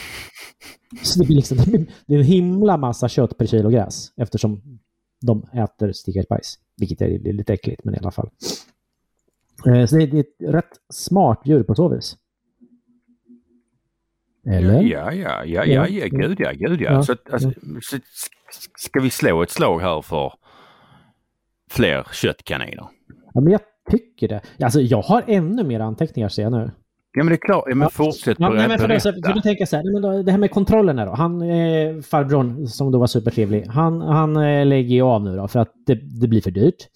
Så 1.02 1.18
det 1.20 1.26
blir 1.26 1.36
liksom 1.36 1.58
det 2.06 2.14
är 2.14 2.18
en 2.18 2.24
himla 2.24 2.76
massa 2.76 3.08
kött 3.08 3.38
per 3.38 3.46
kilo 3.46 3.70
gräs 3.70 4.12
eftersom 4.16 4.78
de 5.20 5.42
äter 5.52 5.92
sitt 5.92 6.08
eget 6.08 6.28
bajs. 6.28 6.58
Vilket 6.76 7.00
är 7.00 7.32
lite 7.32 7.52
äckligt, 7.52 7.84
men 7.84 7.94
i 7.94 7.98
alla 7.98 8.10
fall. 8.10 8.30
Eh, 9.66 9.86
så 9.86 9.96
det 9.96 10.02
är, 10.02 10.20
ett 10.20 10.54
rätt 10.54 10.80
smart 10.88 11.40
djur 11.44 11.62
på 11.62 11.74
så 11.74 11.88
vis. 11.88 12.16
Eller? 14.46 14.82
Ja, 14.82 15.12
ja, 15.12 15.44
ja, 15.44 15.64
ja, 15.64 15.86
ja, 15.88 16.06
gud 16.10 16.40
ja, 16.40 16.52
gud 16.52 16.80
ja. 16.80 16.92
Ja, 16.92 17.02
Så, 17.02 17.16
alltså, 17.32 17.52
så, 17.82 17.96
ska 18.76 19.00
vi 19.00 19.10
slå 19.10 19.42
ett 19.42 19.50
slag 19.50 19.80
här 19.80 20.02
för 20.02 20.32
fler 21.70 22.06
köttkaniner? 22.12 22.88
Ja, 23.34 23.40
men 23.40 23.52
jag 23.52 23.60
tycker 23.90 24.28
det. 24.28 24.40
Alltså, 24.64 24.80
jag 24.80 25.02
har 25.02 25.24
ännu 25.26 25.64
mer 25.64 25.80
anteckningar 25.80 26.28
ser 26.28 26.42
jag 26.42 26.52
nu. 26.52 26.70
Ja 27.12 27.24
men 27.24 27.26
det 27.26 27.34
är 27.34 27.46
klart, 27.46 27.64
ja, 27.66 27.74
men 27.74 27.82
Ja. 27.86 27.90
fortsätt 27.90 28.36
Ja, 28.40 28.48
nej, 28.50 28.68
men 28.68 28.78
för, 28.78 28.88
då, 28.88 29.00
så, 29.00 29.12
för 29.12 29.34
då 29.34 29.40
tänker 29.40 29.60
jag 29.60 29.68
så 29.68 29.76
här, 29.76 29.84
nej, 29.84 29.92
men 29.92 30.02
då, 30.02 30.22
det 30.22 30.30
här 30.30 30.38
med 30.38 30.50
kontrollerna 30.50 31.04
då. 31.04 31.12
Han, 31.12 31.42
eh, 31.42 32.00
farbrorn 32.00 32.66
som 32.66 32.92
då 32.92 32.98
var 32.98 33.06
supertrevlig, 33.06 33.66
han, 33.66 34.00
han 34.00 34.36
eh, 34.36 34.66
lägger 34.66 34.94
ju 34.94 35.02
av 35.02 35.24
nu 35.24 35.36
då 35.36 35.48
för 35.48 35.60
att 35.60 35.72
det, 35.86 35.94
det 36.20 36.28
blir 36.28 36.40
för 36.40 36.50
dyrt. 36.50 36.88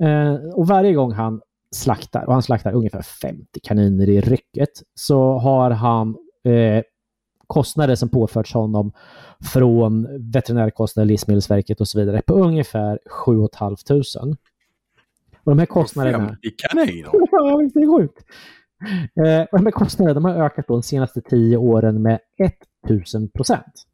Eh, 0.00 0.34
och 0.54 0.66
varje 0.66 0.92
gång 0.92 1.12
han 1.12 1.40
slaktar, 1.74 2.24
och 2.24 2.32
han 2.32 2.42
slaktar 2.42 2.72
ungefär 2.72 3.02
50 3.02 3.60
kaniner 3.62 4.08
i 4.08 4.20
rycket, 4.20 4.70
så 4.94 5.38
har 5.38 5.70
han 5.70 6.16
eh, 6.44 6.82
kostnader 7.46 7.94
som 7.94 8.08
påförts 8.08 8.54
honom 8.54 8.92
från 9.52 10.08
veterinärkostnader, 10.32 11.06
Livsmedelsverket 11.06 11.80
och 11.80 11.88
så 11.88 11.98
vidare 11.98 12.22
på 12.26 12.34
ungefär 12.34 12.98
7 13.06 13.32
500. 13.58 14.36
Och 15.44 15.52
de 15.52 15.58
här 15.58 15.66
kostnaderna... 15.66 16.18
50 16.18 16.50
kaniner? 16.56 17.10
Ja, 17.30 17.56
visst 17.56 17.76
är 17.76 17.80
det 17.80 17.98
sjukt. 17.98 18.18
Eh, 19.26 19.42
och 19.52 19.58
de 19.58 19.66
här 19.66 19.70
kostnaderna 19.70 20.14
de 20.14 20.24
har 20.24 20.44
ökat 20.44 20.64
då 20.68 20.74
de 20.74 20.82
senaste 20.82 21.20
tio 21.20 21.56
åren 21.56 22.02
med 22.02 22.18
1000 22.86 23.28
procent. 23.28 23.86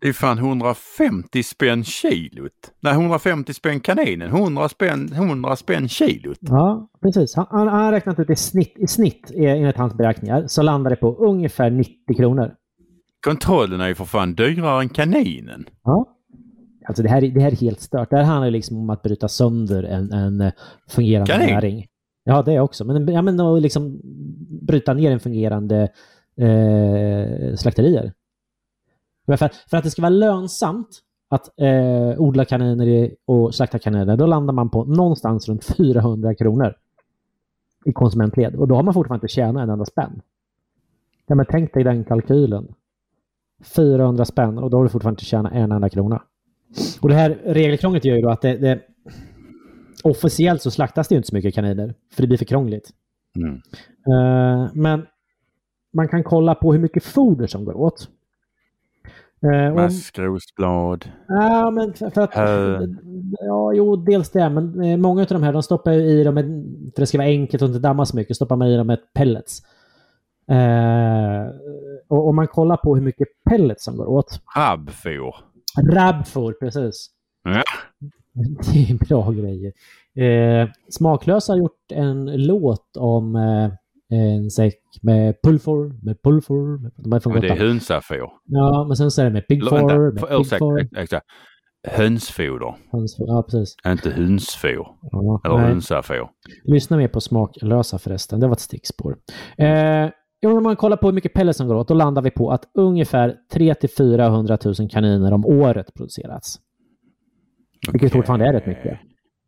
Det 0.00 0.08
är 0.08 0.12
fan 0.12 0.38
150 0.38 1.42
spänn 1.42 1.84
kilot. 1.84 2.52
Nej, 2.80 2.92
150 2.92 3.54
spänn 3.54 3.80
kaninen. 3.80 4.28
100 4.28 4.68
spänn, 4.68 5.12
100 5.12 5.56
spänn 5.56 5.88
kilot. 5.88 6.38
Ja, 6.40 6.88
precis. 7.02 7.34
Han, 7.36 7.46
han 7.50 7.68
han 7.68 7.84
har 7.84 7.92
räknat 7.92 8.18
ut 8.18 8.30
i 8.30 8.36
snitt, 8.36 8.74
i 8.78 8.86
snitt 8.86 9.32
eh, 9.34 9.50
enligt 9.52 9.76
hans 9.76 9.94
beräkningar 9.94 10.44
så 10.46 10.62
landar 10.62 10.90
det 10.90 10.96
på 10.96 11.14
ungefär 11.16 11.70
90 11.70 12.14
kronor. 12.16 12.54
Kontrollen 13.24 13.80
är 13.80 13.88
ju 13.88 13.94
för 13.94 14.04
fan 14.04 14.34
dyrare 14.34 14.82
än 14.82 14.88
kaninen. 14.88 15.64
Ja. 15.84 16.12
Alltså 16.88 17.02
det 17.02 17.08
här, 17.08 17.24
är- 17.24 17.30
det 17.30 17.40
här 17.40 17.52
är 17.52 17.56
helt 17.56 17.80
stört. 17.80 18.10
Det 18.10 18.16
här 18.16 18.24
handlar 18.24 18.50
liksom 18.50 18.76
om 18.76 18.90
att 18.90 19.02
bryta 19.02 19.28
sönder 19.28 19.82
en, 19.82 20.12
en 20.12 20.40
eh, 20.40 20.52
fungerande 20.90 21.32
Kanin? 21.32 21.46
näring. 21.54 21.86
Ja, 22.24 22.42
det 22.42 22.60
också. 22.60 22.84
Men, 22.84 23.08
ja, 23.08 23.22
men 23.22 23.60
liksom 23.62 24.00
bryta 24.62 24.94
ner 24.94 25.10
en 25.10 25.20
fungerande 25.20 25.88
eh, 26.40 27.56
slakterier. 27.56 28.12
Men 29.26 29.38
för, 29.38 29.50
för 29.70 29.76
att 29.76 29.84
det 29.84 29.90
ska 29.90 30.02
vara 30.02 30.10
lönsamt 30.10 31.02
att 31.28 31.60
eh, 31.60 32.20
odla 32.20 32.44
kaniner 32.44 33.10
och 33.24 33.54
slakta 33.54 33.78
kaniner, 33.78 34.16
då 34.16 34.26
landar 34.26 34.54
man 34.54 34.70
på 34.70 34.84
någonstans 34.84 35.48
runt 35.48 35.64
400 35.64 36.34
kronor 36.34 36.74
i 37.84 37.92
konsumentled. 37.92 38.54
Och 38.54 38.68
då 38.68 38.74
har 38.74 38.82
man 38.82 38.94
fortfarande 38.94 39.24
inte 39.24 39.34
tjänat 39.34 39.62
en 39.62 39.70
enda 39.70 39.84
spänn. 39.84 40.22
Ja, 41.26 41.34
men 41.34 41.46
tänk 41.48 41.74
dig 41.74 41.84
den 41.84 42.04
kalkylen. 42.04 42.74
400 43.64 44.24
spänn 44.24 44.58
och 44.58 44.70
då 44.70 44.76
har 44.76 44.84
du 44.84 44.88
fortfarande 44.88 45.14
inte 45.14 45.24
tjänat 45.24 45.52
en 45.52 45.72
enda 45.72 45.88
krona. 45.88 46.22
Och 47.00 47.08
det 47.08 47.14
här 47.14 47.38
regelkrånglet 47.44 48.04
gör 48.04 48.16
ju 48.16 48.22
då 48.22 48.30
att 48.30 48.40
det, 48.40 48.56
det 48.56 48.80
officiellt 50.04 50.62
så 50.62 50.70
slaktas 50.70 51.08
det 51.08 51.14
ju 51.14 51.16
inte 51.16 51.28
så 51.28 51.34
mycket 51.34 51.54
kaniner, 51.54 51.94
för 52.12 52.22
det 52.22 52.28
blir 52.28 52.38
för 52.38 52.44
krångligt. 52.44 52.90
Mm. 53.36 53.54
Eh, 54.06 54.70
men 54.74 55.06
man 55.92 56.08
kan 56.08 56.24
kolla 56.24 56.54
på 56.54 56.72
hur 56.72 56.80
mycket 56.80 57.04
foder 57.04 57.46
som 57.46 57.64
går 57.64 57.76
åt. 57.76 58.08
Uh, 59.44 59.74
Maskrosblad. 59.74 61.10
Ja, 61.28 61.70
men 61.70 61.94
för, 61.94 62.20
att... 62.20 62.34
Hö. 62.34 62.86
Ja, 63.40 63.72
jo, 63.72 63.96
dels 63.96 64.30
det. 64.30 64.50
Men 64.50 64.80
eh, 64.80 64.96
många 64.96 65.22
av 65.22 65.26
de 65.28 65.42
här, 65.42 65.52
de 65.52 65.62
stoppar 65.62 65.92
ju 65.92 66.00
i 66.00 66.24
dem, 66.24 66.34
för 66.94 67.00
det 67.00 67.06
ska 67.06 67.18
vara 67.18 67.28
enkelt 67.28 67.62
och 67.62 67.68
inte 67.68 67.78
damma 67.78 68.06
så 68.06 68.16
mycket, 68.16 68.36
stoppar 68.36 68.56
man 68.56 68.68
i 68.68 68.76
dem 68.76 68.90
ett 68.90 69.12
pellets. 69.14 69.62
Eh, 70.50 71.46
och 72.08 72.28
om 72.28 72.36
man 72.36 72.46
kollar 72.46 72.76
på 72.76 72.94
hur 72.96 73.02
mycket 73.02 73.28
pellets 73.50 73.84
som 73.84 73.96
går 73.96 74.06
åt. 74.06 74.40
Rabbfor. 74.56 75.36
Rabfor, 75.92 76.52
precis. 76.52 77.10
Ja. 77.44 77.62
Det 78.72 78.90
är 78.90 79.06
bra 79.08 79.30
grejer. 79.30 79.72
Eh, 80.14 80.68
Smaklösa 80.88 81.52
har 81.52 81.58
gjort 81.58 81.92
en 81.92 82.46
låt 82.46 82.96
om 82.96 83.36
eh, 83.36 83.70
en 84.18 84.50
säck 84.50 84.80
med 85.02 85.34
pulfor, 85.42 86.04
med 86.04 86.22
pulfor. 86.22 86.78
Med, 86.82 86.92
de 86.96 87.12
är 87.12 87.20
från 87.20 87.32
Men 87.32 87.42
det 87.42 87.48
är 87.48 87.56
hönsafår. 87.56 88.30
Ja, 88.44 88.84
men 88.88 88.96
sen 88.96 89.10
så 89.10 89.20
är 89.20 89.24
det 89.24 89.30
med 89.30 89.48
pigfor, 89.48 90.12
med 90.12 90.28
pigfor. 90.28 90.98
exakt. 90.98 91.26
Hönsfoder. 91.88 92.74
hönsfor. 92.92 93.28
Ja, 93.28 93.42
precis. 93.42 93.76
Inte 93.86 94.10
hönsfår. 94.10 94.88
Ja, 95.10 95.40
Eller 95.44 95.56
nej. 95.56 95.66
hönsafår. 95.66 96.30
Lyssna 96.64 96.96
mer 96.96 97.08
på 97.08 97.20
smaklösa 97.20 97.98
förresten, 97.98 98.40
det 98.40 98.46
var 98.46 98.52
ett 98.54 98.60
stickspår. 98.60 99.16
Eh, 99.58 100.10
om 100.46 100.62
man 100.62 100.76
kollar 100.76 100.96
på 100.96 101.06
hur 101.06 101.14
mycket 101.14 101.32
pellets 101.34 101.58
som 101.58 101.68
går 101.68 101.74
åt, 101.74 101.88
då 101.88 101.94
landar 101.94 102.22
vi 102.22 102.30
på 102.30 102.50
att 102.50 102.62
ungefär 102.74 103.34
300 103.52 104.58
000 104.64 104.74
000 104.78 104.90
kaniner 104.90 105.32
om 105.32 105.46
året 105.46 105.94
producerats. 105.94 106.56
Vilket 107.92 108.12
fortfarande 108.12 108.46
är 108.46 108.52
rätt 108.52 108.66
mycket. 108.66 108.98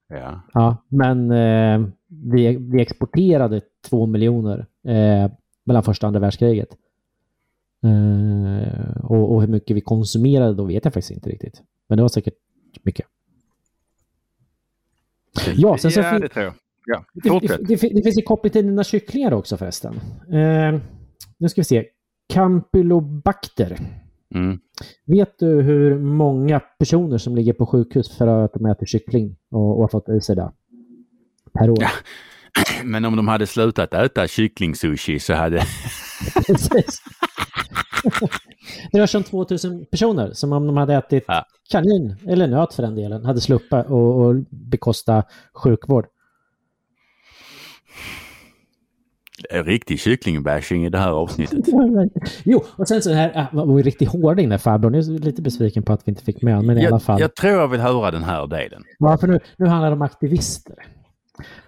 Ja. 0.09 0.43
Ja, 0.53 0.87
men 0.89 1.31
eh, 1.31 1.89
vi, 2.33 2.57
vi 2.73 2.83
exporterade 2.83 3.61
två 3.91 4.07
miljoner 4.07 4.67
eh, 4.85 5.31
mellan 5.65 5.83
första 5.83 6.07
och 6.07 6.09
andra 6.09 6.21
världskriget. 6.21 6.69
Eh, 7.85 9.05
och, 9.05 9.35
och 9.35 9.41
hur 9.41 9.49
mycket 9.49 9.77
vi 9.77 9.81
konsumerade 9.81 10.55
då 10.55 10.65
vet 10.65 10.85
jag 10.85 10.95
faktiskt 10.95 11.11
inte 11.11 11.31
riktigt. 11.31 11.63
Men 11.89 11.97
det 11.97 12.03
var 12.03 12.09
säkert 12.09 12.35
mycket. 12.83 13.07
Ja, 15.55 15.79
sen 15.79 15.91
så 15.91 16.01
ja, 16.01 16.19
det 16.19 16.29
tror 16.29 16.45
jag. 16.45 16.55
Ja, 16.87 17.05
Det, 17.13 17.29
det, 17.29 17.57
det, 17.69 17.89
det 17.95 18.03
finns 18.03 18.19
ju 18.19 18.23
koppling 18.23 18.53
till 18.53 18.67
dina 18.67 18.85
kycklingar 18.85 19.33
också 19.33 19.57
förresten. 19.57 19.95
Eh, 20.33 20.81
nu 21.39 21.49
ska 21.49 21.61
vi 21.61 21.65
se. 21.65 21.85
Campylobacter. 22.29 23.79
Mm. 24.35 24.59
Vet 25.05 25.39
du 25.39 25.63
hur 25.63 25.99
många 25.99 26.61
personer 26.61 27.19
som 27.19 27.37
ligger 27.37 27.53
på 27.53 27.67
sjukhus 27.67 28.17
för 28.17 28.27
att 28.27 28.53
de 28.53 28.67
äter 28.67 28.87
kyckling 28.87 29.37
och, 29.51 29.75
och 29.75 29.81
har 29.81 29.89
fått 29.89 30.09
i 30.09 30.21
sig 30.21 30.37
det? 30.37 30.53
Per 31.53 31.71
år. 31.71 31.79
Ja. 31.81 31.89
Men 32.85 33.05
om 33.05 33.17
de 33.17 33.29
hade 33.29 33.47
slutat 33.47 33.95
äta 33.95 34.27
kycklingsushi 34.29 35.19
så 35.19 35.35
hade... 35.35 35.63
Precis. 36.47 37.03
det 38.93 39.01
rör 39.01 39.07
sig 39.07 39.19
om 39.19 39.25
2000 39.25 39.87
personer 39.91 40.33
som 40.33 40.53
om 40.53 40.67
de 40.67 40.77
hade 40.77 40.95
ätit 40.95 41.25
Ja. 41.29 41.45
kanin, 41.73 42.17
eller 42.29 42.47
nöt 42.47 42.75
för 42.75 42.83
den 42.83 42.95
delen, 42.95 43.25
hade 43.25 43.41
sluppit 43.41 43.87
och, 43.87 44.21
och 44.27 44.35
bekosta 44.51 45.25
sjukvård. 45.55 46.07
Är 49.51 49.65
Riktig 49.65 50.01
kycklingbashing 50.01 50.87
i 50.87 50.91
det 50.91 50.99
här 50.99 51.11
avsnittet. 51.11 51.65
jo, 52.45 52.65
och 52.77 52.89
sen 52.89 53.03
så 53.03 53.13
här, 53.13 53.37
äh, 53.37 53.47
var 53.53 53.67
var 53.67 53.83
riktigt 53.83 54.09
hårding 54.09 54.49
där 54.49 54.59
farbrorn. 54.59 54.95
Jag 54.95 55.05
är 55.05 55.19
lite 55.19 55.43
besviken 55.43 55.83
på 55.83 55.93
att 55.93 56.03
vi 56.09 56.11
inte 56.11 56.25
fick 56.25 56.43
med 56.43 56.55
honom, 56.55 56.67
men 56.67 56.79
i 56.79 56.87
alla 56.87 57.01
fall. 57.01 57.21
jag 57.21 57.35
tror 57.35 57.53
jag 57.53 57.69
vill 57.69 57.81
höra 57.81 58.11
den 58.11 58.23
här 58.23 58.47
delen. 58.47 58.83
Ja, 58.99 59.19
för 59.19 59.27
nu, 59.27 59.41
nu 59.57 59.67
handlar 59.67 59.91
det 59.91 59.97
om 59.97 60.03
aktivister. 60.03 60.75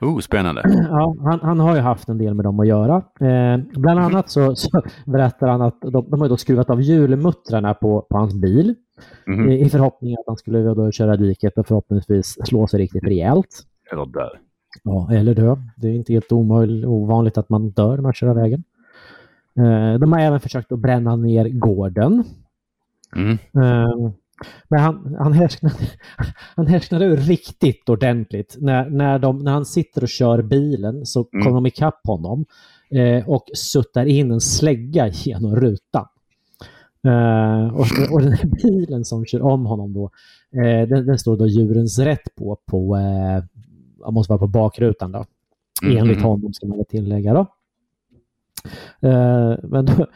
Oh, 0.01 0.18
spännande. 0.18 0.62
Ja, 0.91 1.16
han, 1.25 1.41
han 1.43 1.61
har 1.61 1.75
ju 1.77 1.81
haft 1.81 2.09
en 2.09 2.18
del 2.18 2.35
med 2.35 2.45
dem 2.45 2.61
att 2.61 2.66
göra. 2.66 2.97
Eh, 3.21 3.61
bland 3.77 4.01
annat 4.01 4.31
så, 4.31 4.57
så 4.57 4.83
berättar 5.07 5.49
han 5.49 5.62
att 5.62 5.81
de, 5.81 6.11
de 6.11 6.21
har 6.21 6.29
då 6.29 6.37
skruvat 6.37 6.71
av 6.71 6.83
hjulmuttrarna 6.83 7.75
på, 7.75 8.07
på 8.11 8.18
hans 8.18 8.35
bil 8.35 8.75
Mhm. 9.27 9.49
i, 9.49 9.61
i 9.61 9.68
förhoppning 9.71 10.14
att 10.14 10.25
han 10.27 10.37
skulle 10.37 10.59
då 10.75 10.91
köra 10.93 11.16
diket 11.16 11.59
och 11.59 11.66
förhoppningsvis 11.66 12.37
slå 12.45 12.66
sig 12.66 12.81
riktigt 12.81 13.05
rejält. 13.05 13.62
Eller 13.93 14.07
dö. 14.07 14.29
Ja, 14.85 15.09
eller 15.12 15.35
dö. 15.35 15.57
Det 15.77 15.89
är 15.89 15.93
inte 15.93 16.12
helt 16.12 16.33
omöjligt, 16.33 16.87
ovanligt 16.87 17.39
att 17.39 17.49
man 17.49 17.71
dör 17.71 17.95
när 17.95 18.03
man 18.03 18.12
kör 18.12 18.27
av 18.29 18.37
vägen. 18.37 18.64
Eh, 19.59 19.99
de 19.99 20.12
har 20.12 20.21
även 20.21 20.41
försökt 20.41 20.73
att 20.73 20.79
bränna 20.79 21.16
ner 21.16 21.49
gården. 21.49 22.25
Mm. 23.16 23.33
Eh, 23.33 24.11
men 24.68 24.80
han, 24.80 25.16
han, 25.18 25.32
härsknade, 25.32 25.74
han 26.57 26.66
härsknade 26.66 27.16
riktigt 27.16 27.88
ordentligt. 27.88 28.57
När, 28.61 28.91
när, 28.91 29.18
de, 29.18 29.38
när 29.38 29.53
han 29.53 29.64
sitter 29.66 30.03
och 30.03 30.09
kör 30.09 30.43
bilen 30.43 31.07
så 31.07 31.26
Mm. 31.32 31.45
kommer 31.45 31.55
de 31.55 31.66
ikapp 31.66 32.01
honom 32.05 32.45
eh, 32.91 33.28
och 33.28 33.45
suttar 33.55 34.07
in 34.07 34.30
en 34.30 34.41
slägga 34.41 35.09
genom 35.09 35.57
rutan. 35.57 36.07
Eh, 37.07 37.74
och, 37.74 38.12
och 38.12 38.22
den 38.22 38.32
här 38.32 38.49
bilen 38.62 39.05
som 39.05 39.26
kör 39.26 39.43
om 39.43 39.66
honom 39.66 39.93
då, 39.93 40.11
eh, 40.62 40.88
den, 40.88 41.07
den 41.07 41.18
står 41.18 41.36
då 41.36 41.47
djurens 41.47 41.99
rätt 41.99 42.34
på, 42.34 42.59
på 42.66 42.97
eh, 42.97 43.45
måste 44.11 44.32
vara 44.32 44.38
på 44.38 44.47
bakrutan 44.47 45.12
då. 45.12 45.24
Mm, 45.82 45.97
Enligt 45.97 46.16
mm. 46.16 46.28
honom 46.28 46.53
ska 46.53 46.66
man 46.66 46.84
tillägga 46.84 47.34
då. 47.34 47.47
Eh, 49.09 49.57
men 49.62 49.86
då, 49.86 50.07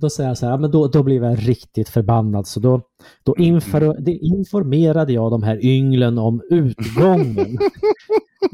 då 0.00 0.10
säger 0.10 0.30
jag 0.30 0.38
så 0.38 0.46
här, 0.46 0.58
men 0.58 0.70
då, 0.70 0.86
då 0.86 1.02
blev 1.02 1.24
jag 1.24 1.48
riktigt 1.48 1.88
förbannad. 1.88 2.46
Så 2.46 2.60
då, 2.60 2.80
då 3.24 3.34
infor, 3.38 3.96
det 4.00 4.12
informerade 4.12 5.12
jag 5.12 5.30
de 5.30 5.42
här 5.42 5.64
ynglen 5.64 6.18
om 6.18 6.42
utgången. 6.50 7.58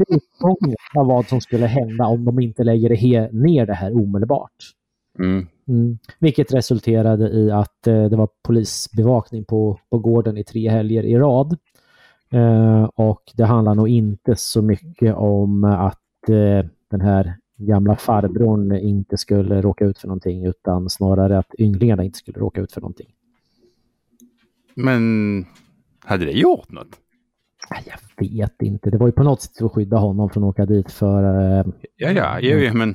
utgången 0.09 0.77
av 0.97 1.07
vad 1.07 1.27
som 1.27 1.41
skulle 1.41 1.67
hända 1.67 2.07
om 2.07 2.25
de 2.25 2.41
inte 2.41 2.65
lägger 2.65 2.89
det 2.89 2.95
he, 2.95 3.29
ner 3.33 3.67
det 3.67 3.75
här 3.75 3.97
omedelbart. 3.97 4.73
Mm. 5.19 5.47
Mm. 5.69 5.99
Vilket 6.19 6.55
resulterade 6.55 7.29
i 7.29 7.51
att 7.51 7.87
eh, 7.87 8.05
det 8.05 8.17
var 8.17 8.29
polisbevakning 8.43 9.45
på, 9.45 9.81
på 9.91 9.99
gården 9.99 10.37
i 10.37 10.45
tre 10.45 10.71
helger 10.71 11.03
i 11.03 11.17
rad. 11.17 11.57
Eh, 12.31 12.85
och 12.85 13.23
det 13.35 13.45
handlar 13.45 13.75
nog 13.75 13.89
inte 13.89 14.37
så 14.37 14.63
mycket 14.63 15.15
om 15.15 15.65
att 15.65 16.29
eh, 16.29 16.71
den 16.91 17.01
här 17.01 17.35
gamla 17.57 17.97
farbrorn 17.97 18.73
inte 18.73 19.17
skulle 19.17 19.63
råka 19.63 19.85
ut 19.85 19.99
för 19.99 20.09
någonting 20.09 20.45
utan 20.47 20.91
snarare 20.91 21.39
att 21.39 21.55
ynglingarna 21.59 22.05
inte 22.05 22.19
skulle 22.19 22.39
råka 22.39 22.61
ut 22.61 22.73
för 22.73 22.81
någonting. 22.81 23.09
Men 24.75 25.47
hade 26.05 26.25
det 26.25 26.33
gjort 26.33 26.71
något? 26.71 27.01
Jag 27.85 28.29
vet 28.29 28.63
inte. 28.63 28.91
Det 28.91 28.99
var 28.99 29.07
ju 29.07 29.13
på 29.13 29.23
något 29.23 29.43
sätt 29.43 29.63
att 29.63 29.73
skydda 29.73 29.97
honom 29.97 30.31
från 30.31 30.45
att 30.45 30.49
åka 30.49 30.67
dit 30.67 30.93
för... 30.93 31.23
Eh, 31.59 31.67
Ja, 31.97 32.11
ja, 32.11 32.39
jo, 32.41 32.59
jo, 32.59 32.75
men 32.75 32.95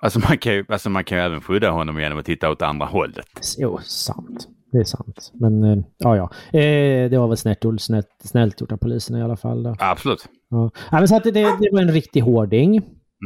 alltså 0.00 0.18
man, 0.28 0.38
kan 0.38 0.54
ju, 0.54 0.64
alltså 0.68 0.90
man 0.90 1.04
kan 1.04 1.18
ju 1.18 1.24
även 1.24 1.40
skydda 1.40 1.70
honom 1.70 2.00
genom 2.00 2.18
att 2.18 2.26
titta 2.26 2.50
åt 2.50 2.62
andra 2.62 2.86
hållet. 2.86 3.26
Jo, 3.58 3.78
sant. 3.82 4.48
Det 4.72 4.78
är 4.78 4.84
sant. 4.84 5.32
Men 5.34 5.64
eh, 5.64 5.78
ja, 5.98 6.16
ja. 6.16 6.58
Eh, 6.58 7.10
det 7.10 7.18
var 7.18 7.28
väl 7.28 7.36
snällt, 7.36 7.64
snällt, 7.78 8.08
snällt 8.24 8.60
gjort 8.60 8.72
av 8.72 8.76
polisen 8.76 9.16
i 9.16 9.22
alla 9.22 9.36
fall. 9.36 9.62
Då. 9.62 9.76
Absolut. 9.78 10.28
Ja. 10.48 10.70
Ja, 10.90 10.98
men 10.98 11.08
så 11.08 11.16
att 11.16 11.24
det, 11.24 11.30
det, 11.30 11.56
det 11.60 11.68
var 11.72 11.82
en 11.82 11.92
riktig 11.92 12.20
hårding. 12.20 12.76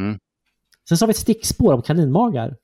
Mm. 0.01 0.19
Sen 0.89 0.99
så 0.99 1.03
har 1.03 1.07
vi 1.07 1.11
ett 1.11 1.17
stickspår 1.17 1.73
om 1.73 1.83
kaninmagar. 1.83 2.57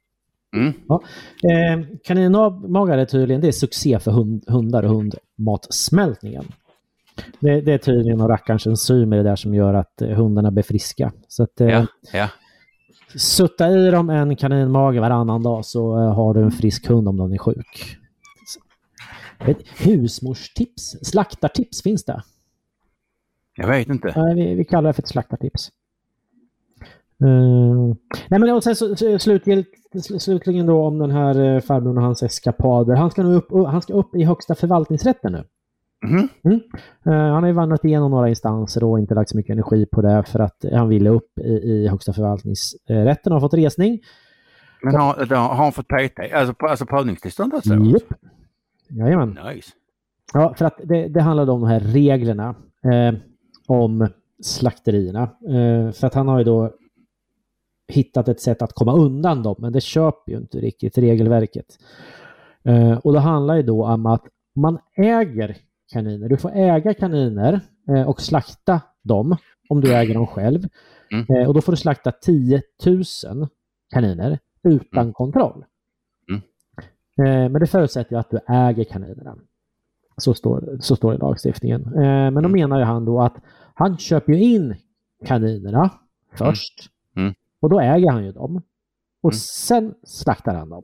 Mm. 0.56 0.72
Ja. 0.88 1.02
Eh, 1.50 1.80
kaninmagar 2.04 2.98
är 2.98 3.04
tydligen 3.04 3.40
det 3.40 3.48
är 3.48 3.52
succé 3.52 3.98
för 3.98 4.10
hund, 4.10 4.44
hundar 4.48 4.82
och 4.82 4.90
hundmatsmältningen. 4.90 6.44
Det, 7.40 7.60
det 7.60 7.72
är 7.72 7.78
tydligen 7.78 8.18
någon 8.18 8.28
rackarns 8.28 8.66
enzymer 8.66 9.16
i 9.16 9.22
det 9.22 9.28
där 9.28 9.36
som 9.36 9.54
gör 9.54 9.74
att 9.74 10.02
eh, 10.02 10.08
hundarna 10.08 10.50
blir 10.50 10.62
friska. 10.62 11.12
Så 11.28 11.42
att, 11.42 11.60
eh, 11.60 11.68
Ja, 11.68 11.86
ja. 12.12 12.28
Sutta 13.14 13.70
i 13.70 13.90
dem 13.90 14.10
en 14.10 14.36
kaninmage 14.36 15.00
varannan 15.00 15.42
dag 15.42 15.64
så 15.64 15.98
eh, 15.98 16.14
har 16.14 16.34
du 16.34 16.42
en 16.42 16.50
frisk 16.50 16.86
hund 16.86 17.08
om 17.08 17.16
den 17.16 17.32
är 17.32 17.38
sjuk. 17.38 17.98
Husmorstips, 19.78 20.96
slaktartips 21.02 21.82
finns 21.82 22.04
det. 22.04 22.22
Jag 23.56 23.68
vet 23.68 23.88
inte. 23.88 24.12
Nej, 24.16 24.34
vi, 24.34 24.54
vi 24.54 24.64
kallar 24.64 24.88
det 24.88 24.92
för 24.92 25.02
ett 25.02 25.08
slaktartips. 25.08 25.70
Uh, 27.24 27.94
nej 28.28 28.40
men 28.40 28.50
och 28.50 28.64
sen 28.64 28.76
så, 28.76 28.96
så, 28.96 29.04
slutgil- 29.06 29.64
sl- 29.94 30.18
slutligen 30.18 30.66
då 30.66 30.84
om 30.86 30.98
den 30.98 31.10
här 31.10 31.40
uh, 31.40 31.60
farbrorn 31.60 31.96
och 31.98 32.04
hans 32.04 32.22
eskapader. 32.22 32.94
Han 32.94 33.10
ska 33.10 33.22
nu 33.22 33.34
upp, 33.34 33.52
uh, 33.52 33.64
han 33.66 33.82
ska 33.82 33.92
upp 33.94 34.14
i 34.14 34.24
högsta 34.24 34.54
förvaltningsrätten 34.54 35.32
nu. 35.32 35.44
Mhm. 36.04 36.28
Eh, 37.06 37.12
han 37.12 37.42
har 37.42 37.46
ju 37.46 37.52
vandrat 37.52 37.84
igenom 37.84 38.10
några 38.10 38.28
instanser 38.28 38.84
och 38.84 38.98
inte 38.98 39.14
lagt 39.14 39.30
så 39.30 39.36
mycket 39.36 39.52
energi 39.52 39.86
på 39.86 40.02
det 40.02 40.24
för 40.26 40.38
att 40.38 40.64
han 40.72 40.88
ville 40.88 41.10
upp 41.10 41.38
i, 41.38 41.52
i 41.52 41.88
högsta 41.88 42.12
förvaltningsrätten 42.12 43.32
och 43.32 43.40
har 43.40 43.40
fått 43.40 43.54
resning. 43.54 44.00
Men 44.82 44.94
har, 44.94 45.26
då 45.26 45.34
har 45.36 45.54
han 45.54 45.72
fått 45.72 45.88
PT, 45.88 46.32
alltså, 46.34 46.54
på- 46.54 46.66
alltså 46.66 46.86
prövningstillstånd 46.86 47.54
alltså? 47.54 47.74
Japp. 47.74 48.02
Jajamän. 48.90 49.38
Nice. 49.54 49.70
Ja, 50.32 50.54
för 50.56 50.64
att 50.64 50.80
det, 50.84 51.08
det 51.08 51.20
handlar 51.20 51.50
om 51.50 51.60
de 51.60 51.68
här 51.68 51.80
reglerna 51.80 52.54
eh, 52.84 53.14
om 53.68 54.08
slakterierna. 54.42 55.22
Eh, 55.22 55.92
för 55.92 56.06
att 56.06 56.14
han 56.14 56.28
har 56.28 56.38
ju 56.38 56.44
då 56.44 56.70
hittat 57.92 58.28
ett 58.28 58.40
sätt 58.40 58.62
att 58.62 58.72
komma 58.72 58.92
undan 58.92 59.42
dem, 59.42 59.56
men 59.58 59.72
det 59.72 59.80
köper 59.80 60.32
ju 60.32 60.38
inte 60.38 60.58
riktigt 60.58 60.98
regelverket. 60.98 61.66
Eh, 62.64 62.98
och 62.98 63.12
det 63.12 63.20
handlar 63.20 63.56
ju 63.56 63.62
då 63.62 63.86
om 63.86 64.06
att 64.06 64.22
man 64.56 64.78
äger 64.96 65.56
kaniner. 65.92 66.28
Du 66.28 66.36
får 66.36 66.52
äga 66.54 66.94
kaniner 66.94 67.60
eh, 67.88 68.08
och 68.08 68.20
slakta 68.20 68.80
dem 69.02 69.36
om 69.68 69.80
du 69.80 69.94
äger 69.94 70.14
dem 70.14 70.26
själv. 70.26 70.60
Mm. 71.12 71.26
Eh, 71.36 71.48
och 71.48 71.54
då 71.54 71.60
får 71.60 71.72
du 71.72 71.76
slakta 71.76 72.12
10 72.12 72.62
000 72.86 73.02
kaniner 73.94 74.38
utan 74.64 75.02
Mm. 75.02 75.12
kontroll. 75.12 75.64
Eh, 77.18 77.24
men 77.50 77.52
det 77.52 77.66
förutsätter 77.66 78.12
ju 78.12 78.18
att 78.20 78.30
du 78.30 78.38
äger 78.48 78.84
kaninerna. 78.84 79.36
Så 80.16 80.34
står, 80.34 80.76
så 80.80 80.96
står 80.96 81.10
det 81.10 81.16
i 81.16 81.18
lagstiftningen. 81.18 81.82
Eh, 81.86 82.00
men 82.02 82.34
då 82.34 82.40
Mm. 82.40 82.52
menar 82.52 82.78
ju 82.78 82.84
han 82.84 83.04
då 83.04 83.20
att 83.20 83.34
han 83.74 83.98
köper 83.98 84.32
ju 84.32 84.38
in 84.42 84.74
kaninerna 85.26 85.90
först. 86.38 86.74
Mm. 87.16 87.34
Och 87.62 87.70
då 87.70 87.80
äger 87.80 88.10
han 88.10 88.24
ju 88.24 88.32
dem. 88.32 88.62
Och 89.22 89.32
Mm. 89.32 89.38
sen 89.38 89.94
slaktar 90.04 90.54
han 90.54 90.68
dem. 90.68 90.82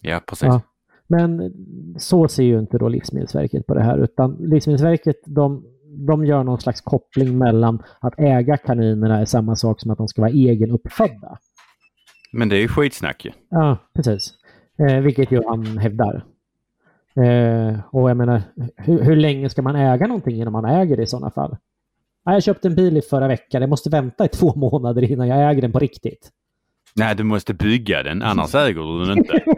Ja, 0.00 0.20
precis. 0.26 0.46
Ja. 0.46 0.60
Men 1.06 1.52
så 1.98 2.28
ser 2.28 2.42
ju 2.42 2.58
inte 2.58 2.78
då 2.78 2.88
Livsmedelsverket 2.88 3.66
på 3.66 3.74
det 3.74 3.82
här 3.82 3.98
utan 3.98 4.36
Livsmedelsverket 4.40 5.16
de, 5.26 5.64
de 6.06 6.24
gör 6.24 6.44
någon 6.44 6.60
slags 6.60 6.80
koppling 6.80 7.38
mellan 7.38 7.82
att 8.00 8.14
äga 8.20 8.56
kaninerna 8.56 9.20
är 9.20 9.24
samma 9.24 9.56
sak 9.56 9.80
som 9.80 9.90
att 9.90 9.98
de 9.98 10.08
ska 10.08 10.22
vara 10.22 10.30
egenuppfödda. 10.32 11.38
Men 12.32 12.48
det 12.48 12.56
är 12.56 12.60
ju 12.60 12.68
skitsnack 12.68 13.24
ju. 13.24 13.30
Ja, 13.48 13.76
precis. 13.94 14.34
Eh, 14.78 15.00
vilket 15.00 15.30
ju 15.32 15.42
han 15.46 15.78
hävdar. 15.78 16.24
Eh, 17.14 17.80
och 17.90 18.10
jag 18.10 18.16
menar, 18.16 18.42
hur, 18.76 19.02
hur 19.02 19.16
länge 19.16 19.48
ska 19.50 19.62
man 19.62 19.76
äga 19.76 20.06
någonting 20.06 20.36
innan 20.36 20.52
man 20.52 20.64
äger 20.64 20.96
det 20.96 21.02
i 21.02 21.06
sådana 21.06 21.30
fall? 21.30 21.56
Ja, 22.24 22.32
jag 22.32 22.42
köpte 22.42 22.68
en 22.68 22.74
bil 22.74 22.96
i 22.96 23.02
förra 23.02 23.28
veckan. 23.28 23.60
Jag 23.60 23.70
måste 23.70 23.90
vänta 23.90 24.24
i 24.24 24.28
två 24.28 24.54
månader 24.56 25.02
innan 25.12 25.28
jag 25.28 25.50
äger 25.50 25.62
den 25.62 25.72
på 25.72 25.78
riktigt. 25.78 26.30
Nej, 26.94 27.14
du 27.16 27.22
måste 27.24 27.54
bygga 27.54 28.02
den, 28.02 28.22
annars 28.22 28.54
äger 28.54 28.98
du 28.98 29.04
den 29.04 29.18
inte. 29.18 29.42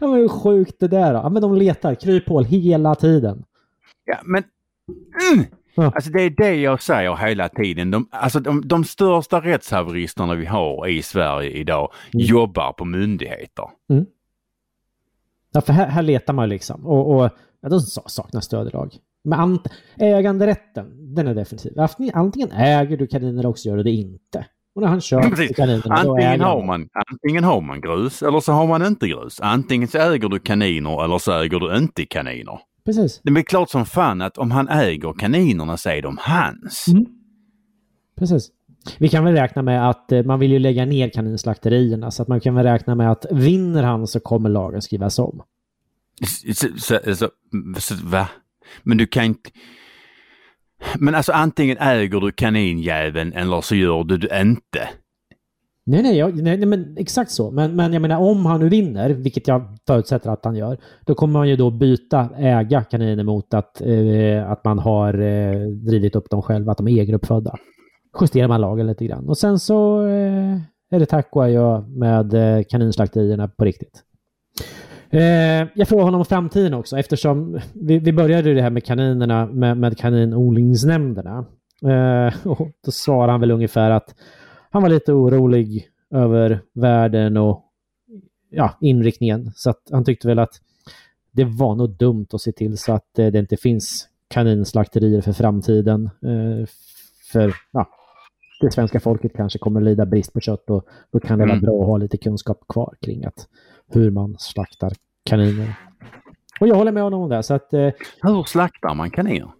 ja, 0.00 0.06
men 0.06 0.12
hur 0.14 0.28
sjukt 0.28 0.76
det 0.80 0.88
där 0.88 1.12
då? 1.12 1.18
Ja, 1.18 1.28
men 1.28 1.42
de 1.42 1.54
letar 1.54 1.94
kryphål 1.94 2.44
hela 2.44 2.94
tiden. 2.94 3.44
Ja, 4.04 4.16
men... 4.24 4.44
Mm. 5.32 5.44
Ja. 5.74 5.92
Alltså 5.94 6.10
det 6.10 6.22
är 6.22 6.30
det 6.30 6.54
jag 6.54 6.82
säger 6.82 7.16
hela 7.16 7.48
tiden. 7.48 7.90
De, 7.90 8.08
alltså 8.10 8.40
de, 8.40 8.68
de 8.68 8.84
största 8.84 9.40
rättshaveristerna 9.40 10.34
vi 10.34 10.46
har 10.46 10.86
i 10.88 11.02
Sverige 11.02 11.50
idag 11.50 11.92
Mm. 12.14 12.26
jobbar 12.26 12.72
på 12.72 12.84
myndigheter. 12.84 13.64
Ja, 15.52 15.60
för 15.60 15.72
här, 15.72 15.86
här 15.86 16.02
letar 16.02 16.32
man 16.32 16.48
liksom. 16.48 16.86
Och, 16.86 17.14
och 17.16 17.30
ja, 17.60 17.68
de 17.68 17.80
sa- 17.80 18.08
saknar 18.08 18.40
stöd 18.40 18.66
i 18.68 18.70
lag. 18.70 18.94
Men 19.24 19.40
ant, 19.40 19.66
äganderätten, 19.96 21.14
den 21.14 21.26
är 21.26 21.34
definitiv. 21.34 21.72
Antingen, 22.12 22.52
äger 22.52 22.96
du 22.96 23.06
kaniner 23.06 23.38
eller 23.38 23.48
också 23.48 23.68
gör 23.68 23.76
du 23.76 23.82
det 23.82 23.90
inte. 23.90 24.46
Och 24.74 24.82
när 24.82 24.88
han 24.88 25.00
köper 25.00 25.54
kaninerna, 25.54 25.94
Antingen 25.94 26.40
har, 26.40 26.62
man, 26.62 26.88
antingen 27.10 27.44
har 27.44 27.60
man 27.60 27.80
grus 27.80 28.22
eller 28.22 28.40
så 28.40 28.52
har 28.52 28.66
man 28.66 28.86
inte 28.86 29.08
grus. 29.08 29.40
Antingen 29.40 29.88
så 29.88 29.98
äger 29.98 30.28
du 30.28 30.38
kaniner 30.38 31.04
eller 31.04 31.18
så 31.18 31.32
äger 31.32 31.60
du 31.60 31.76
inte 31.76 32.04
kaniner. 32.06 32.60
Precis. 32.84 33.20
Det 33.24 33.40
är 33.40 33.42
klart 33.42 33.70
som 33.70 33.86
fan 33.86 34.22
att 34.22 34.38
om 34.38 34.50
han 34.50 34.68
äger 34.68 35.12
kaninerna 35.12 35.76
så 35.76 35.88
är 35.88 36.02
de 36.02 36.18
hans. 36.20 36.86
Mm. 36.88 37.06
Precis. 38.18 38.50
Vi 38.98 39.08
kan 39.08 39.24
väl 39.24 39.34
räkna 39.34 39.62
med 39.62 39.90
att 39.90 40.12
eh, 40.12 40.22
man 40.22 40.38
vill 40.40 40.52
ju 40.52 40.58
lägga 40.58 40.84
ner 40.84 41.08
kaninslakterierna 41.08 42.10
så 42.10 42.22
att 42.22 42.28
man 42.28 42.40
kan 42.40 42.54
väl 42.54 42.66
räkna 42.66 42.94
med 42.94 43.10
att 43.10 43.26
vinner 43.30 43.82
han 43.82 44.06
så 44.06 44.20
kommer 44.20 44.48
lagen 44.48 44.82
skrivas 44.82 45.18
om. 45.18 45.42
Så, 46.54 46.68
så, 46.78 46.98
så, 47.14 47.28
så, 47.78 47.94
va? 48.04 48.28
Men 48.82 48.98
du 48.98 49.06
kan 49.06 49.24
inte... 49.24 49.50
Men 50.98 51.14
alltså 51.14 51.32
antingen 51.32 51.76
äger 51.80 52.20
du 52.20 52.32
kaninjäveln 52.32 53.32
eller 53.32 53.60
så 53.60 53.74
gör 53.74 54.04
du 54.04 54.18
det 54.18 54.40
inte. 54.40 54.88
Nej, 55.86 56.02
nej, 56.02 56.18
jag, 56.18 56.42
nej, 56.42 56.56
nej 56.56 56.66
men 56.66 56.96
exakt 56.98 57.30
så. 57.30 57.50
Men, 57.50 57.76
men 57.76 57.92
jag 57.92 58.02
menar 58.02 58.18
om 58.18 58.46
han 58.46 58.60
nu 58.60 58.68
vinner, 58.68 59.10
vilket 59.10 59.48
jag 59.48 59.62
förutsätter 59.86 60.30
att 60.30 60.44
han 60.44 60.56
gör, 60.56 60.78
då 61.06 61.14
kommer 61.14 61.32
man 61.32 61.48
ju 61.48 61.56
då 61.56 61.70
byta 61.70 62.28
äga 62.36 62.84
kaniner 62.84 63.24
mot 63.24 63.54
att, 63.54 63.80
eh, 63.80 64.50
att 64.50 64.64
man 64.64 64.78
har 64.78 65.14
eh, 65.18 65.68
drivit 65.68 66.16
upp 66.16 66.30
dem 66.30 66.42
själva, 66.42 66.72
att 66.72 66.78
de 66.78 66.88
är 66.88 67.00
egenuppfödda. 67.00 67.56
Justerar 68.20 68.48
man 68.48 68.60
lagen 68.60 68.86
lite 68.86 69.04
grann. 69.04 69.28
Och 69.28 69.38
sen 69.38 69.58
så 69.58 70.06
eh, 70.06 70.56
är 70.90 70.98
det 70.98 71.06
tack 71.06 71.28
och 71.32 71.44
adjö 71.44 71.80
med 71.80 72.34
eh, 72.34 72.62
kaninslakterierna 72.62 73.48
på 73.48 73.64
riktigt. 73.64 74.02
Eh, 75.12 75.68
jag 75.74 75.88
frågar 75.88 76.04
honom 76.04 76.20
om 76.20 76.24
framtiden 76.24 76.74
också 76.74 76.98
eftersom 76.98 77.60
vi, 77.74 77.98
vi 77.98 78.12
började 78.12 78.54
det 78.54 78.62
här 78.62 78.70
med 78.70 78.84
kaninerna 78.84 79.46
med, 79.46 79.76
med 79.76 79.98
kaninodlingsnämnderna. 79.98 81.44
Eh, 81.84 82.46
och 82.46 82.70
då 82.84 82.90
svarar 82.90 83.32
han 83.32 83.40
väl 83.40 83.50
ungefär 83.50 83.90
att 83.90 84.14
han 84.70 84.82
var 84.82 84.88
lite 84.88 85.12
orolig 85.12 85.88
över 86.10 86.60
världen 86.72 87.36
och 87.36 87.64
ja, 88.50 88.78
inriktningen. 88.80 89.52
Så 89.54 89.70
att 89.70 89.82
han 89.90 90.04
tyckte 90.04 90.28
väl 90.28 90.38
att 90.38 90.54
det 91.32 91.44
var 91.44 91.74
nog 91.74 91.96
dumt 91.96 92.26
att 92.32 92.40
se 92.40 92.52
till 92.52 92.78
så 92.78 92.92
att 92.92 93.18
eh, 93.18 93.26
det 93.26 93.38
inte 93.38 93.56
finns 93.56 94.08
kaninslakterier 94.28 95.20
för 95.20 95.32
framtiden. 95.32 96.04
Eh, 96.04 96.66
för 97.32 97.54
ja, 97.72 97.88
det 98.60 98.70
svenska 98.72 99.00
folket 99.00 99.32
kanske 99.36 99.58
kommer 99.58 99.80
lida 99.80 100.06
brist 100.06 100.32
på 100.32 100.40
kött 100.40 100.70
och 100.70 100.84
då 101.12 101.20
kan 101.20 101.38
det 101.38 101.44
vara 101.44 101.56
Mm. 101.56 101.64
bra 101.64 101.80
att 101.80 101.86
ha 101.86 101.96
lite 101.96 102.16
kunskap 102.16 102.58
kvar 102.68 102.94
kring 103.00 103.24
att 103.24 103.48
hur 103.94 104.10
man 104.10 104.36
slaktar 104.38 104.92
kaniner. 105.24 105.74
Och 106.60 106.68
jag 106.68 106.74
håller 106.74 106.92
med 106.92 107.02
honom 107.02 107.22
om 107.22 107.30
det. 107.30 107.42
Så 107.42 107.54
att, 107.54 107.72
eh, 107.72 107.90
Hur 108.22 108.44
slaktar 108.44 108.94
man 108.94 109.10
kaniner? 109.10 109.52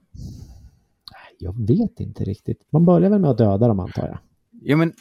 jag 1.43 1.67
vet 1.67 2.01
inte 2.01 2.25
riktigt. 2.25 2.67
Man 2.71 2.85
börjar 2.85 3.11
väl 3.11 3.21
med 3.21 3.31
att 3.31 3.39
döda 3.39 3.69
dem 3.69 3.81
antar 3.81 4.07
jag. 4.07 4.19
Ja 4.51 4.77
men... 4.77 4.93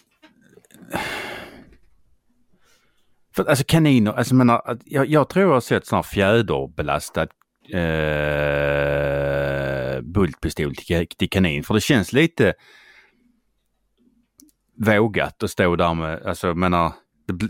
För, 3.35 3.45
alltså 3.45 3.63
kaniner, 3.67 4.11
alltså 4.11 4.35
menar, 4.35 4.79
jag, 4.85 5.05
jag 5.07 5.29
tror 5.29 5.45
jag 5.45 5.53
har 5.53 5.61
sett 5.61 5.91
här 5.91 6.03
fjäderbelastad 6.03 7.27
eh, 7.73 8.41
bultpistol 10.01 10.75
till, 10.75 11.07
till 11.07 11.29
kanin. 11.29 11.63
För 11.63 11.73
det 11.73 11.81
känns 11.81 12.13
lite 12.13 12.53
vågat 14.75 15.43
att 15.43 15.51
stå 15.51 15.75
där 15.75 15.93
med, 15.93 16.23
alltså 16.23 16.55
menar, 16.55 16.93
det, 17.27 17.47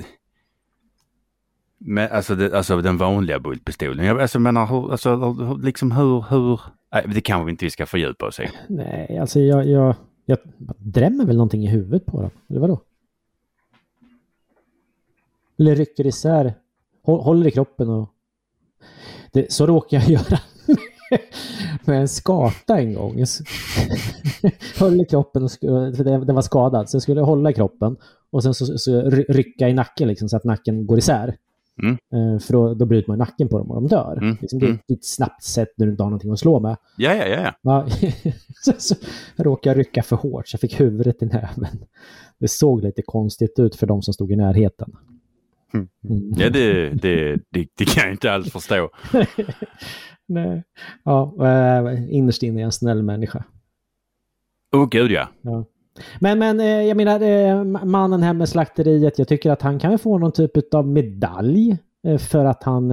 men 1.83 2.11
alltså, 2.11 2.35
det, 2.35 2.53
alltså 2.57 2.81
den 2.81 2.97
vanliga 2.97 3.39
bultpistolen. 3.39 4.05
Jag 4.05 4.21
alltså, 4.21 4.39
menar, 4.39 4.67
hur, 4.67 4.91
alltså, 4.91 5.15
hur- 5.15 5.63
liksom 5.63 5.91
hur, 5.91 6.25
hur, 6.29 6.59
nej, 6.93 7.05
det 7.15 7.21
kanske 7.21 7.45
vi 7.45 7.51
inte 7.51 7.65
vi 7.65 7.71
ska 7.71 7.85
fördjupa 7.85 8.25
oss 8.25 8.39
i. 8.39 8.49
Nej, 8.67 9.17
alltså 9.17 9.39
jag, 9.39 9.67
jag, 9.67 9.95
jag 10.25 10.37
drämmer 10.77 11.25
väl 11.25 11.35
någonting 11.35 11.63
i 11.63 11.67
huvudet 11.67 12.05
på 12.05 12.21
dem. 12.21 12.29
Eller 12.49 12.59
vadå? 12.59 12.81
Eller 15.59 15.75
rycker 15.75 16.07
isär, 16.07 16.53
håller 17.03 17.47
i 17.47 17.51
kroppen 17.51 17.89
och... 17.89 18.09
Det, 19.31 19.51
så 19.51 19.65
råkade 19.67 20.03
jag 20.03 20.11
göra 20.11 20.39
med 21.85 21.99
en 22.01 22.07
skata 22.07 22.79
en 22.79 22.93
gång. 22.93 23.15
Höll 24.79 25.01
i 25.01 25.05
kroppen, 25.05 25.43
och 25.43 25.51
för 25.97 26.03
det- 26.03 26.25
den 26.25 26.35
var 26.35 26.41
skadad, 26.41 26.89
så 26.89 26.95
jag 26.95 27.01
skulle 27.01 27.21
hålla 27.21 27.49
i 27.49 27.53
kroppen 27.53 27.97
och 28.29 28.43
sen 28.43 28.53
så, 28.53 28.77
så 28.77 29.01
rycka 29.09 29.69
i 29.69 29.73
nacken 29.73 30.07
liksom, 30.07 30.29
så 30.29 30.37
att 30.37 30.43
nacken 30.43 30.85
går 30.87 30.97
isär. 30.97 31.35
Mm. 31.83 31.97
Eh, 32.13 32.39
För 32.39 32.53
då, 32.53 32.73
då 32.73 32.85
bryter 32.85 33.09
man 33.09 33.17
nacken 33.17 33.49
på 33.49 33.57
dem 33.57 33.71
och 33.71 33.75
de 33.75 33.87
dör. 33.87 34.17
Mm, 34.17 34.37
Liksom, 34.41 34.59
det 34.59 34.65
är 34.65 34.69
mm. 34.69 34.81
ett 34.93 35.05
snabbt 35.05 35.43
sätt 35.43 35.69
när 35.77 35.85
du 35.85 35.91
inte 35.91 36.03
har 36.03 36.09
någonting 36.09 36.31
att 36.31 36.39
slå 36.39 36.59
med. 36.59 36.77
Ja, 36.97 37.15
ja, 37.15 37.25
ja, 37.27 37.53
ja. 37.61 37.87
Så, 38.61 38.73
så 38.77 38.95
råkade 39.35 39.69
jag 39.75 39.79
rycka 39.79 40.03
för 40.03 40.15
hårt 40.15 40.47
så 40.47 40.55
jag 40.55 40.61
fick 40.61 40.79
huvudet 40.79 41.21
i 41.21 41.25
näven. 41.25 41.67
Det 42.39 42.47
såg 42.47 42.83
lite 42.83 43.01
konstigt 43.01 43.59
ut 43.59 43.75
för 43.75 43.87
de 43.87 44.01
som 44.01 44.13
stod 44.13 44.31
i 44.31 44.35
närheten. 44.35 44.95
Mm. 45.73 45.87
Mm. 46.09 46.33
Ja, 46.37 46.49
det, 46.49 46.89
det, 46.89 47.35
det, 47.49 47.67
det 47.77 47.85
kan 47.85 48.03
jag 48.03 48.13
inte 48.13 48.31
alls 48.31 48.51
förstå. 48.51 48.89
Nej. 50.27 50.63
Ja, 51.03 51.35
äh, 51.39 52.15
innerst 52.15 52.43
inne 52.43 52.59
är 52.59 52.61
jag 52.61 52.65
en 52.65 52.71
snäll 52.71 53.03
människa. 53.03 53.43
Åh 54.75 54.87
gud 54.89 55.11
ja. 55.11 55.27
Ja. 55.41 55.65
Men, 56.19 56.39
men 56.39 56.59
eh, 56.59 56.65
jag 56.65 56.97
menar, 56.97 57.21
eh, 57.21 57.63
mannen 57.85 58.23
här 58.23 58.33
med 58.33 58.49
slakteriet, 58.49 59.19
jag 59.19 59.27
tycker 59.27 59.51
att 59.51 59.61
han 59.61 59.79
kan 59.79 59.99
få 59.99 60.17
någon 60.17 60.31
typ 60.31 60.73
av 60.73 60.87
medalj 60.87 61.77
eh, 62.07 62.17
för 62.17 62.45
att 62.45 62.63
han 62.63 62.89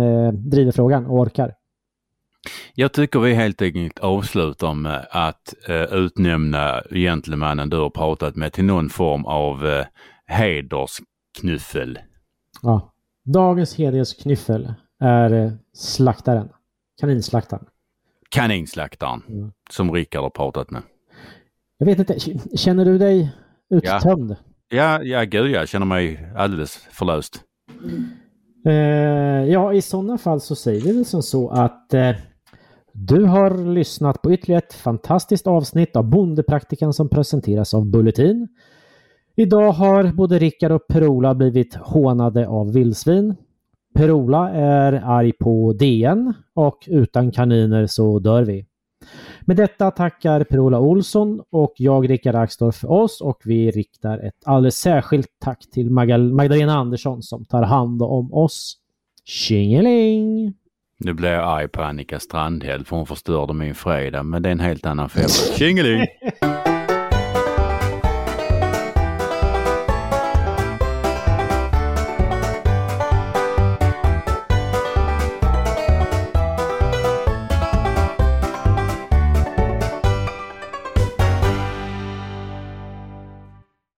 driver 0.50 0.72
frågan 0.72 1.06
och 1.06 1.18
orkar. 1.18 1.54
Jag 2.74 2.92
tycker 2.92 3.20
vi 3.20 3.34
helt 3.34 3.62
enkelt 3.62 3.98
avslutar 3.98 4.74
med 4.74 5.06
att 5.10 5.54
eh, 5.68 5.82
utnämna 5.82 6.82
gentlemannen 6.90 7.70
du 7.70 7.76
har 7.76 7.90
pratat 7.90 8.36
med 8.36 8.52
till 8.52 8.64
någon 8.64 8.88
form 8.88 9.24
av 9.24 9.66
eh, 9.66 9.86
hedersknuffel. 10.26 11.98
Ja. 12.62 12.92
Dagens 13.24 13.74
hedersknyffel 13.74 14.74
är 15.00 15.32
eh, 15.32 15.52
slaktaren. 15.74 16.48
Kaninslaktaren. 17.00 17.64
Kaninslaktaren 18.30 19.22
Mm. 19.28 19.52
som 19.70 19.92
Rickard 19.92 20.22
har 20.22 20.30
pratat 20.30 20.70
med. 20.70 20.82
Jag 21.78 21.86
vet 21.86 21.98
inte, 21.98 22.18
känner 22.56 22.84
du 22.84 22.98
dig 22.98 23.32
uttömd? 23.70 24.36
Ja, 24.68 25.02
ja 25.02 25.24
gud 25.24 25.50
jag 25.50 25.68
känner 25.68 25.86
mig 25.86 26.32
alldeles 26.36 26.76
förlöst. 26.76 27.40
Eh, 28.66 28.72
ja, 29.52 29.72
i 29.72 29.82
sådana 29.82 30.18
fall 30.18 30.40
så 30.40 30.54
säger 30.54 30.80
vi 30.80 30.92
väl 30.92 31.04
som 31.04 31.22
så 31.22 31.50
att 31.50 31.94
eh, 31.94 32.10
du 32.92 33.24
har 33.24 33.74
lyssnat 33.74 34.22
på 34.22 34.32
ytterligare 34.32 34.62
ett 34.66 34.74
fantastiskt 34.74 35.46
avsnitt 35.46 35.96
av 35.96 36.04
Bondepraktikan 36.04 36.92
som 36.92 37.08
presenteras 37.08 37.74
av 37.74 37.86
Bulletin. 37.86 38.48
Idag 39.36 39.72
har 39.72 40.04
både 40.12 40.38
Rickard 40.38 40.72
och 40.72 40.86
Perola 40.88 41.34
blivit 41.34 41.74
hånade 41.74 42.48
av 42.48 42.72
vildsvin. 42.72 43.34
Perola 43.94 44.50
är 44.50 44.92
arg 44.92 45.32
på 45.32 45.72
DN 45.72 46.34
och 46.54 46.78
utan 46.86 47.32
kaniner 47.32 47.86
så 47.86 48.18
dör 48.18 48.42
vi. 48.42 48.67
Med 49.48 49.56
detta 49.56 49.90
tackar 49.90 50.44
Per-Ola 50.44 50.78
Olsson 50.80 51.42
och 51.50 51.72
jag 51.76 52.10
Rickard 52.10 52.34
Axdorff 52.34 52.76
för 52.76 52.90
oss 52.90 53.20
och 53.20 53.42
vi 53.44 53.70
riktar 53.70 54.18
ett 54.18 54.34
alldeles 54.44 54.76
särskilt 54.76 55.28
tack 55.44 55.70
till 55.72 55.90
Magal- 55.90 56.32
Magdalena 56.32 56.74
Andersson 56.74 57.22
som 57.22 57.44
tar 57.44 57.62
hand 57.62 58.02
om 58.02 58.34
oss. 58.34 58.76
Tjingeling! 59.24 60.54
Nu 60.98 61.12
blir 61.14 61.28
jag 61.28 61.44
arg 61.44 61.68
på 61.68 61.82
Annika 61.82 62.20
Strandhäll 62.20 62.84
för 62.84 62.96
hon 62.96 63.06
förstörde 63.06 63.54
min 63.54 63.74
fredag 63.74 64.22
men 64.22 64.42
det 64.42 64.48
är 64.48 64.52
en 64.52 64.60
helt 64.60 64.86
annan 64.86 65.08
femma. 65.08 65.28
Tjingeling! 65.28 66.06